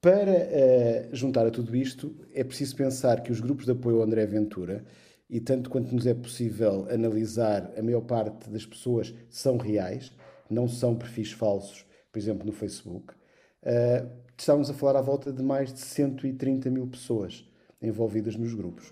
Para 0.00 0.32
uh, 0.32 1.16
juntar 1.16 1.46
a 1.46 1.50
tudo 1.50 1.74
isto, 1.74 2.14
é 2.34 2.44
preciso 2.44 2.76
pensar 2.76 3.22
que 3.22 3.32
os 3.32 3.40
grupos 3.40 3.64
de 3.64 3.72
apoio 3.72 3.98
ao 3.98 4.02
André 4.02 4.26
Ventura 4.26 4.84
e 5.30 5.40
tanto 5.40 5.70
quanto 5.70 5.94
nos 5.94 6.06
é 6.06 6.14
possível 6.14 6.86
analisar, 6.90 7.72
a 7.76 7.82
maior 7.82 8.02
parte 8.02 8.50
das 8.50 8.66
pessoas 8.66 9.14
são 9.30 9.56
reais, 9.56 10.12
não 10.50 10.68
são 10.68 10.94
perfis 10.94 11.32
falsos, 11.32 11.86
por 12.12 12.18
exemplo, 12.18 12.44
no 12.44 12.52
Facebook. 12.52 13.14
Uh, 13.62 14.08
estamos 14.36 14.68
a 14.68 14.74
falar 14.74 14.98
à 14.98 15.02
volta 15.02 15.32
de 15.32 15.42
mais 15.42 15.72
de 15.72 15.80
130 15.80 16.68
mil 16.70 16.86
pessoas 16.86 17.48
envolvidas 17.80 18.36
nos 18.36 18.54
grupos. 18.54 18.90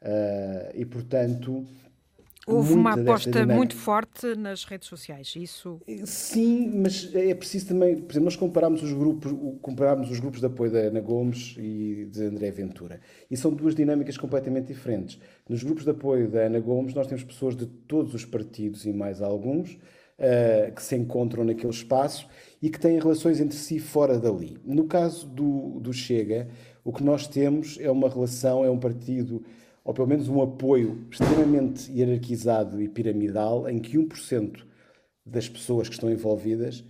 Uh, 0.00 0.72
e, 0.74 0.84
portanto, 0.84 1.66
Houve 2.46 2.74
uma 2.74 2.92
aposta 2.92 3.46
muito 3.46 3.74
forte 3.74 4.34
nas 4.36 4.64
redes 4.64 4.88
sociais, 4.88 5.34
isso? 5.36 5.80
Sim, 6.04 6.70
mas 6.82 7.10
é 7.14 7.34
preciso 7.34 7.68
também, 7.68 7.96
por 7.96 8.12
exemplo, 8.12 8.24
nós 8.24 8.36
comparamos 8.36 8.82
os 8.82 8.92
grupos, 8.92 9.32
comparamos 9.62 10.10
os 10.10 10.20
grupos 10.20 10.40
de 10.40 10.46
apoio 10.46 10.70
da 10.70 10.80
Ana 10.80 11.00
Gomes 11.00 11.56
e 11.58 12.06
de 12.10 12.22
André 12.24 12.50
Ventura, 12.50 13.00
e 13.30 13.36
são 13.36 13.52
duas 13.52 13.74
dinâmicas 13.74 14.18
completamente 14.18 14.66
diferentes. 14.66 15.18
Nos 15.48 15.62
grupos 15.62 15.84
de 15.84 15.90
apoio 15.90 16.28
da 16.28 16.40
Ana 16.40 16.60
Gomes, 16.60 16.94
nós 16.94 17.06
temos 17.06 17.24
pessoas 17.24 17.56
de 17.56 17.66
todos 17.66 18.12
os 18.12 18.24
partidos 18.24 18.84
e 18.84 18.92
mais 18.92 19.22
alguns 19.22 19.72
uh, 19.72 20.72
que 20.74 20.82
se 20.82 20.96
encontram 20.96 21.44
naquele 21.44 21.72
espaço 21.72 22.28
e 22.60 22.68
que 22.68 22.78
têm 22.78 22.98
relações 22.98 23.40
entre 23.40 23.56
si 23.56 23.78
fora 23.78 24.18
dali. 24.18 24.58
No 24.64 24.84
caso 24.84 25.26
do, 25.26 25.80
do 25.80 25.92
Chega, 25.92 26.48
o 26.84 26.92
que 26.92 27.02
nós 27.02 27.26
temos 27.26 27.78
é 27.80 27.90
uma 27.90 28.08
relação, 28.08 28.64
é 28.64 28.70
um 28.70 28.78
partido 28.78 29.42
ou 29.84 29.92
pelo 29.92 30.08
menos 30.08 30.28
um 30.28 30.40
apoio 30.40 31.06
extremamente 31.10 31.92
hierarquizado 31.92 32.80
e 32.80 32.88
piramidal, 32.88 33.68
em 33.68 33.78
que 33.78 33.98
1% 33.98 34.64
das 35.24 35.48
pessoas 35.48 35.88
que 35.88 35.94
estão 35.94 36.10
envolvidas 36.10 36.82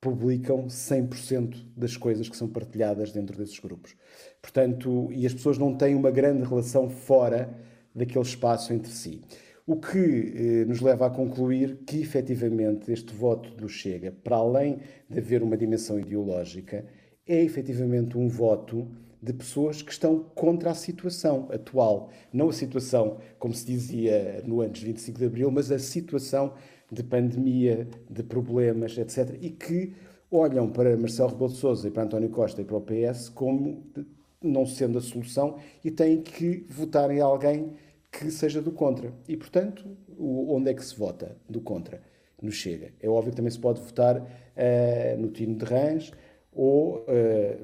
publicam 0.00 0.66
100% 0.66 1.56
das 1.76 1.96
coisas 1.96 2.28
que 2.28 2.36
são 2.36 2.48
partilhadas 2.48 3.10
dentro 3.10 3.36
desses 3.36 3.58
grupos. 3.58 3.96
Portanto, 4.40 5.08
e 5.12 5.26
as 5.26 5.34
pessoas 5.34 5.58
não 5.58 5.74
têm 5.74 5.96
uma 5.96 6.10
grande 6.10 6.48
relação 6.48 6.88
fora 6.88 7.52
daquele 7.92 8.24
espaço 8.24 8.72
entre 8.72 8.92
si. 8.92 9.20
O 9.66 9.76
que 9.76 9.98
eh, 9.98 10.64
nos 10.64 10.80
leva 10.80 11.06
a 11.06 11.10
concluir 11.10 11.80
que, 11.84 12.00
efetivamente, 12.00 12.90
este 12.92 13.12
voto 13.12 13.50
do 13.50 13.68
Chega, 13.68 14.12
para 14.12 14.36
além 14.36 14.78
de 15.10 15.18
haver 15.18 15.42
uma 15.42 15.56
dimensão 15.56 15.98
ideológica, 15.98 16.86
é 17.26 17.42
efetivamente 17.42 18.16
um 18.16 18.28
voto 18.28 18.88
de 19.22 19.32
pessoas 19.32 19.82
que 19.82 19.90
estão 19.90 20.20
contra 20.34 20.70
a 20.70 20.74
situação 20.74 21.48
atual. 21.52 22.10
Não 22.32 22.48
a 22.48 22.52
situação, 22.52 23.18
como 23.38 23.52
se 23.52 23.66
dizia 23.66 24.42
no 24.46 24.60
antes 24.60 24.82
25 24.82 25.18
de 25.18 25.24
Abril, 25.26 25.50
mas 25.50 25.70
a 25.70 25.78
situação 25.78 26.54
de 26.90 27.02
pandemia, 27.02 27.88
de 28.08 28.22
problemas, 28.22 28.96
etc. 28.96 29.36
E 29.40 29.50
que 29.50 29.94
olham 30.30 30.70
para 30.70 30.96
Marcelo 30.96 31.30
Rebelo 31.30 31.50
de 31.50 31.56
Sousa 31.56 31.88
e 31.88 31.90
para 31.90 32.04
António 32.04 32.30
Costa 32.30 32.60
e 32.60 32.64
para 32.64 32.76
o 32.76 32.80
PS 32.80 33.28
como 33.28 33.82
não 34.42 34.64
sendo 34.66 34.98
a 34.98 35.00
solução 35.00 35.56
e 35.84 35.90
têm 35.90 36.22
que 36.22 36.64
votar 36.68 37.10
em 37.10 37.20
alguém 37.20 37.72
que 38.10 38.30
seja 38.30 38.62
do 38.62 38.72
contra. 38.72 39.12
E, 39.28 39.36
portanto, 39.36 39.84
onde 40.18 40.70
é 40.70 40.74
que 40.74 40.84
se 40.84 40.96
vota 40.96 41.36
do 41.48 41.60
contra? 41.60 42.00
No 42.40 42.52
Chega. 42.52 42.92
É 43.00 43.08
óbvio 43.08 43.32
que 43.32 43.36
também 43.36 43.50
se 43.50 43.58
pode 43.58 43.80
votar 43.80 44.20
uh, 44.20 45.20
no 45.20 45.28
Tino 45.28 45.56
de 45.56 45.64
Rãs, 45.64 46.12
ou 46.58 46.96
uh, 46.96 47.06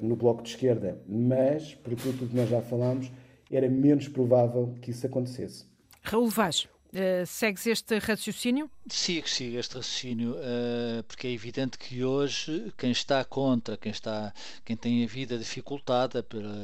no 0.01 0.15
Bloco 0.15 0.41
de 0.41 0.51
Esquerda, 0.51 0.97
mas, 1.05 1.75
por 1.75 1.93
tudo 1.95 2.29
que 2.29 2.33
nós 2.35 2.47
já 2.47 2.61
falámos, 2.61 3.11
era 3.51 3.67
menos 3.67 4.07
provável 4.07 4.73
que 4.81 4.91
isso 4.91 5.05
acontecesse. 5.05 5.65
Raul 6.01 6.29
Vaz, 6.29 6.65
Uh, 6.95 7.25
segues 7.25 7.67
este 7.67 7.99
raciocínio? 7.99 8.71
Sigo, 8.87 9.27
sigo 9.27 9.59
este 9.59 9.75
raciocínio, 9.75 10.31
uh, 10.31 11.03
porque 11.03 11.27
é 11.27 11.31
evidente 11.31 11.77
que 11.77 12.05
hoje 12.05 12.71
quem 12.77 12.91
está 12.91 13.21
contra, 13.25 13.75
quem, 13.75 13.91
está, 13.91 14.33
quem 14.63 14.77
tem 14.77 15.03
a 15.03 15.07
vida 15.07 15.37
dificultada 15.37 16.23
pela, 16.23 16.55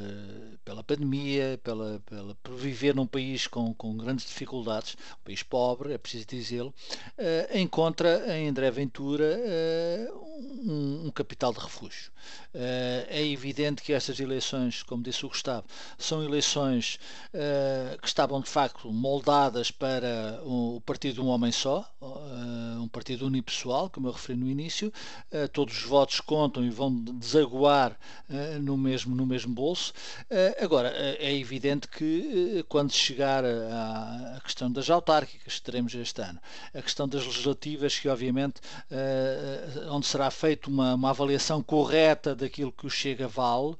pela 0.63 0.83
pandemia, 0.85 1.59
pela, 1.61 2.01
pela, 2.05 2.33
por 2.35 2.55
viver 2.55 2.95
num 2.95 3.05
país 3.05 3.45
com, 3.45 3.73
com 3.73 3.97
grandes 3.97 4.25
dificuldades, 4.25 4.95
um 5.19 5.25
país 5.25 5.43
pobre, 5.43 5.91
é 5.91 5.97
preciso 5.97 6.27
dizê-lo, 6.27 6.73
uh, 7.17 7.57
encontra 7.57 8.37
em 8.37 8.47
André 8.47 8.71
Ventura 8.71 9.37
um, 10.63 11.07
um, 11.07 11.11
capital 11.11 11.51
de 11.51 11.59
refúgio. 11.59 12.09
é 12.53 13.25
evidente 13.25 13.81
que 13.81 13.91
estas 13.91 14.17
eleições, 14.21 14.81
como 14.81 15.03
disse 15.03 15.25
o 15.25 15.29
Gustavo, 15.29 15.67
são 15.97 16.23
eleições 16.23 16.99
que 18.01 18.07
estavam 18.07 18.39
de 18.39 18.49
facto 18.49 18.91
moldadas 18.91 19.71
para 19.71 20.20
o 20.43 20.81
partido 20.85 21.15
de 21.15 21.21
um 21.21 21.27
homem 21.27 21.51
só, 21.51 21.85
eh, 22.01 22.79
um 22.79 22.87
partido 22.87 23.27
unipessoal, 23.27 23.89
como 23.89 24.07
eu 24.07 24.11
referi 24.11 24.37
no 24.37 24.49
início, 24.49 24.91
eh, 25.31 25.47
todos 25.47 25.77
os 25.77 25.83
votos 25.83 26.19
contam 26.19 26.63
e 26.63 26.69
vão 26.69 26.93
desaguar 26.93 27.97
eh, 28.29 28.57
no 28.59 28.77
mesmo, 28.77 29.15
no 29.15 29.25
mesmo 29.25 29.53
bolso. 29.53 29.93
Agora, 30.61 30.89
é 30.89 31.35
evidente 31.35 31.87
que 31.87 32.63
quando 32.69 32.91
chegar 32.91 33.43
à 33.43 34.39
questão 34.43 34.71
das 34.71 34.89
autárquicas 34.89 35.55
que 35.55 35.61
teremos 35.61 35.93
este 35.93 36.21
ano, 36.21 36.39
a 36.73 36.81
questão 36.81 37.07
das 37.07 37.25
legislativas, 37.25 37.97
que 37.99 38.07
obviamente 38.07 38.61
onde 39.89 40.07
será 40.07 40.31
feita 40.31 40.69
uma, 40.69 40.95
uma 40.95 41.09
avaliação 41.09 41.61
correta 41.61 42.35
daquilo 42.35 42.71
que 42.71 42.85
o 42.85 42.89
Chega 42.89 43.27
vale, 43.27 43.75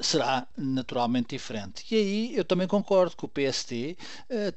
será 0.00 0.46
naturalmente 0.56 1.30
diferente. 1.30 1.84
E 1.90 1.96
aí 1.96 2.36
eu 2.36 2.44
também 2.44 2.66
concordo 2.66 3.16
que 3.16 3.24
o 3.24 3.28
PST 3.28 3.96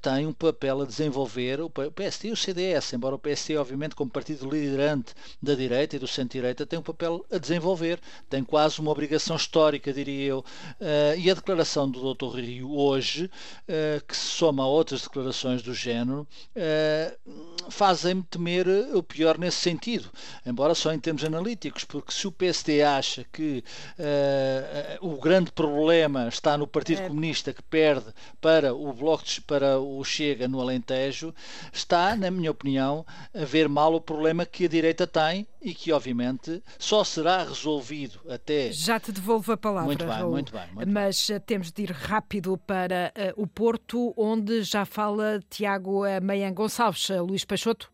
tem 0.01 0.27
um 0.27 0.33
papel 0.33 0.81
a 0.81 0.85
desenvolver 0.85 1.20
desenvolver 1.21 1.61
o 1.61 1.69
PSD 1.69 2.29
e 2.29 2.31
o 2.31 2.35
CDS, 2.37 2.93
embora 2.93 3.15
o 3.15 3.19
PSD, 3.19 3.57
obviamente, 3.57 3.95
como 3.95 4.09
partido 4.09 4.49
liderante 4.49 5.13
da 5.41 5.53
direita 5.53 5.95
e 5.95 5.99
do 5.99 6.07
centro-direita, 6.07 6.65
tem 6.65 6.79
um 6.79 6.83
papel 6.83 7.25
a 7.31 7.37
desenvolver, 7.37 7.99
tem 8.29 8.43
quase 8.43 8.79
uma 8.79 8.91
obrigação 8.91 9.35
histórica, 9.35 9.93
diria 9.93 10.25
eu. 10.25 10.39
Uh, 10.79 11.17
e 11.17 11.29
a 11.29 11.33
declaração 11.33 11.89
do 11.89 12.13
Dr. 12.13 12.39
Rio 12.39 12.75
hoje, 12.75 13.25
uh, 13.25 14.05
que 14.05 14.15
se 14.15 14.25
soma 14.25 14.63
a 14.63 14.67
outras 14.67 15.03
declarações 15.03 15.61
do 15.61 15.73
género, 15.73 16.27
uh, 16.55 17.69
fazem-me 17.69 18.23
temer 18.23 18.67
o 18.93 19.03
pior 19.03 19.37
nesse 19.37 19.57
sentido, 19.57 20.09
embora 20.45 20.73
só 20.73 20.93
em 20.93 20.99
termos 20.99 21.23
analíticos, 21.23 21.83
porque 21.83 22.11
se 22.11 22.27
o 22.27 22.31
PSD 22.31 22.81
acha 22.81 23.25
que 23.31 23.63
o 24.99 25.17
grande 25.17 25.51
problema 25.51 26.27
está 26.27 26.57
no 26.57 26.65
Partido 26.65 27.01
é. 27.01 27.07
Comunista 27.07 27.53
que 27.53 27.61
perde 27.61 28.05
para 28.39 28.73
o 28.73 28.91
Bloco 28.93 29.23
de, 29.23 29.41
para 29.41 29.79
o 29.79 30.03
Chega 30.03 30.47
no 30.47 30.59
Alentejo, 30.59 31.10
está, 31.71 32.15
na 32.15 32.31
minha 32.31 32.51
opinião, 32.51 33.05
a 33.33 33.45
ver 33.45 33.67
mal 33.67 33.93
o 33.93 34.01
problema 34.01 34.45
que 34.45 34.65
a 34.65 34.67
direita 34.67 35.05
tem 35.05 35.47
e 35.61 35.73
que, 35.73 35.91
obviamente, 35.91 36.63
só 36.79 37.03
será 37.03 37.43
resolvido 37.43 38.19
até. 38.29 38.71
Já 38.71 38.99
te 38.99 39.11
devolvo 39.11 39.51
a 39.51 39.57
palavra. 39.57 39.85
Muito 39.87 40.05
bem, 40.05 40.13
Raul. 40.13 40.31
muito 40.31 40.51
bem. 40.51 40.67
Muito 40.73 40.89
Mas 40.89 41.27
bem. 41.27 41.35
Eh, 41.35 41.39
temos 41.39 41.71
de 41.71 41.83
ir 41.83 41.91
rápido 41.91 42.57
para 42.57 43.13
uh, 43.15 43.41
o 43.41 43.47
Porto, 43.47 44.13
onde 44.17 44.63
já 44.63 44.85
fala 44.85 45.39
Tiago 45.49 46.05
uh, 46.05 46.21
Meian 46.21 46.53
Gonçalves. 46.53 47.09
Luís 47.09 47.45
Peixoto. 47.45 47.89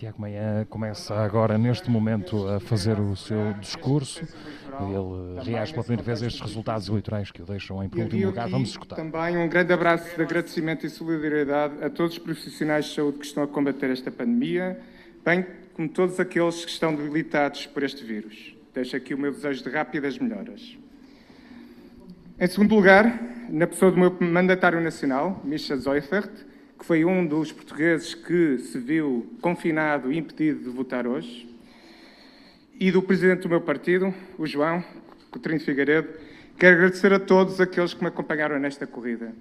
Tiago 0.00 0.22
Meia 0.22 0.66
começa 0.70 1.14
agora, 1.14 1.58
neste 1.58 1.90
momento, 1.90 2.48
a 2.48 2.58
fazer 2.58 2.98
o 2.98 3.14
seu 3.14 3.52
discurso. 3.60 4.22
Ele 4.22 5.44
reage 5.44 5.74
pela 5.74 5.84
primeira 5.84 6.02
vez 6.02 6.22
a 6.22 6.26
estes 6.26 6.40
resultados 6.40 6.88
eleitorais 6.88 7.30
que 7.30 7.42
o 7.42 7.44
deixam 7.44 7.84
em 7.84 7.88
penúltimo 7.90 8.28
lugar. 8.28 8.48
Vamos 8.48 8.70
escutar. 8.70 8.96
Também 8.96 9.36
um 9.36 9.46
grande 9.46 9.74
abraço 9.74 10.16
de 10.16 10.22
agradecimento 10.22 10.86
e 10.86 10.88
solidariedade 10.88 11.84
a 11.84 11.90
todos 11.90 12.14
os 12.14 12.18
profissionais 12.18 12.86
de 12.86 12.94
saúde 12.94 13.18
que 13.18 13.26
estão 13.26 13.42
a 13.42 13.46
combater 13.46 13.90
esta 13.90 14.10
pandemia, 14.10 14.80
bem 15.22 15.44
como 15.74 15.86
todos 15.86 16.18
aqueles 16.18 16.64
que 16.64 16.70
estão 16.70 16.94
debilitados 16.94 17.66
por 17.66 17.82
este 17.82 18.02
vírus. 18.02 18.56
Deixo 18.72 18.96
aqui 18.96 19.12
o 19.12 19.18
meu 19.18 19.32
desejo 19.32 19.62
de 19.62 19.68
rápidas 19.68 20.18
melhoras. 20.18 20.78
Em 22.38 22.46
segundo 22.46 22.74
lugar, 22.74 23.20
na 23.50 23.66
pessoa 23.66 23.90
do 23.90 23.98
meu 23.98 24.16
mandatário 24.18 24.80
nacional, 24.80 25.42
Misha 25.44 25.76
Zeufert, 25.76 26.30
que 26.80 26.86
foi 26.86 27.04
um 27.04 27.26
dos 27.26 27.52
portugueses 27.52 28.14
que 28.14 28.56
se 28.56 28.78
viu 28.78 29.36
confinado 29.42 30.10
e 30.10 30.16
impedido 30.16 30.60
de 30.60 30.70
votar 30.70 31.06
hoje, 31.06 31.46
e 32.72 32.90
do 32.90 33.02
presidente 33.02 33.42
do 33.42 33.50
meu 33.50 33.60
partido, 33.60 34.14
o 34.38 34.46
João 34.46 34.82
Coutinho 35.30 35.60
Figueiredo, 35.60 36.08
quero 36.58 36.76
agradecer 36.76 37.12
a 37.12 37.20
todos 37.20 37.60
aqueles 37.60 37.92
que 37.92 38.00
me 38.00 38.08
acompanharam 38.08 38.58
nesta 38.58 38.86
corrida. 38.86 39.34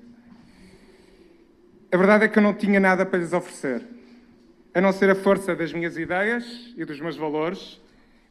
A 1.89 1.95
verdade 1.95 2.25
é 2.25 2.27
que 2.27 2.37
eu 2.37 2.43
não 2.43 2.53
tinha 2.53 2.77
nada 2.77 3.05
para 3.05 3.19
lhes 3.19 3.31
oferecer, 3.31 3.85
a 4.73 4.81
não 4.81 4.91
ser 4.91 5.09
a 5.09 5.15
força 5.15 5.55
das 5.55 5.71
minhas 5.71 5.97
ideias 5.97 6.73
e 6.75 6.83
dos 6.83 6.99
meus 6.99 7.15
valores, 7.15 7.79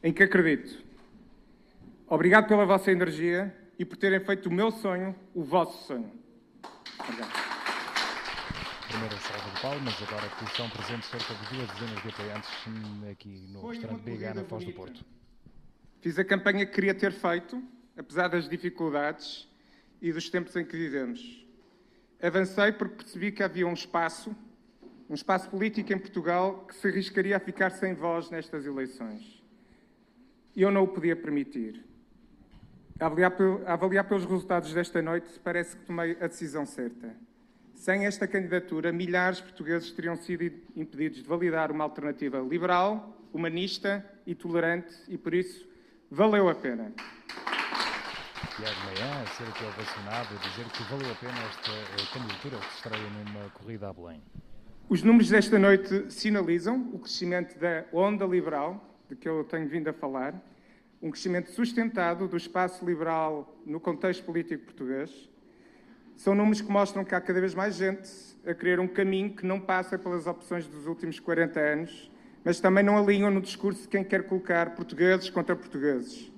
em 0.03 0.13
que 0.13 0.21
acredito. 0.21 0.83
Obrigado 2.07 2.47
pela 2.47 2.63
vossa 2.63 2.91
energia 2.91 3.51
e 3.79 3.83
por 3.83 3.97
terem 3.97 4.19
feito 4.19 4.49
o 4.49 4.53
meu 4.53 4.69
sonho 4.69 5.15
o 5.33 5.43
vosso 5.43 5.87
sonho. 5.87 6.11
Obrigado 6.99 7.58
primeira 8.89 9.15
salva 9.17 9.51
de 9.51 9.61
palmas, 9.61 10.01
agora 10.01 10.27
que 10.29 10.43
estão 10.45 10.67
presentes 10.71 11.09
cerca 11.09 11.35
de 11.35 11.55
duas 11.55 11.69
dezenas 11.73 12.01
de 12.01 12.09
apoiantes 12.09 12.49
aqui 13.11 13.47
no 13.51 13.67
restaurante 13.67 14.01
BH 14.01 14.35
na 14.35 14.43
Foz 14.43 14.65
do 14.65 14.73
Porto. 14.73 15.05
Fiz 16.01 16.17
a 16.17 16.25
campanha 16.25 16.65
que 16.65 16.73
queria 16.73 16.95
ter 16.95 17.11
feito, 17.11 17.61
apesar 17.95 18.29
das 18.29 18.49
dificuldades 18.49 19.47
e 20.01 20.11
dos 20.11 20.27
tempos 20.29 20.55
em 20.55 20.65
que 20.65 20.75
vivemos. 20.75 21.45
Avancei 22.19 22.71
porque 22.71 22.95
percebi 22.95 23.31
que 23.31 23.43
havia 23.43 23.67
um 23.67 23.73
espaço, 23.73 24.35
um 25.07 25.13
espaço 25.13 25.49
político 25.51 25.93
em 25.93 25.99
Portugal 25.99 26.65
que 26.65 26.75
se 26.75 26.87
arriscaria 26.87 27.37
a 27.37 27.39
ficar 27.39 27.69
sem 27.69 27.93
voz 27.93 28.31
nestas 28.31 28.65
eleições. 28.65 29.43
E 30.55 30.63
eu 30.63 30.71
não 30.71 30.83
o 30.83 30.87
podia 30.87 31.15
permitir. 31.15 31.85
A 32.99 33.05
avaliar, 33.05 33.33
a 33.67 33.73
avaliar 33.73 34.07
pelos 34.07 34.25
resultados 34.25 34.73
desta 34.73 34.99
noite, 34.99 35.39
parece 35.43 35.77
que 35.77 35.85
tomei 35.85 36.17
a 36.19 36.25
decisão 36.25 36.65
certa. 36.65 37.28
Sem 37.79 38.05
esta 38.05 38.27
candidatura, 38.27 38.91
milhares 38.91 39.37
de 39.37 39.43
portugueses 39.43 39.89
teriam 39.93 40.17
sido 40.17 40.43
impedidos 40.75 41.23
de 41.23 41.29
validar 41.29 41.71
uma 41.71 41.85
alternativa 41.85 42.37
liberal, 42.37 43.17
humanista 43.31 44.05
e 44.27 44.35
tolerante, 44.35 44.93
e 45.07 45.17
por 45.17 45.33
isso 45.33 45.65
valeu 46.11 46.49
a 46.49 46.55
pena. 46.55 46.91
Tiago 48.57 48.79
Meia, 48.85 49.21
a 49.21 49.25
ser 49.27 49.43
aqui 49.47 49.63
ovacionado, 49.63 50.27
a 50.35 50.49
dizer 50.49 50.65
que 50.73 50.83
valeu 50.91 51.09
a 51.09 51.15
pena 51.15 51.39
esta 51.47 51.71
eh, 51.71 52.13
candidatura 52.13 52.57
que 52.57 52.65
se 52.65 52.75
estreia 52.75 53.09
numa 53.11 53.49
corrida 53.51 53.87
a 53.87 53.93
Belém. 53.93 54.21
Os 54.89 55.01
números 55.01 55.29
desta 55.29 55.57
noite 55.57 56.11
sinalizam 56.11 56.89
o 56.91 56.99
crescimento 56.99 57.57
da 57.57 57.85
onda 57.93 58.25
liberal, 58.25 58.83
de 59.07 59.15
que 59.15 59.29
eu 59.29 59.45
tenho 59.45 59.69
vindo 59.69 59.87
a 59.87 59.93
falar, 59.93 60.35
um 61.01 61.09
crescimento 61.09 61.49
sustentado 61.51 62.27
do 62.27 62.35
espaço 62.35 62.83
liberal 62.83 63.57
no 63.65 63.79
contexto 63.79 64.25
político 64.25 64.65
português, 64.65 65.29
são 66.19 66.35
números 66.35 66.59
que 66.59 66.69
mostram 66.69 67.05
que 67.05 67.15
há 67.15 67.21
cada 67.21 67.39
vez 67.39 67.55
mais 67.55 67.75
gente 67.75 68.09
a 68.45 68.53
querer 68.53 68.77
um 68.77 68.89
caminho 68.89 69.29
que 69.29 69.45
não 69.45 69.57
passa 69.57 69.97
pelas 69.97 70.27
opções 70.27 70.67
dos 70.67 70.85
últimos 70.85 71.17
40 71.17 71.57
anos, 71.57 72.11
mas 72.43 72.59
também 72.59 72.83
não 72.83 72.97
alinham 72.97 73.31
no 73.31 73.39
discurso 73.39 73.83
de 73.83 73.87
quem 73.87 74.03
quer 74.03 74.23
colocar 74.23 74.71
portugueses 74.71 75.29
contra 75.29 75.55
portugueses. 75.55 76.29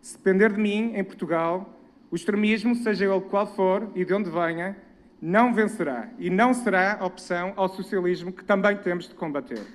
Se 0.00 0.16
depender 0.16 0.52
de 0.52 0.60
mim, 0.60 0.92
em 0.94 1.02
Portugal, 1.02 1.80
o 2.12 2.14
extremismo, 2.14 2.76
seja 2.76 3.04
ele 3.06 3.20
qual 3.22 3.52
for 3.56 3.90
e 3.96 4.04
de 4.04 4.14
onde 4.14 4.30
venha, 4.30 4.76
não 5.20 5.52
vencerá 5.52 6.08
e 6.16 6.30
não 6.30 6.54
será 6.54 7.00
opção 7.02 7.54
ao 7.56 7.68
socialismo 7.68 8.32
que 8.32 8.44
também 8.44 8.76
temos 8.76 9.08
de 9.08 9.16
combater. 9.16 9.66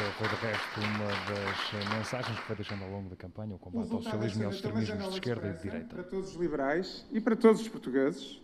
Esta 0.00 0.12
foi, 0.12 0.28
de 0.28 0.34
resto, 0.36 0.80
uma 0.80 1.06
das 1.28 1.94
mensagens 1.94 2.38
que 2.38 2.46
foi 2.46 2.56
deixando 2.56 2.84
ao 2.84 2.90
longo 2.90 3.10
da 3.10 3.16
campanha 3.16 3.54
o 3.54 3.58
combate 3.58 3.92
ao 3.92 4.02
socialismo 4.02 4.42
e 4.42 4.44
aos 4.46 4.54
extremismos 4.54 5.04
de 5.04 5.10
esquerda 5.10 5.48
e 5.48 5.52
de 5.52 5.62
direita. 5.62 5.94
Para 5.94 6.04
todos 6.04 6.30
os 6.30 6.36
liberais 6.40 7.06
e 7.12 7.20
para 7.20 7.36
todos 7.36 7.60
os 7.60 7.68
portugueses, 7.68 8.40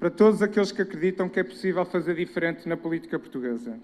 para 0.00 0.10
todos 0.10 0.42
aqueles 0.42 0.72
que 0.72 0.82
acreditam 0.82 1.28
que 1.28 1.38
é 1.38 1.44
possível 1.44 1.84
fazer 1.84 2.16
diferente 2.16 2.68
na 2.68 2.76
política 2.76 3.20
portuguesa. 3.20 3.78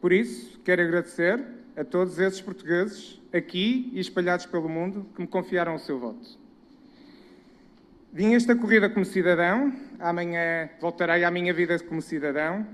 Por 0.00 0.12
isso, 0.12 0.58
quero 0.64 0.82
agradecer 0.82 1.40
a 1.76 1.84
todos 1.84 2.18
esses 2.18 2.40
portugueses, 2.40 3.22
aqui 3.32 3.90
e 3.92 4.00
espalhados 4.00 4.46
pelo 4.46 4.68
mundo, 4.68 5.06
que 5.14 5.20
me 5.20 5.28
confiaram 5.28 5.76
o 5.76 5.78
seu 5.78 6.00
voto. 6.00 6.36
Vim 8.12 8.34
esta 8.34 8.56
corrida 8.56 8.90
como 8.90 9.04
cidadão, 9.04 9.72
amanhã 10.00 10.68
voltarei 10.80 11.22
à 11.22 11.30
minha 11.30 11.54
vida 11.54 11.78
como 11.78 12.02
cidadão 12.02 12.66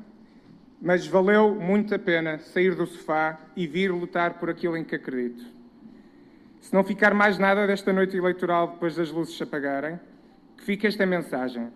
mas 0.81 1.07
valeu 1.07 1.55
muito 1.55 1.95
a 1.95 1.99
pena 1.99 2.39
sair 2.39 2.75
do 2.75 2.87
sofá 2.87 3.39
e 3.55 3.67
vir 3.67 3.93
lutar 3.93 4.35
por 4.35 4.49
aquilo 4.49 4.77
em 4.77 4.85
que 4.85 4.95
acredito. 4.95 5.45
Se 6.61 6.73
não 6.73 6.83
ficar 6.83 7.15
mais 7.15 7.39
nada 7.39 7.67
desta 7.67 7.93
noite 7.93 8.17
eleitoral 8.17 8.69
depois 8.69 8.97
das 8.97 9.11
luzes 9.11 9.37
se 9.37 9.43
apagarem, 9.43 9.99
que 10.57 10.65
fique 10.65 10.87
esta 10.87 11.05
mensagem. 11.05 11.69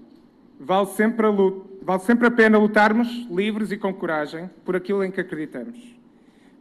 Vale 0.58 0.86
sempre, 0.86 1.26
a 1.26 1.30
luta, 1.30 1.68
vale 1.82 2.00
sempre 2.00 2.28
a 2.28 2.30
pena 2.30 2.58
lutarmos 2.58 3.08
livres 3.30 3.72
e 3.72 3.76
com 3.76 3.92
coragem 3.92 4.48
por 4.64 4.76
aquilo 4.76 5.04
em 5.04 5.10
que 5.10 5.20
acreditamos. 5.20 5.94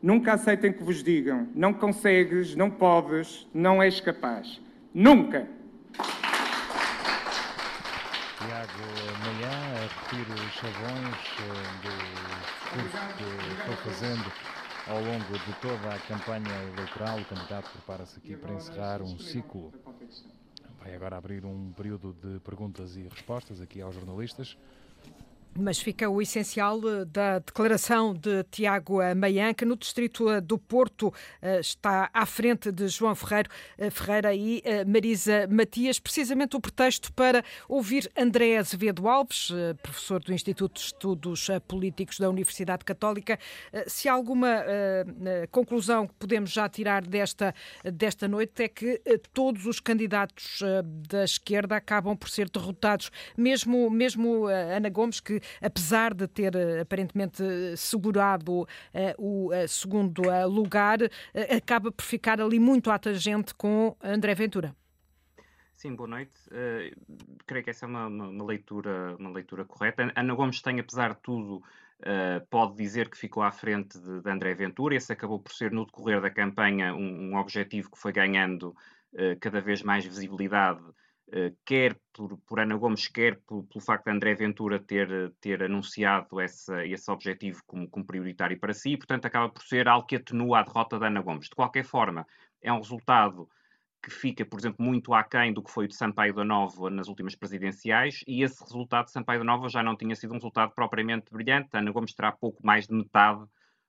Nunca 0.01 0.33
aceitem 0.33 0.73
que 0.73 0.83
vos 0.83 1.01
digam 1.01 1.47
não 1.55 1.73
consegues, 1.73 2.55
não 2.55 2.69
podes, 2.69 3.47
não 3.53 3.81
és 3.81 4.01
capaz. 4.01 4.61
Nunca! 4.93 5.47
Tiago 8.43 8.83
Meia 9.23 9.49
a 9.49 9.83
repetir 9.83 10.33
os 10.33 10.53
chavões 10.55 11.15
eh, 11.39 11.71
do 11.81 11.93
discurso 12.41 12.97
que 13.17 13.61
foi 13.61 13.75
fazendo 13.77 14.33
ao 14.85 14.99
longo 14.99 15.39
de 15.39 15.53
toda 15.61 15.95
a 15.95 15.99
campanha 15.99 16.63
eleitoral. 16.73 17.19
O 17.19 17.25
candidato 17.25 17.71
prepara-se 17.71 18.19
aqui 18.19 18.35
para 18.35 18.53
encerrar 18.53 19.01
um 19.01 19.17
ciclo. 19.17 19.73
Vai 20.81 20.93
agora 20.93 21.15
abrir 21.15 21.45
um 21.45 21.71
período 21.71 22.13
de 22.13 22.39
perguntas 22.41 22.97
e 22.97 23.03
respostas 23.03 23.61
aqui 23.61 23.81
aos 23.81 23.95
jornalistas. 23.95 24.57
Mas 25.57 25.79
fica 25.79 26.09
o 26.09 26.21
essencial 26.21 26.79
eh, 26.87 27.05
da 27.05 27.39
declaração 27.39 28.13
de 28.13 28.43
Tiago 28.45 28.99
Maian, 29.15 29.53
que 29.53 29.65
no 29.65 29.75
distrito 29.75 30.29
eh, 30.29 30.41
do 30.41 30.57
Porto 30.57 31.13
eh, 31.41 31.59
está 31.59 32.09
à 32.11 32.25
frente 32.25 32.71
de 32.71 32.87
João 32.87 33.13
Ferreiro, 33.13 33.49
Ferreira 33.91 34.33
e 34.33 34.63
Marisa 34.87 35.47
Matias, 35.49 35.99
precisamente 35.99 36.55
o 36.55 36.59
pretexto 36.59 37.13
para 37.13 37.43
ouvir 37.67 38.09
André 38.17 38.57
Azevedo 38.57 39.07
Alves, 39.07 39.51
professor 39.81 40.21
do 40.21 40.33
Instituto 40.33 40.75
de 40.75 40.85
Estudos 40.85 41.47
Políticos 41.67 42.19
da 42.19 42.29
Universidade 42.29 42.83
Católica. 42.83 43.37
Se 43.87 44.07
há 44.07 44.13
alguma 44.13 44.63
conclusão 45.51 46.07
que 46.07 46.13
podemos 46.15 46.51
já 46.51 46.67
tirar 46.69 47.05
desta, 47.05 47.53
desta 47.83 48.27
noite 48.27 48.63
é 48.63 48.67
que 48.67 49.01
todos 49.33 49.65
os 49.65 49.79
candidatos 49.79 50.59
da 51.09 51.23
esquerda 51.23 51.75
acabam 51.75 52.15
por 52.15 52.29
ser 52.29 52.49
derrotados, 52.49 53.11
mesmo, 53.37 53.89
mesmo 53.89 54.45
Ana 54.45 54.89
Gomes, 54.89 55.19
que 55.19 55.41
apesar 55.61 56.13
de 56.13 56.27
ter 56.27 56.55
eh, 56.55 56.81
aparentemente 56.81 57.43
segurado 57.77 58.67
eh, 58.93 59.15
o 59.17 59.51
eh, 59.53 59.67
segundo 59.67 60.21
lugar, 60.47 60.99
acaba 61.55 61.91
por 61.91 62.03
ficar 62.03 62.41
ali 62.41 62.59
muito 62.59 62.91
à 62.91 62.99
tangente 62.99 63.53
com 63.55 63.95
André 64.01 64.33
Ventura. 64.35 64.75
Sim, 65.83 65.95
boa 65.95 66.07
noite. 66.07 66.31
Uh, 66.47 66.95
creio 67.45 67.61
que 67.61 67.69
essa 67.69 67.85
é 67.85 67.89
uma, 67.89 68.07
uma, 68.07 68.27
uma, 68.29 68.45
leitura, 68.45 69.17
uma 69.19 69.29
leitura 69.31 69.65
correta. 69.65 70.13
Ana 70.15 70.33
Gomes 70.33 70.61
tem, 70.61 70.79
apesar 70.79 71.13
de 71.13 71.19
tudo, 71.21 71.57
uh, 71.57 72.45
pode 72.49 72.77
dizer 72.77 73.09
que 73.09 73.17
ficou 73.17 73.43
à 73.43 73.51
frente 73.51 73.99
de, 73.99 74.21
de, 74.21 74.29
André 74.29 74.53
Ventura. 74.53 74.95
Esse 74.95 75.11
acabou 75.11 75.39
por 75.39 75.51
ser, 75.51 75.71
no 75.71 75.85
decorrer 75.85 76.21
da 76.21 76.29
campanha, 76.29 76.95
um, 76.95 77.31
um 77.31 77.35
objetivo 77.35 77.91
que 77.91 77.97
foi 77.97 78.13
ganhando 78.13 78.69
uh, 79.13 79.37
cada 79.41 79.59
vez 79.59 79.83
mais 79.83 80.05
visibilidade 80.05 80.81
quer 81.65 81.99
por, 82.13 82.37
por, 82.39 82.59
Ana 82.59 82.75
Gomes, 82.75 83.07
quer 83.07 83.39
por, 83.41 83.63
pelo 83.63 83.83
facto 83.83 84.05
de 84.05 84.11
André 84.11 84.35
Ventura 84.35 84.79
ter, 84.79 85.31
ter 85.41 85.63
anunciado 85.63 86.39
essa, 86.39 86.85
esse 86.85 87.09
objetivo 87.09 87.61
como, 87.65 87.89
como, 87.89 88.05
prioritário 88.05 88.59
para 88.59 88.73
si, 88.73 88.91
e, 88.91 88.97
portanto, 88.97 89.25
acaba 89.25 89.49
por 89.49 89.63
ser 89.63 89.87
algo 89.87 90.05
que 90.05 90.15
atenua 90.15 90.59
a 90.59 90.63
derrota 90.63 90.99
de 90.99 91.05
Ana 91.05 91.21
Gomes. 91.21 91.49
De 91.49 91.55
qualquer 91.55 91.83
forma, 91.83 92.27
é 92.61 92.71
um 92.71 92.77
resultado 92.77 93.49
que 94.01 94.11
fica, 94.11 94.45
por 94.45 94.59
exemplo, 94.59 94.85
muito 94.85 95.13
aquém 95.13 95.53
do 95.53 95.63
que 95.63 95.71
foi 95.71 95.85
o 95.85 95.87
de 95.87 95.95
Sampaio 95.95 96.33
da 96.33 96.43
Nova 96.43 96.89
nas 96.89 97.07
últimas 97.07 97.35
presidenciais, 97.35 98.23
e 98.27 98.43
esse 98.43 98.61
resultado 98.61 99.05
de 99.05 99.11
Sampaio 99.11 99.39
da 99.39 99.45
Nova 99.45 99.69
já 99.69 99.81
não 99.81 99.95
tinha 99.95 100.15
sido 100.15 100.31
um 100.31 100.37
resultado 100.37 100.73
propriamente 100.75 101.31
brilhante. 101.31 101.69
Ana 101.73 101.91
Gomes 101.91 102.13
terá 102.13 102.31
pouco 102.31 102.65
mais 102.65 102.85
de 102.85 102.93
metade 102.93 103.43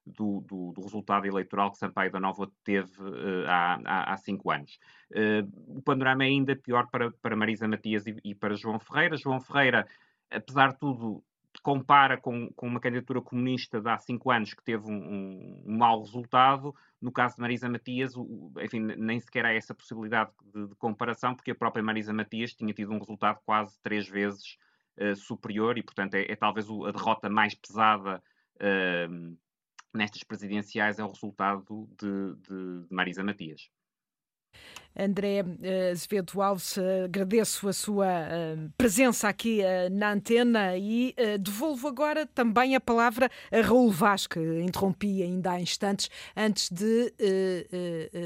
do, 0.06 0.40
do, 0.42 0.72
do, 0.72 0.82
resultado 0.82 1.26
eleitoral 1.26 1.70
que 1.70 1.78
Sampaio 1.78 2.12
da 2.12 2.20
Nova 2.20 2.50
teve 2.62 2.90
uh, 3.00 3.46
há, 3.46 4.12
há, 4.12 4.16
cinco 4.18 4.50
anos. 4.50 4.78
Uh, 5.10 5.78
o 5.78 5.82
panorama 5.82 6.24
é 6.24 6.28
ainda 6.28 6.54
pior 6.54 6.88
para, 6.90 7.10
para 7.10 7.36
Marisa 7.36 7.66
Matias 7.66 8.06
e, 8.06 8.16
e, 8.22 8.34
para 8.34 8.54
João 8.54 8.78
Ferreira. 8.78 9.16
João 9.16 9.40
Ferreira, 9.40 9.86
apesar 10.30 10.72
de 10.72 10.78
tudo, 10.78 11.24
compara 11.62 12.18
com, 12.18 12.50
com, 12.52 12.66
uma 12.66 12.80
candidatura 12.80 13.20
comunista 13.22 13.80
de 13.80 13.88
há 13.88 13.98
cinco 13.98 14.30
anos 14.30 14.52
que 14.52 14.62
teve 14.62 14.86
um, 14.86 14.94
um, 14.94 15.62
um 15.66 15.76
mau 15.76 16.00
resultado, 16.00 16.74
no 17.00 17.12
caso 17.12 17.36
de 17.36 17.40
Marisa 17.40 17.68
Matias, 17.68 18.16
o, 18.16 18.52
enfim, 18.60 18.80
nem 18.80 19.20
sequer 19.20 19.46
há 19.46 19.54
essa 19.54 19.74
possibilidade 19.74 20.30
de, 20.52 20.68
de, 20.68 20.74
comparação, 20.76 21.34
porque 21.34 21.52
a 21.52 21.54
própria 21.54 21.82
Marisa 21.82 22.12
Matias 22.12 22.54
tinha 22.54 22.72
tido 22.72 22.92
um 22.92 22.98
resultado 22.98 23.40
quase 23.44 23.78
três 23.80 24.08
vezes 24.08 24.58
uh, 24.98 25.16
superior 25.16 25.78
e, 25.78 25.82
portanto, 25.82 26.14
é, 26.14 26.30
é 26.30 26.36
talvez 26.36 26.66
a 26.68 26.92
derrota 26.92 27.30
mais 27.30 27.54
pesada 27.54 28.22
uh, 28.56 29.36
nestas 29.94 30.22
presidenciais, 30.22 30.98
é 30.98 31.04
o 31.04 31.08
resultado 31.08 31.88
de, 32.00 32.34
de, 32.48 32.84
de 32.86 32.94
Marisa 32.94 33.22
Matias. 33.22 33.70
André 34.96 35.44
eh, 35.62 35.90
Azevedo 35.90 36.40
Alves, 36.40 36.78
eh, 36.78 37.04
agradeço 37.04 37.68
a 37.68 37.72
sua 37.72 38.06
eh, 38.06 38.56
presença 38.78 39.28
aqui 39.28 39.60
na 39.90 40.12
antena 40.12 40.76
e 40.76 41.14
devolvo 41.40 41.88
agora 41.88 42.26
também 42.26 42.76
a 42.76 42.80
palavra 42.80 43.28
a 43.50 43.60
Raul 43.60 43.90
Vaz, 43.90 44.26
que 44.26 44.38
interrompi 44.60 45.22
ainda 45.22 45.52
há 45.52 45.60
instantes, 45.60 46.08
antes 46.36 46.70
de 46.70 47.12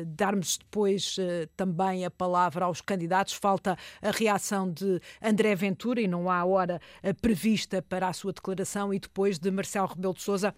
darmos 0.07 0.59
depois 0.59 1.17
também 1.57 2.05
a 2.05 2.11
palavra 2.11 2.65
aos 2.65 2.81
candidatos. 2.81 3.35
Falta 3.35 3.77
a 4.03 4.11
reação 4.11 4.71
de 4.71 5.01
André 5.23 5.55
Ventura 5.55 6.01
e 6.01 6.09
não 6.09 6.31
há 6.31 6.45
hora 6.45 6.81
prevista 7.21 7.81
para 7.81 8.09
a 8.09 8.13
sua 8.13 8.33
declaração 8.33 8.93
e 8.93 8.99
depois 8.99 9.39
de 9.39 9.51
Marcelo 9.51 9.89
Rebelo 9.89 10.15
de 10.15 10.23
Sousa 10.23 10.55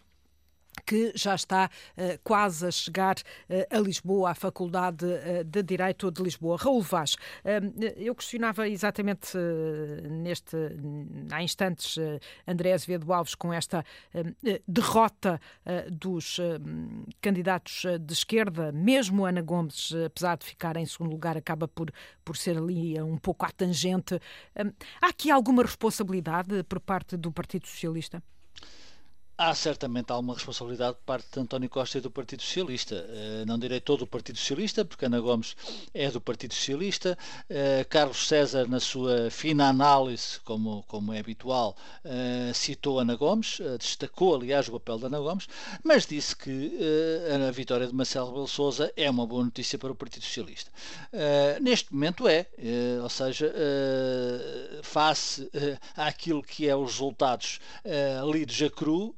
que 0.86 1.12
já 1.14 1.34
está 1.34 1.70
uh, 1.96 2.18
quase 2.22 2.66
a 2.66 2.70
chegar 2.70 3.16
uh, 3.16 3.76
a 3.76 3.78
Lisboa, 3.78 4.30
à 4.30 4.34
Faculdade 4.34 5.04
uh, 5.04 5.44
de 5.44 5.62
Direito 5.62 6.10
de 6.10 6.22
Lisboa. 6.22 6.56
Raul 6.56 6.82
Vaz, 6.82 7.16
eu 7.96 8.14
questionava 8.14 8.68
exatamente 8.68 9.36
neste, 10.08 10.56
há 11.30 11.42
instantes, 11.42 11.96
André 12.46 12.72
Azevedo 12.72 13.12
Alves 13.12 13.34
com 13.34 13.52
esta 13.52 13.84
derrota 14.66 15.40
dos 15.90 16.38
candidatos 17.20 17.82
de 18.00 18.12
esquerda, 18.12 18.72
mesmo 18.72 19.24
Ana 19.24 19.42
Gomes, 19.42 19.92
apesar 20.06 20.36
de 20.36 20.46
ficar 20.46 20.76
em 20.76 20.86
segundo 20.86 21.10
lugar, 21.10 21.36
acaba 21.36 21.68
por, 21.68 21.90
por 22.24 22.36
ser 22.36 22.56
ali 22.56 23.00
um 23.00 23.16
pouco 23.16 23.44
à 23.44 23.50
tangente. 23.50 24.20
há 25.00 25.08
aqui 25.08 25.30
alguma 25.30 25.62
responsabilidade 25.62 26.62
por 26.64 26.80
parte 26.80 27.16
do 27.16 27.30
Partido 27.32 27.66
Socialista? 27.66 28.22
Há 29.42 29.54
certamente 29.54 30.12
alguma 30.12 30.34
responsabilidade 30.34 30.96
por 30.96 31.04
parte 31.04 31.26
de 31.32 31.40
António 31.40 31.70
Costa 31.70 31.96
e 31.96 32.02
do 32.02 32.10
Partido 32.10 32.42
Socialista. 32.42 33.06
Eh, 33.08 33.44
não 33.46 33.58
direi 33.58 33.80
todo 33.80 34.02
o 34.02 34.06
Partido 34.06 34.38
Socialista, 34.38 34.84
porque 34.84 35.06
Ana 35.06 35.18
Gomes 35.18 35.56
é 35.94 36.10
do 36.10 36.20
Partido 36.20 36.52
Socialista. 36.52 37.16
Eh, 37.48 37.86
Carlos 37.88 38.28
César, 38.28 38.68
na 38.68 38.78
sua 38.78 39.30
fina 39.30 39.70
análise, 39.70 40.38
como, 40.40 40.84
como 40.86 41.14
é 41.14 41.20
habitual, 41.20 41.74
eh, 42.04 42.52
citou 42.52 43.00
Ana 43.00 43.16
Gomes, 43.16 43.62
destacou, 43.78 44.34
aliás, 44.34 44.68
o 44.68 44.72
papel 44.72 44.98
de 44.98 45.06
Ana 45.06 45.20
Gomes, 45.20 45.48
mas 45.82 46.04
disse 46.04 46.36
que 46.36 46.78
a 47.48 47.50
vitória 47.50 47.86
de 47.86 47.94
Marcelo 47.94 48.26
Rebelo 48.26 48.46
Sousa 48.46 48.92
é 48.94 49.08
uma 49.08 49.26
boa 49.26 49.42
notícia 49.42 49.78
para 49.78 49.90
o 49.90 49.94
Partido 49.94 50.22
Socialista. 50.22 50.70
Neste 51.62 51.94
momento 51.94 52.28
é, 52.28 52.46
ou 53.02 53.08
seja, 53.08 53.50
face 54.82 55.50
àquilo 55.96 56.42
que 56.42 56.68
é 56.68 56.76
os 56.76 56.90
resultados 56.90 57.58
lidos 58.30 58.60
a 58.60 58.68
cru, 58.68 59.14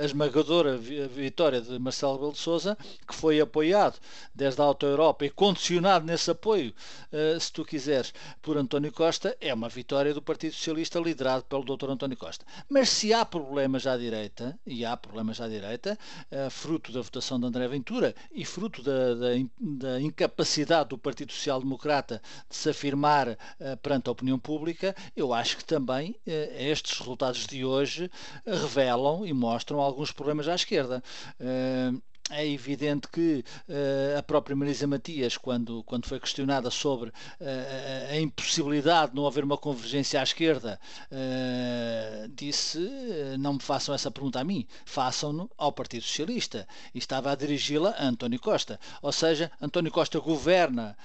a 0.00 0.04
esmagadora 0.04 0.76
vitória 0.76 1.60
de 1.60 1.78
Marcelo 1.78 2.14
Rebelo 2.14 2.32
de 2.32 2.38
Sousa, 2.38 2.76
que 3.06 3.14
foi 3.14 3.40
apoiado 3.40 3.98
desde 4.34 4.60
a 4.60 4.64
Auto 4.64 4.86
Europa 4.86 5.24
e 5.24 5.30
condicionado 5.30 6.06
nesse 6.06 6.30
apoio, 6.30 6.72
uh, 7.12 7.40
se 7.40 7.52
tu 7.52 7.64
quiseres, 7.64 8.12
por 8.40 8.56
António 8.56 8.92
Costa, 8.92 9.36
é 9.40 9.52
uma 9.52 9.68
vitória 9.68 10.14
do 10.14 10.22
Partido 10.22 10.54
Socialista 10.54 10.98
liderado 11.00 11.44
pelo 11.44 11.64
Dr. 11.64 11.90
António 11.90 12.16
Costa. 12.16 12.44
Mas 12.68 12.88
se 12.88 13.12
há 13.12 13.24
problemas 13.24 13.86
à 13.86 13.96
direita, 13.96 14.58
e 14.66 14.84
há 14.84 14.96
problemas 14.96 15.40
à 15.40 15.48
direita, 15.48 15.98
uh, 16.30 16.50
fruto 16.50 16.92
da 16.92 17.00
votação 17.00 17.38
de 17.40 17.46
André 17.46 17.66
Ventura 17.68 18.14
e 18.32 18.44
fruto 18.44 18.82
da, 18.82 19.14
da, 19.14 19.28
da 19.58 20.00
incapacidade 20.00 20.90
do 20.90 20.98
Partido 20.98 21.32
Social 21.32 21.60
Democrata 21.60 22.22
de 22.48 22.56
se 22.56 22.70
afirmar 22.70 23.28
uh, 23.28 23.36
perante 23.82 24.08
a 24.08 24.12
opinião 24.12 24.38
pública, 24.38 24.94
eu 25.14 25.32
acho 25.32 25.56
que 25.56 25.64
também 25.64 26.16
estes 26.26 26.98
resultados 26.98 27.46
de 27.46 27.64
hoje 27.64 28.10
revelam 28.44 29.26
e 29.26 29.32
mostram 29.32 29.55
mostram 29.56 29.80
alguns 29.80 30.12
problemas 30.12 30.46
à 30.48 30.54
esquerda. 30.54 31.02
Uh, 31.40 32.00
é 32.30 32.46
evidente 32.46 33.08
que 33.08 33.44
uh, 33.68 34.18
a 34.18 34.22
própria 34.22 34.56
Marisa 34.56 34.86
Matias, 34.86 35.36
quando, 35.36 35.82
quando 35.84 36.06
foi 36.06 36.18
questionada 36.18 36.70
sobre 36.70 37.10
uh, 37.10 37.14
a 38.10 38.20
impossibilidade 38.20 39.12
de 39.12 39.16
não 39.16 39.26
haver 39.26 39.44
uma 39.44 39.56
convergência 39.56 40.20
à 40.20 40.22
esquerda, 40.22 40.80
uh, 41.10 42.28
disse: 42.34 42.78
não 43.38 43.54
me 43.54 43.60
façam 43.60 43.94
essa 43.94 44.10
pergunta 44.10 44.40
a 44.40 44.44
mim, 44.44 44.66
façam-no 44.84 45.50
ao 45.56 45.72
Partido 45.72 46.02
Socialista. 46.02 46.66
E 46.94 46.98
estava 46.98 47.30
a 47.30 47.34
dirigi-la 47.34 47.90
a 47.90 48.06
António 48.06 48.40
Costa. 48.40 48.80
Ou 49.02 49.12
seja, 49.12 49.50
António 49.60 49.92
Costa 49.92 50.18
governa 50.18 50.96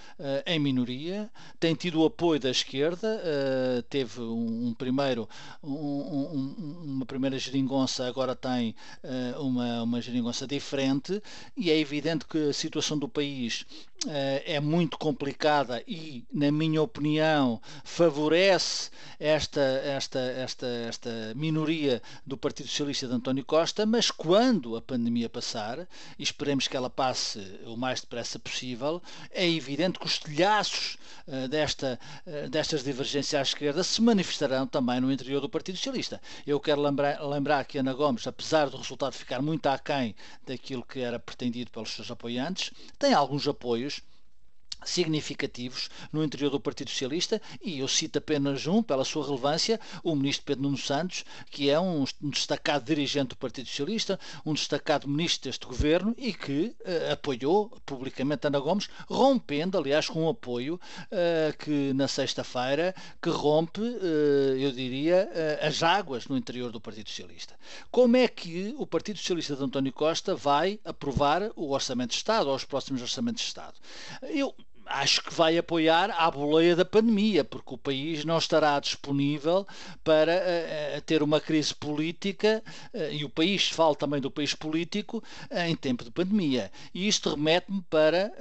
em 0.45 0.59
minoria, 0.59 1.29
tem 1.59 1.75
tido 1.75 2.01
o 2.01 2.05
apoio 2.05 2.39
da 2.39 2.49
esquerda, 2.49 3.21
teve 3.89 4.21
um, 4.21 4.67
um 4.67 4.73
primeiro, 4.73 5.27
um, 5.63 5.71
um, 5.71 6.81
uma 6.83 7.05
primeira 7.05 7.37
geringonça, 7.37 8.07
agora 8.07 8.35
tem 8.35 8.75
uma, 9.37 9.83
uma 9.83 10.01
geringonça 10.01 10.47
diferente 10.47 11.10
e 11.57 11.71
é 11.71 11.77
evidente 11.77 12.25
que 12.25 12.49
a 12.49 12.53
situação 12.53 12.97
do 12.97 13.09
país 13.09 13.65
uh, 14.05 14.41
é 14.45 14.59
muito 14.59 14.97
complicada 14.97 15.83
e, 15.87 16.23
na 16.31 16.51
minha 16.51 16.81
opinião, 16.81 17.61
favorece 17.83 18.89
esta, 19.19 19.61
esta, 19.61 20.19
esta, 20.19 20.67
esta 20.67 21.33
minoria 21.35 22.01
do 22.25 22.37
Partido 22.37 22.69
Socialista 22.69 23.07
de 23.07 23.13
António 23.13 23.45
Costa, 23.45 23.85
mas 23.85 24.09
quando 24.11 24.75
a 24.75 24.81
pandemia 24.81 25.29
passar, 25.29 25.87
e 26.17 26.23
esperemos 26.23 26.67
que 26.67 26.77
ela 26.77 26.89
passe 26.89 27.39
o 27.65 27.75
mais 27.75 28.01
depressa 28.01 28.39
possível, 28.39 29.01
é 29.31 29.47
evidente 29.47 29.99
que 29.99 30.05
os 30.05 30.19
telhaços 30.19 30.97
uh, 31.27 31.47
desta, 31.47 31.99
uh, 32.25 32.49
destas 32.49 32.83
divergências 32.83 33.39
à 33.39 33.41
esquerda 33.41 33.83
se 33.83 34.01
manifestarão 34.01 34.67
também 34.67 34.99
no 34.99 35.11
interior 35.11 35.41
do 35.41 35.49
Partido 35.49 35.77
Socialista. 35.77 36.21
Eu 36.45 36.59
quero 36.59 36.81
lembrar, 36.81 37.21
lembrar 37.21 37.65
que 37.65 37.77
Ana 37.77 37.93
Gomes, 37.93 38.25
apesar 38.27 38.69
do 38.69 38.77
resultado 38.77 39.13
ficar 39.13 39.41
muito 39.41 39.67
aquém 39.67 40.15
daquilo 40.45 40.83
que 40.83 41.00
era 41.01 41.19
pretendido 41.19 41.71
pelos 41.71 41.91
seus 41.91 42.09
apoiantes, 42.11 42.71
tem 42.97 43.13
alguns 43.13 43.47
apoios 43.47 44.01
significativos 44.83 45.89
no 46.11 46.23
interior 46.23 46.49
do 46.49 46.59
Partido 46.59 46.89
Socialista 46.89 47.41
e 47.61 47.79
eu 47.79 47.87
cito 47.87 48.17
apenas 48.17 48.65
um, 48.67 48.81
pela 48.81 49.03
sua 49.03 49.25
relevância, 49.25 49.79
o 50.03 50.15
ministro 50.15 50.45
Pedro 50.45 50.63
Nuno 50.63 50.77
Santos, 50.77 51.23
que 51.49 51.69
é 51.69 51.79
um, 51.79 52.05
destacado 52.21 52.85
dirigente 52.85 53.29
do 53.29 53.37
Partido 53.37 53.67
Socialista, 53.67 54.19
um 54.45 54.53
destacado 54.53 55.07
ministro 55.07 55.49
deste 55.49 55.65
governo 55.65 56.15
e 56.17 56.33
que 56.33 56.75
uh, 56.79 57.13
apoiou 57.13 57.69
publicamente 57.85 58.47
Ana 58.47 58.59
Gomes, 58.59 58.89
rompendo, 59.07 59.77
aliás, 59.77 60.07
com 60.07 60.23
um 60.25 60.29
apoio 60.29 60.75
uh, 60.75 61.57
que 61.57 61.93
na 61.93 62.07
sexta-feira 62.07 62.95
que 63.21 63.29
rompe, 63.29 63.81
uh, 63.81 64.57
eu 64.57 64.71
diria, 64.71 65.29
as 65.61 65.83
águas 65.83 66.27
no 66.27 66.37
interior 66.37 66.71
do 66.71 66.81
Partido 66.81 67.09
Socialista. 67.09 67.55
Como 67.89 68.17
é 68.17 68.27
que 68.27 68.73
o 68.77 68.85
Partido 68.85 69.17
Socialista 69.17 69.55
de 69.55 69.63
António 69.63 69.93
Costa 69.93 70.35
vai 70.35 70.79
aprovar 70.83 71.51
o 71.55 71.71
Orçamento 71.71 72.11
de 72.11 72.17
Estado 72.17 72.49
ou 72.49 72.55
os 72.55 72.65
próximos 72.65 73.01
Orçamentos 73.01 73.41
de 73.41 73.47
Estado? 73.47 73.75
Eu 74.23 74.55
acho 74.91 75.23
que 75.23 75.33
vai 75.33 75.57
apoiar 75.57 76.11
à 76.11 76.29
boleia 76.29 76.75
da 76.75 76.85
pandemia, 76.85 77.43
porque 77.43 77.73
o 77.73 77.77
país 77.77 78.25
não 78.25 78.37
estará 78.37 78.79
disponível 78.79 79.65
para 80.03 80.33
uh, 80.33 81.01
ter 81.01 81.23
uma 81.23 81.39
crise 81.39 81.73
política, 81.73 82.63
uh, 82.93 83.11
e 83.11 83.23
o 83.23 83.29
país, 83.29 83.69
falo 83.69 83.95
também 83.95 84.21
do 84.21 84.29
país 84.29 84.53
político, 84.53 85.23
uh, 85.49 85.59
em 85.59 85.75
tempo 85.75 86.03
de 86.03 86.11
pandemia. 86.11 86.71
E 86.93 87.07
isto 87.07 87.29
remete-me 87.29 87.81
para 87.89 88.31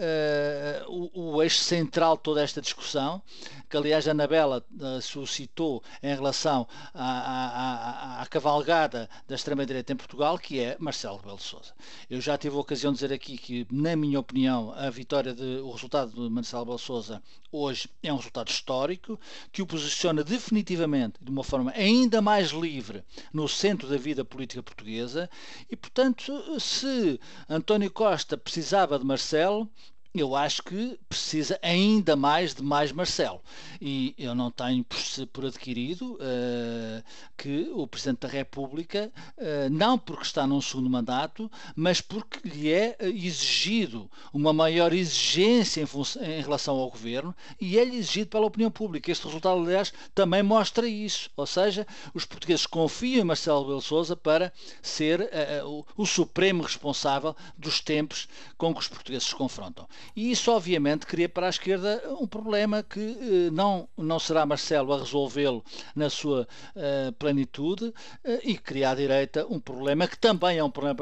o, 0.88 1.34
o, 1.34 1.42
eixo 1.42 1.62
central 1.62 2.16
de 2.16 2.22
toda 2.22 2.42
esta 2.42 2.60
discussão, 2.60 3.22
que 3.68 3.76
aliás 3.76 4.06
a 4.08 4.10
Anabela 4.10 4.64
suscitou 5.00 5.82
em 6.02 6.14
relação 6.14 6.66
à, 6.92 8.18
à, 8.18 8.22
à 8.22 8.26
cavalgada 8.26 9.08
da 9.28 9.34
extrema-direita 9.34 9.92
em 9.92 9.96
Portugal, 9.96 10.38
que 10.38 10.60
é 10.60 10.76
Marcelo 10.78 11.16
Rebelo 11.16 11.38
Sousa. 11.38 11.72
Eu 12.08 12.20
já 12.20 12.36
tive 12.36 12.56
a 12.56 12.60
ocasião 12.60 12.92
de 12.92 13.00
dizer 13.00 13.14
aqui 13.14 13.38
que, 13.38 13.66
na 13.70 13.94
minha 13.96 14.18
opinião, 14.18 14.72
a 14.76 14.90
vitória 14.90 15.32
de, 15.32 15.60
o 15.60 15.70
resultado 15.70 16.12
de 16.12 16.28
Marcelo 16.40 16.62
Rebelo 16.62 16.78
Sousa 16.78 17.22
hoje 17.52 17.88
é 18.02 18.10
um 18.10 18.16
resultado 18.16 18.48
histórico 18.48 19.20
que 19.52 19.60
o 19.60 19.66
posiciona 19.66 20.24
definitivamente 20.24 21.18
de 21.20 21.30
uma 21.30 21.44
forma 21.44 21.70
ainda 21.72 22.22
mais 22.22 22.48
livre 22.48 23.04
no 23.32 23.46
centro 23.46 23.86
da 23.86 23.98
vida 23.98 24.24
política 24.24 24.62
portuguesa. 24.62 25.28
E, 25.70 25.76
portanto, 25.76 26.58
se 26.58 27.20
António 27.48 27.90
Costa 27.90 28.38
precisava 28.38 28.98
de 28.98 29.04
Marcelo, 29.04 29.70
eu 30.12 30.34
acho 30.34 30.62
que 30.62 30.98
precisa 31.08 31.58
ainda 31.62 32.16
mais 32.16 32.54
de 32.54 32.62
mais 32.62 32.90
Marcelo. 32.90 33.40
E 33.80 34.14
eu 34.18 34.34
não 34.34 34.50
tenho 34.50 34.84
por, 35.32 35.44
adquirido 35.44 36.14
uh, 36.14 37.02
que 37.36 37.70
o 37.72 37.86
Presidente 37.86 38.20
da 38.20 38.28
República, 38.28 39.10
uh, 39.38 39.70
não 39.70 39.96
porque 39.96 40.24
está 40.24 40.46
num 40.46 40.60
segundo 40.60 40.90
mandato, 40.90 41.50
mas 41.76 42.00
porque 42.00 42.46
lhe 42.46 42.72
é 42.72 42.96
exigido 43.00 44.10
uma 44.32 44.52
maior 44.52 44.92
exigência 44.92 45.80
em, 45.80 46.24
em 46.24 46.42
relação 46.42 46.76
ao 46.76 46.90
Governo 46.90 47.34
e 47.60 47.78
é-lhe 47.78 47.96
exigido 47.96 48.30
pela 48.30 48.46
opinião 48.46 48.70
pública. 48.70 49.10
Este 49.10 49.26
resultado, 49.26 49.60
aliás, 49.60 49.92
também 50.14 50.42
mostra 50.42 50.88
isso. 50.88 51.30
Ou 51.36 51.46
seja, 51.46 51.86
os 52.12 52.24
portugueses 52.24 52.66
confiam 52.66 53.20
em 53.20 53.24
Marcelo 53.24 53.62
Rebelo 53.62 53.80
Sousa 53.80 54.16
para 54.16 54.52
ser 54.82 55.20
uh, 55.20 55.84
o, 55.96 56.02
o 56.02 56.06
supremo 56.06 56.64
responsável 56.64 57.36
dos 57.56 57.80
tempos 57.80 58.28
com 58.58 58.74
que 58.74 58.80
os 58.80 58.88
portugueses 58.88 59.28
se 59.28 59.34
confrontam. 59.34 59.86
E 60.14 60.30
isso, 60.30 60.50
obviamente, 60.50 61.06
cria 61.06 61.28
para 61.28 61.46
a 61.46 61.50
esquerda 61.50 62.02
um 62.20 62.26
problema 62.26 62.82
que 62.82 63.00
eh, 63.00 63.50
não, 63.50 63.88
não 63.96 64.18
será 64.18 64.44
Marcelo 64.44 64.92
a 64.92 64.98
resolvê-lo 64.98 65.64
na 65.94 66.10
sua 66.10 66.46
uh, 66.74 67.12
plenitude 67.12 67.84
uh, 67.86 67.94
e 68.42 68.56
cria 68.56 68.90
à 68.90 68.94
direita 68.94 69.46
um 69.48 69.60
problema 69.60 70.06
que 70.06 70.18
também 70.18 70.58
é 70.58 70.64
um 70.64 70.70
problema 70.70 70.96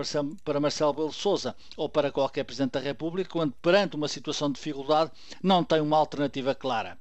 para, 0.45 0.61
Marcelo 0.61 0.93
Belo 0.93 1.13
Souza 1.13 1.55
ou 1.77 1.89
para 1.89 2.11
qualquer 2.13 2.45
Presidente 2.45 2.73
da 2.73 2.81
República, 2.81 3.31
quando 3.31 3.53
perante 3.63 3.97
uma 3.97 4.09
situação 4.09 4.49
de 4.49 4.55
dificuldade 4.55 5.11
não 5.43 5.65
tem 5.65 5.81
uma 5.81 5.97
alternativa 5.97 6.55
clara. 6.55 6.99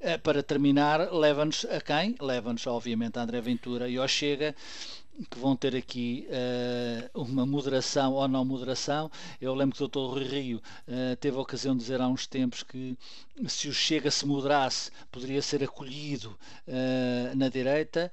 Uh, 0.00 0.18
para 0.20 0.42
terminar, 0.42 1.12
leva-nos 1.12 1.64
a 1.66 1.80
quem? 1.80 2.14
Leva-nos, 2.20 2.66
obviamente, 2.66 3.18
a 3.18 3.22
André 3.22 3.40
Ventura 3.40 3.88
e 3.88 3.98
ao 3.98 4.08
Chega 4.08 4.54
que 5.30 5.38
vão 5.38 5.54
ter 5.54 5.76
aqui 5.76 6.26
uh, 7.14 7.22
uma 7.22 7.44
moderação 7.44 8.12
ou 8.12 8.26
não 8.26 8.44
moderação. 8.44 9.10
Eu 9.40 9.54
lembro 9.54 9.76
que 9.76 9.84
o 9.84 9.88
Dr. 9.88 10.14
Rui 10.14 10.24
Rio 10.24 10.62
uh, 10.88 11.16
teve 11.16 11.36
a 11.36 11.40
ocasião 11.40 11.74
de 11.74 11.80
dizer 11.80 12.00
há 12.00 12.08
uns 12.08 12.26
tempos 12.26 12.62
que 12.62 12.96
se 13.46 13.68
o 13.68 13.72
Chega 13.72 14.10
se 14.10 14.26
moderasse, 14.26 14.90
poderia 15.10 15.42
ser 15.42 15.62
acolhido 15.62 16.38
uh, 16.66 17.36
na 17.36 17.48
direita. 17.48 18.10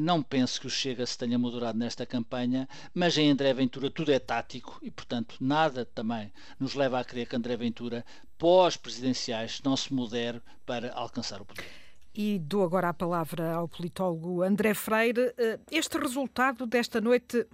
não 0.00 0.22
penso 0.22 0.60
que 0.60 0.66
o 0.66 0.70
Chega 0.70 1.04
se 1.06 1.16
tenha 1.16 1.38
moderado 1.38 1.78
nesta 1.78 2.06
campanha, 2.06 2.68
mas 2.94 3.16
em 3.16 3.30
André 3.30 3.52
Ventura 3.52 3.90
tudo 3.90 4.12
é 4.12 4.18
tático 4.18 4.78
e, 4.82 4.90
portanto, 4.90 5.36
nada 5.40 5.84
também 5.84 6.32
nos 6.58 6.74
leva 6.74 6.98
a 7.00 7.04
crer 7.04 7.26
que 7.26 7.36
André 7.36 7.56
Ventura, 7.56 8.04
pós-presidenciais, 8.38 9.60
não 9.64 9.76
se 9.76 9.92
modere 9.92 10.40
para 10.64 10.92
alcançar 10.92 11.40
o 11.40 11.44
poder. 11.44 11.81
E 12.14 12.38
dou 12.38 12.62
agora 12.62 12.90
a 12.90 12.94
palavra 12.94 13.54
ao 13.54 13.66
politólogo 13.66 14.42
André 14.42 14.74
Freire. 14.74 15.32
Eh, 15.38 15.58
este 15.70 15.96
resultado 15.98 16.66
desta 16.66 17.00
noite. 17.00 17.46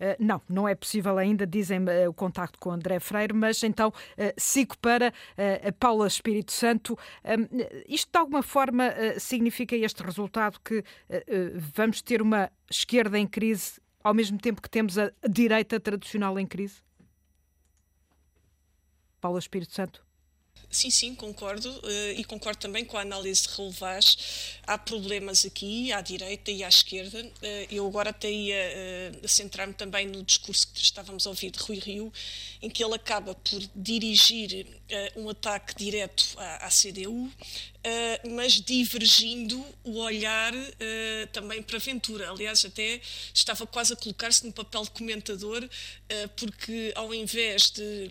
Uh, 0.00 0.14
não, 0.20 0.40
não 0.48 0.68
é 0.68 0.76
possível 0.76 1.18
ainda, 1.18 1.44
dizem 1.44 1.80
uh, 1.80 2.08
o 2.08 2.14
contacto 2.14 2.56
com 2.60 2.70
André 2.70 3.00
Freire, 3.00 3.34
mas 3.34 3.60
então 3.64 3.92
sigo 4.36 4.78
para 4.78 5.12
a 5.36 5.72
Paula 5.72 6.06
Espírito 6.06 6.52
Santo. 6.52 6.96
isto 7.88 8.12
de 8.12 8.16
alguma 8.16 8.40
forma 8.40 8.94
significa 9.18 9.74
este 9.74 10.00
resultado 10.04 10.60
que 10.60 10.84
vamos 11.74 12.00
ter 12.00 12.22
uma 12.22 12.48
esquerda 12.70 13.18
em 13.18 13.26
crise 13.26 13.80
ao 14.04 14.14
mesmo 14.14 14.38
tempo 14.38 14.62
que 14.62 14.70
temos 14.70 14.96
a 14.96 15.10
direita 15.28 15.80
tradicional 15.80 16.38
em 16.38 16.46
crise? 16.46 16.80
Paula 19.20 19.40
Espírito 19.40 19.74
Santo. 19.74 20.07
Sim, 20.70 20.90
sim, 20.90 21.14
concordo. 21.14 21.70
Uh, 21.70 22.12
e 22.16 22.24
concordo 22.24 22.60
também 22.60 22.84
com 22.84 22.98
a 22.98 23.00
análise 23.00 23.42
de 23.42 23.48
Relevaz. 23.56 24.58
Há 24.66 24.76
problemas 24.76 25.46
aqui, 25.46 25.90
à 25.92 26.02
direita 26.02 26.50
e 26.50 26.62
à 26.62 26.68
esquerda. 26.68 27.24
Uh, 27.24 27.74
eu 27.74 27.86
agora 27.86 28.10
até 28.10 28.30
ia 28.30 28.54
uh, 29.24 29.28
centrar-me 29.28 29.72
também 29.72 30.06
no 30.06 30.22
discurso 30.22 30.68
que 30.68 30.80
estávamos 30.80 31.26
a 31.26 31.30
ouvir 31.30 31.50
de 31.50 31.58
Rui 31.58 31.78
Rio, 31.78 32.12
em 32.60 32.68
que 32.68 32.84
ele 32.84 32.94
acaba 32.94 33.34
por 33.34 33.60
dirigir 33.74 34.66
um 35.16 35.28
ataque 35.28 35.74
direto 35.74 36.24
à, 36.36 36.66
à 36.66 36.68
CDU, 36.68 37.30
mas 38.30 38.54
divergindo 38.54 39.64
o 39.84 39.98
olhar 39.98 40.52
também 41.32 41.62
para 41.62 41.78
Ventura. 41.78 42.30
Aliás, 42.30 42.64
até 42.64 43.00
estava 43.32 43.66
quase 43.66 43.92
a 43.92 43.96
colocar-se 43.96 44.46
no 44.46 44.52
papel 44.52 44.82
de 44.84 44.90
comentador, 44.90 45.68
porque 46.36 46.92
ao 46.96 47.12
invés 47.14 47.70
de 47.70 48.10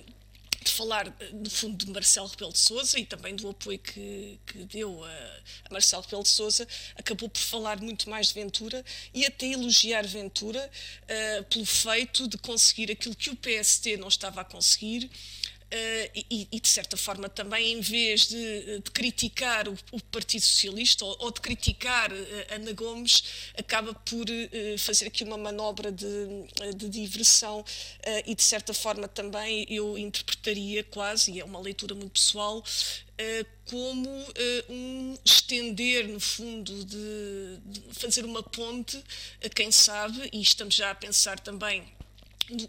de 0.67 0.73
falar, 0.73 1.13
no 1.33 1.49
fundo, 1.49 1.85
de 1.85 1.91
Marcelo 1.91 2.27
Rebelo 2.27 2.53
de 2.53 2.59
Sousa 2.59 2.99
e 2.99 3.05
também 3.05 3.35
do 3.35 3.49
apoio 3.49 3.79
que, 3.79 4.39
que 4.45 4.59
deu 4.65 5.03
a, 5.03 5.09
a 5.09 5.73
Marcelo 5.73 6.03
Rebelo 6.03 6.23
de 6.23 6.29
Sousa, 6.29 6.67
acabou 6.95 7.29
por 7.29 7.39
falar 7.39 7.81
muito 7.81 8.09
mais 8.09 8.27
de 8.27 8.33
Ventura 8.33 8.83
e 9.13 9.25
até 9.25 9.47
elogiar 9.47 10.05
Ventura 10.05 10.69
uh, 11.03 11.43
pelo 11.45 11.65
feito 11.65 12.27
de 12.27 12.37
conseguir 12.37 12.91
aquilo 12.91 13.15
que 13.15 13.29
o 13.29 13.35
PST 13.35 13.97
não 13.97 14.07
estava 14.07 14.41
a 14.41 14.45
conseguir, 14.45 15.09
e, 16.15 16.47
e, 16.51 16.59
de 16.59 16.67
certa 16.67 16.95
forma 16.95 17.27
também 17.27 17.73
em 17.73 17.81
vez 17.81 18.27
de, 18.27 18.79
de 18.79 18.91
criticar 18.91 19.67
o, 19.67 19.77
o, 19.91 20.01
Partido 20.03 20.41
Socialista 20.41 21.03
ou, 21.03 21.15
ou 21.19 21.31
de 21.31 21.41
criticar 21.41 22.11
uh, 22.11 22.15
Ana 22.49 22.71
Gomes 22.71 23.23
acaba 23.57 23.93
por 23.93 24.25
fazer 24.77 25.07
aqui 25.07 25.23
uma 25.23 25.37
manobra 25.37 25.91
de, 25.91 26.07
de 26.75 26.87
diversão 26.89 27.63
e 28.25 28.33
de 28.33 28.43
certa 28.43 28.73
forma 28.73 29.07
também 29.07 29.65
eu 29.69 29.97
interpretaria 29.97 30.83
quase 30.83 31.31
e 31.31 31.39
é 31.39 31.43
uma 31.43 31.59
leitura 31.59 31.93
muito 31.93 32.11
pessoal 32.11 32.63
como 33.65 34.09
um 34.69 35.17
estender 35.25 36.07
no 36.07 36.19
fundo 36.19 36.85
de, 36.85 37.57
de 37.65 37.81
fazer 37.93 38.23
uma 38.23 38.43
ponte 38.43 39.01
quem 39.55 39.71
sabe 39.71 40.29
e 40.31 40.41
estamos 40.41 40.75
já 40.75 40.91
a 40.91 40.95
pensar 40.95 41.39
também 41.39 41.96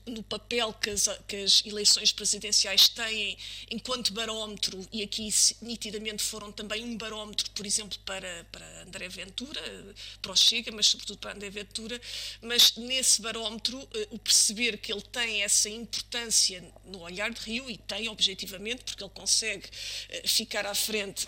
no, 0.07 0.22
papel 0.22 0.72
que 0.74 0.91
as, 0.91 1.09
que 1.26 1.37
as, 1.37 1.64
eleições 1.64 2.12
presidenciais 2.12 2.89
têm 2.89 3.37
enquanto 3.70 4.12
barómetro, 4.12 4.87
e 4.93 5.03
aqui 5.03 5.29
nitidamente 5.62 6.22
foram 6.22 6.51
também 6.51 6.85
um 6.85 6.97
barómetro, 6.97 7.51
por 7.51 7.64
exemplo, 7.66 7.99
para, 8.05 8.47
para 8.51 8.83
André 8.83 9.09
Ventura, 9.09 9.61
para 10.20 10.33
o 10.33 10.37
Chega, 10.37 10.72
mas 10.72 10.87
sobretudo 10.87 11.18
para 11.18 11.33
André 11.33 11.51
Ventura, 11.51 12.01
mas 12.43 12.76
nesse 12.76 13.22
barómetro 13.22 13.87
eh, 13.95 14.09
o 14.11 14.18
perceber 14.18 14.79
que 14.79 14.93
ele 14.93 15.03
tem 15.03 15.43
essa 15.43 15.68
importância 15.68 16.64
no 16.85 17.01
olhar 17.01 17.31
de 17.31 17.41
Rio, 17.41 17.70
e 17.70 17.76
tem 17.76 18.09
objetivamente, 18.09 18.85
porque 18.85 19.03
ele 19.03 19.12
consegue 19.14 19.68
eh, 20.09 20.22
ficar 20.26 20.66
à 20.66 20.74
frente 20.74 21.26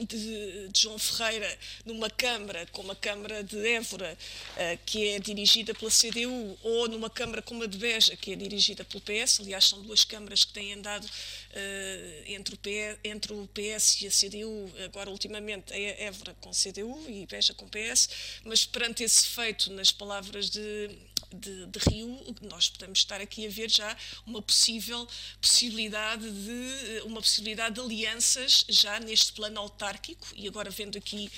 de, 0.00 0.68
de, 0.68 0.80
João 0.80 0.98
Ferreira 0.98 1.58
numa 1.84 2.10
Câmara, 2.10 2.66
como 2.72 2.92
a 2.92 2.96
Câmara 2.96 3.42
de 3.42 3.58
Évora, 3.66 4.16
uh, 4.56 4.78
que 4.84 5.08
é 5.08 5.18
dirigida 5.18 5.74
pela 5.74 5.90
CDU, 5.90 6.58
ou 6.62 6.88
numa 6.88 7.10
Câmara 7.10 7.42
como 7.42 7.62
a 7.62 7.66
de 7.66 7.78
Beja, 7.78 8.16
que 8.16 8.32
é 8.32 8.36
dirigida 8.36 8.84
pelo 8.84 9.00
PS. 9.00 9.40
Aliás, 9.40 9.64
são 9.64 9.82
duas 9.82 10.04
câmaras 10.04 10.44
que 10.44 10.52
têm 10.52 10.72
andado 10.72 11.04
uh, 11.04 12.22
entre, 12.26 12.54
o 12.54 12.58
PS, 12.58 12.98
entre 13.04 13.32
o 13.32 13.48
PS 13.48 14.02
e 14.02 14.06
a 14.06 14.10
CDU, 14.10 14.72
agora 14.84 15.10
ultimamente 15.10 15.72
é 15.72 16.04
Évora 16.04 16.34
com 16.40 16.50
CDU 16.50 17.04
e 17.08 17.26
Beja 17.26 17.54
com 17.54 17.68
PS, 17.68 18.08
mas 18.44 18.66
perante 18.66 19.04
esse 19.04 19.28
feito, 19.28 19.72
nas 19.72 19.92
palavras 19.92 20.50
de 20.50 20.90
de, 21.34 21.66
de, 21.66 21.78
Rio, 21.90 22.36
nós 22.42 22.68
podemos 22.68 22.98
estar 22.98 23.20
aqui 23.20 23.46
a 23.46 23.50
ver 23.50 23.70
já 23.70 23.96
uma 24.26 24.40
possível 24.40 25.06
possibilidade 25.40 26.30
de 26.30 27.02
uma 27.04 27.20
possibilidade 27.20 27.74
de 27.74 27.80
alianças 27.80 28.64
já 28.68 28.98
neste 29.00 29.32
plano 29.32 29.58
autárquico 29.60 30.26
e 30.34 30.46
agora 30.48 30.70
vendo 30.70 30.96
aqui 30.98 31.30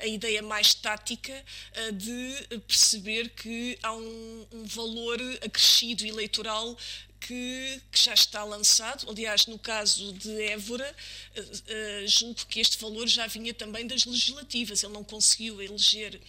a 0.00 0.06
ideia 0.06 0.42
mais 0.42 0.74
tática 0.74 1.44
eh, 1.72 1.92
de 1.92 2.60
perceber 2.66 3.30
que 3.30 3.78
há 3.82 3.92
um, 3.92 4.46
um 4.52 4.64
valor 4.64 5.20
acrescido 5.42 6.06
eleitoral 6.06 6.76
que, 7.20 7.80
que, 7.90 7.98
já 7.98 8.12
está 8.12 8.44
lançado. 8.44 9.08
Aliás, 9.08 9.46
no 9.46 9.58
caso 9.58 10.12
de 10.12 10.42
Évora, 10.42 10.94
uh, 11.36 11.40
uh, 11.40 12.06
julgo 12.06 12.44
que 12.46 12.60
este 12.60 12.78
valor 12.78 13.06
já 13.06 13.26
vinha 13.26 13.54
também 13.54 13.86
das 13.86 14.04
legislativas. 14.04 14.82
Ele 14.82 14.92
não 14.92 15.02
conseguiu 15.02 15.62
eleger 15.62 16.20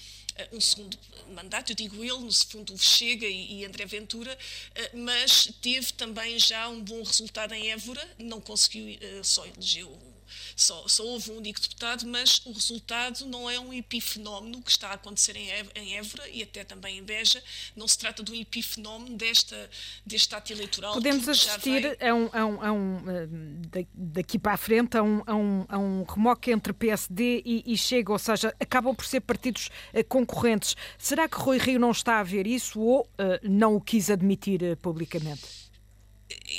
um 0.52 0.60
segundo 0.60 0.98
mandato, 1.34 1.72
eu 1.72 1.76
digo 1.76 2.04
ele, 2.04 2.20
no 2.20 2.34
fundo 2.34 2.78
Chega 2.78 3.26
e, 3.26 3.60
e 3.60 3.66
André 3.66 3.86
Ventura, 3.86 4.38
eh, 4.76 4.92
mas 4.94 5.50
teve 5.62 5.94
também 5.94 6.38
já 6.40 6.68
um 6.70 6.82
bom 6.82 7.02
resultado 7.04 7.54
em 7.54 7.72
Évora, 7.72 8.08
não 8.18 8.40
conseguiu, 8.42 8.98
eh, 9.02 9.22
só 9.24 9.46
elegeu 9.46 10.15
só, 10.56 10.88
só 10.88 11.04
houve 11.04 11.32
um 11.32 11.38
único 11.38 11.60
deputado, 11.60 12.08
mas 12.08 12.42
o 12.46 12.52
resultado 12.52 13.26
não 13.26 13.50
é 13.50 13.60
um 13.60 13.74
epifenómeno 13.74 14.62
que 14.62 14.72
está 14.72 14.90
a 14.90 14.94
acontecer 14.94 15.36
em 15.36 15.98
Évora 15.98 16.30
e 16.30 16.42
até 16.42 16.64
também 16.64 16.98
em 16.98 17.04
Beja. 17.04 17.44
Não 17.76 17.88
se 17.88 17.98
trata 17.98 18.24
de 18.24 18.32
um 18.32 18.36
epifenómeno 18.36 19.18
desta, 19.18 19.70
deste 20.06 20.34
ato 20.34 20.54
eleitoral. 20.54 20.94
Podemos 20.94 21.28
assistir 21.28 21.98
a, 22.02 22.14
um, 22.14 22.30
a, 22.32 22.46
um, 22.46 22.62
a 22.62 22.72
um, 22.72 22.98
eh, 23.10 23.86
daqui 23.94 24.40
para 24.40 24.54
a 24.54 24.58
frente 24.58 24.98
a 24.98 25.04
um, 25.04 25.24
a 25.26 25.36
um, 25.36 25.66
a 25.68 25.78
um 25.78 26.04
remoque 26.04 26.52
entre 26.52 26.72
PSD 26.74 27.42
e, 27.46 27.64
e 27.66 27.78
Chega, 27.78 28.12
ou 28.12 28.20
seja, 28.20 28.56
acabam 28.60 28.96
por 28.96 29.06
ser 29.06 29.22
partidos 29.22 29.70
eh, 29.94 30.04
concorrentes. 30.04 30.76
Será 30.98 31.28
que 31.28 31.38
Rui 31.38 31.58
Rio 31.58 31.80
não 31.80 31.92
está 31.92 32.20
a 32.20 32.24
ver 32.24 32.48
isso 32.48 32.80
ou 32.80 33.02
uh, 33.02 33.40
não 33.44 33.76
o 33.76 33.82
quis 33.82 34.10
admitir 34.10 34.64
uh, 34.64 34.78
publicamente? 34.78 35.65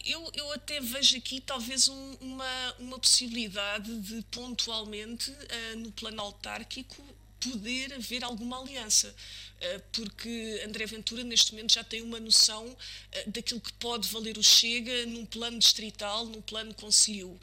Eu, 0.07 0.31
eu 0.35 0.53
até 0.53 0.81
vejo 0.81 1.17
aqui 1.17 1.41
talvez 1.41 1.89
um, 1.89 2.13
uma, 2.21 2.75
uma 2.79 2.99
possibilidade 2.99 4.01
de 4.01 4.23
pontualmente 4.31 5.31
uh, 5.31 5.77
no 5.79 5.91
plano 5.93 6.21
autárquico 6.23 7.03
poder 7.41 7.93
haver 7.95 8.25
alguma 8.25 8.61
aliança. 8.61 9.15
Eh, 9.61 9.81
porque 9.93 10.63
André 10.67 10.85
Ventura, 10.87 11.25
neste 11.25 11.53
momento, 11.53 11.73
já 11.73 11.83
tem 11.83 12.03
uma 12.03 12.21
noção 12.21 12.77
eh, 13.13 13.25
daquilo 13.27 13.61
que 13.61 13.73
pode 13.75 14.09
valer 14.09 14.37
o 14.37 14.43
Chega 14.43 15.07
num 15.07 15.25
plano 15.25 15.59
distrital, 15.59 16.27
num 16.27 16.43
plano 16.43 16.75
conselho. 16.75 17.39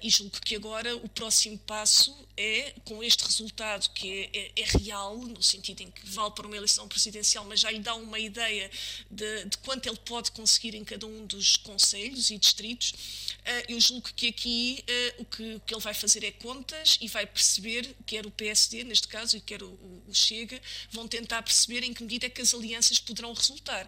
E 0.00 0.08
julgo 0.08 0.40
que 0.40 0.56
agora 0.56 0.96
o 0.96 1.08
próximo 1.10 1.58
passo 1.58 2.16
é, 2.38 2.72
com 2.84 3.02
este 3.02 3.24
resultado 3.24 3.90
que 3.90 4.30
é, 4.32 4.38
é, 4.38 4.62
é, 4.62 4.64
real, 4.78 5.18
no 5.18 5.42
sentido 5.42 5.82
em 5.82 5.90
que 5.90 6.08
vale 6.08 6.30
para 6.30 6.46
uma 6.46 6.56
eleição 6.56 6.88
presidencial, 6.88 7.44
mas 7.44 7.60
já 7.60 7.70
lhe 7.70 7.80
dá 7.80 7.94
uma 7.94 8.18
ideia 8.18 8.70
de, 9.10 9.44
de 9.44 9.58
quanto 9.58 9.86
ele 9.86 9.98
pode 10.06 10.30
conseguir 10.30 10.74
em 10.74 10.84
cada 10.84 11.06
um 11.06 11.26
dos 11.26 11.56
conselhos 11.56 12.30
e 12.30 12.38
distritos, 12.38 12.92
uh, 12.92 13.64
eu 13.68 13.78
julgo 13.80 14.08
que 14.14 14.28
aqui 14.28 14.84
o, 15.18 15.24
que, 15.24 15.54
o, 15.56 15.60
que, 15.60 15.74
ele 15.74 15.82
vai 15.82 15.92
fazer 15.92 16.24
é 16.24 16.30
contas 16.30 16.96
e 17.00 17.08
vai 17.08 17.26
perceber, 17.26 17.94
quer 18.06 18.24
o 18.24 18.30
PSD, 18.30 18.84
neste 18.84 19.08
caso, 19.08 19.36
e 19.36 19.40
quer 19.40 19.62
o, 19.62 19.68
o 20.06 20.14
Chega, 20.14 20.62
vão 20.92 21.06
tentar 21.06 21.27
perceber 21.42 21.84
em 21.84 21.92
que 21.92 22.02
medida 22.02 22.26
é 22.26 22.30
que 22.30 22.40
as 22.40 22.54
alianças 22.54 22.98
poderão 22.98 23.32
resultar. 23.32 23.86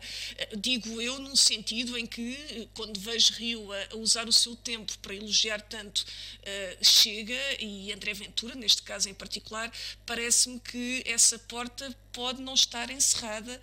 digo 0.56 1.00
eu, 1.00 1.18
num 1.18 1.34
sentido 1.34 1.96
em 1.96 2.06
que, 2.06 2.68
quando 2.74 3.00
vejo 3.00 3.32
Rio 3.34 3.68
a, 3.72 3.96
usar 3.96 4.28
o 4.28 4.32
seu 4.32 4.54
tempo 4.54 4.96
para 4.98 5.14
elogiar 5.14 5.60
tanto 5.62 6.00
uh, 6.00 6.84
Chega 6.84 7.40
e 7.58 7.92
André 7.92 8.14
Ventura, 8.14 8.54
neste 8.54 8.82
caso 8.82 9.08
em 9.08 9.14
particular, 9.14 9.72
parece-me 10.04 10.60
que 10.60 11.02
essa 11.06 11.38
porta 11.38 11.96
pode 12.12 12.42
não 12.42 12.54
estar 12.54 12.90
encerrada 12.90 13.60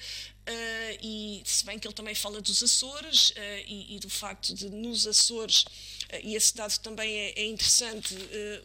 Uh, 0.47 0.97
e 1.03 1.41
se 1.43 1.65
bem 1.65 1.77
que 1.77 1.85
ele 1.85 1.93
também 1.93 2.15
fala 2.15 2.39
dos 2.39 2.63
Açores 2.63 3.31
uh, 3.31 3.33
e, 3.67 3.97
e, 3.97 3.99
do 3.99 4.09
facto 4.09 4.53
de 4.53 4.69
nos 4.69 5.05
Açores, 5.05 5.63
uh, 5.63 6.19
e 6.23 6.35
esse 6.35 6.55
dado 6.55 6.77
também 6.79 7.13
é, 7.13 7.33
é 7.41 7.45
interessante, 7.47 8.15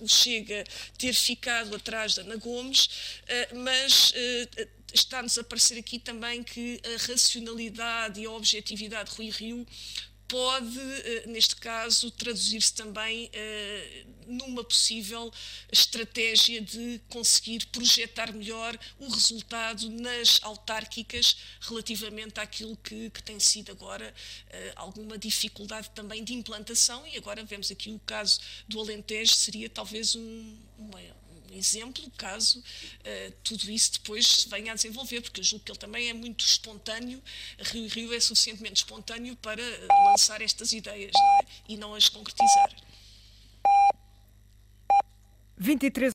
o 0.00 0.06
Chega 0.06 0.62
ter 0.96 1.12
ficado 1.12 1.74
atrás 1.74 2.14
da 2.14 2.22
Ana 2.22 2.36
Gomes, 2.36 2.88
mas 3.52 4.12
está-nos 4.92 5.38
a 5.38 5.44
parecer 5.44 5.78
aqui 5.78 5.98
também 5.98 6.42
que 6.42 6.80
a 6.84 7.06
racionalidade 7.06 8.20
e 8.20 8.26
a 8.26 8.30
objetividade 8.30 9.10
de 9.10 9.16
Rui 9.16 9.30
Rio 9.30 9.66
pode, 10.32 10.80
eh, 10.80 11.24
neste 11.26 11.56
caso, 11.56 12.10
traduzir-se 12.10 12.72
também 12.72 13.28
eh, 13.34 14.06
numa 14.26 14.64
possível 14.64 15.30
estratégia 15.70 16.58
de 16.62 16.98
conseguir 17.10 17.66
projetar 17.66 18.32
melhor 18.32 18.78
o 18.98 19.10
resultado 19.10 19.90
nas 19.90 20.40
autárquicas 20.42 21.36
relativamente 21.60 22.40
àquilo 22.40 22.74
que, 22.78 23.10
que 23.10 23.22
tem 23.22 23.38
sido 23.38 23.72
agora 23.72 24.14
eh, 24.48 24.72
alguma 24.74 25.18
dificuldade 25.18 25.90
também 25.90 26.24
de 26.24 26.32
implantação. 26.32 27.06
E 27.06 27.18
agora 27.18 27.44
vemos 27.44 27.70
aqui 27.70 27.90
o 27.90 27.98
caso 27.98 28.40
do 28.66 28.80
Alentejo 28.80 29.34
seria 29.34 29.68
talvez 29.68 30.14
um, 30.14 30.56
exemplo 31.52 32.10
caso 32.16 32.58
uh, 32.58 33.32
tudo 33.44 33.70
isso 33.70 33.92
depois 33.92 34.46
venha 34.50 34.72
a 34.72 34.74
desenvolver, 34.74 35.20
porque 35.20 35.40
eu 35.40 35.44
julgo 35.44 35.64
que 35.64 35.72
ele 35.72 35.78
também 35.78 36.08
é 36.08 36.12
muito 36.12 36.44
espontâneo, 36.44 37.22
Rio 37.58 37.88
Rio 37.88 38.14
é 38.14 38.20
suficientemente 38.20 38.82
espontâneo 38.82 39.36
para 39.36 39.62
lançar 40.06 40.40
estas 40.40 40.72
ideias 40.72 41.12
não 41.14 41.38
é? 41.38 41.46
e 41.68 41.76
não 41.76 41.94
as 41.94 42.08
concretizar. 42.08 42.74
23 45.62 46.10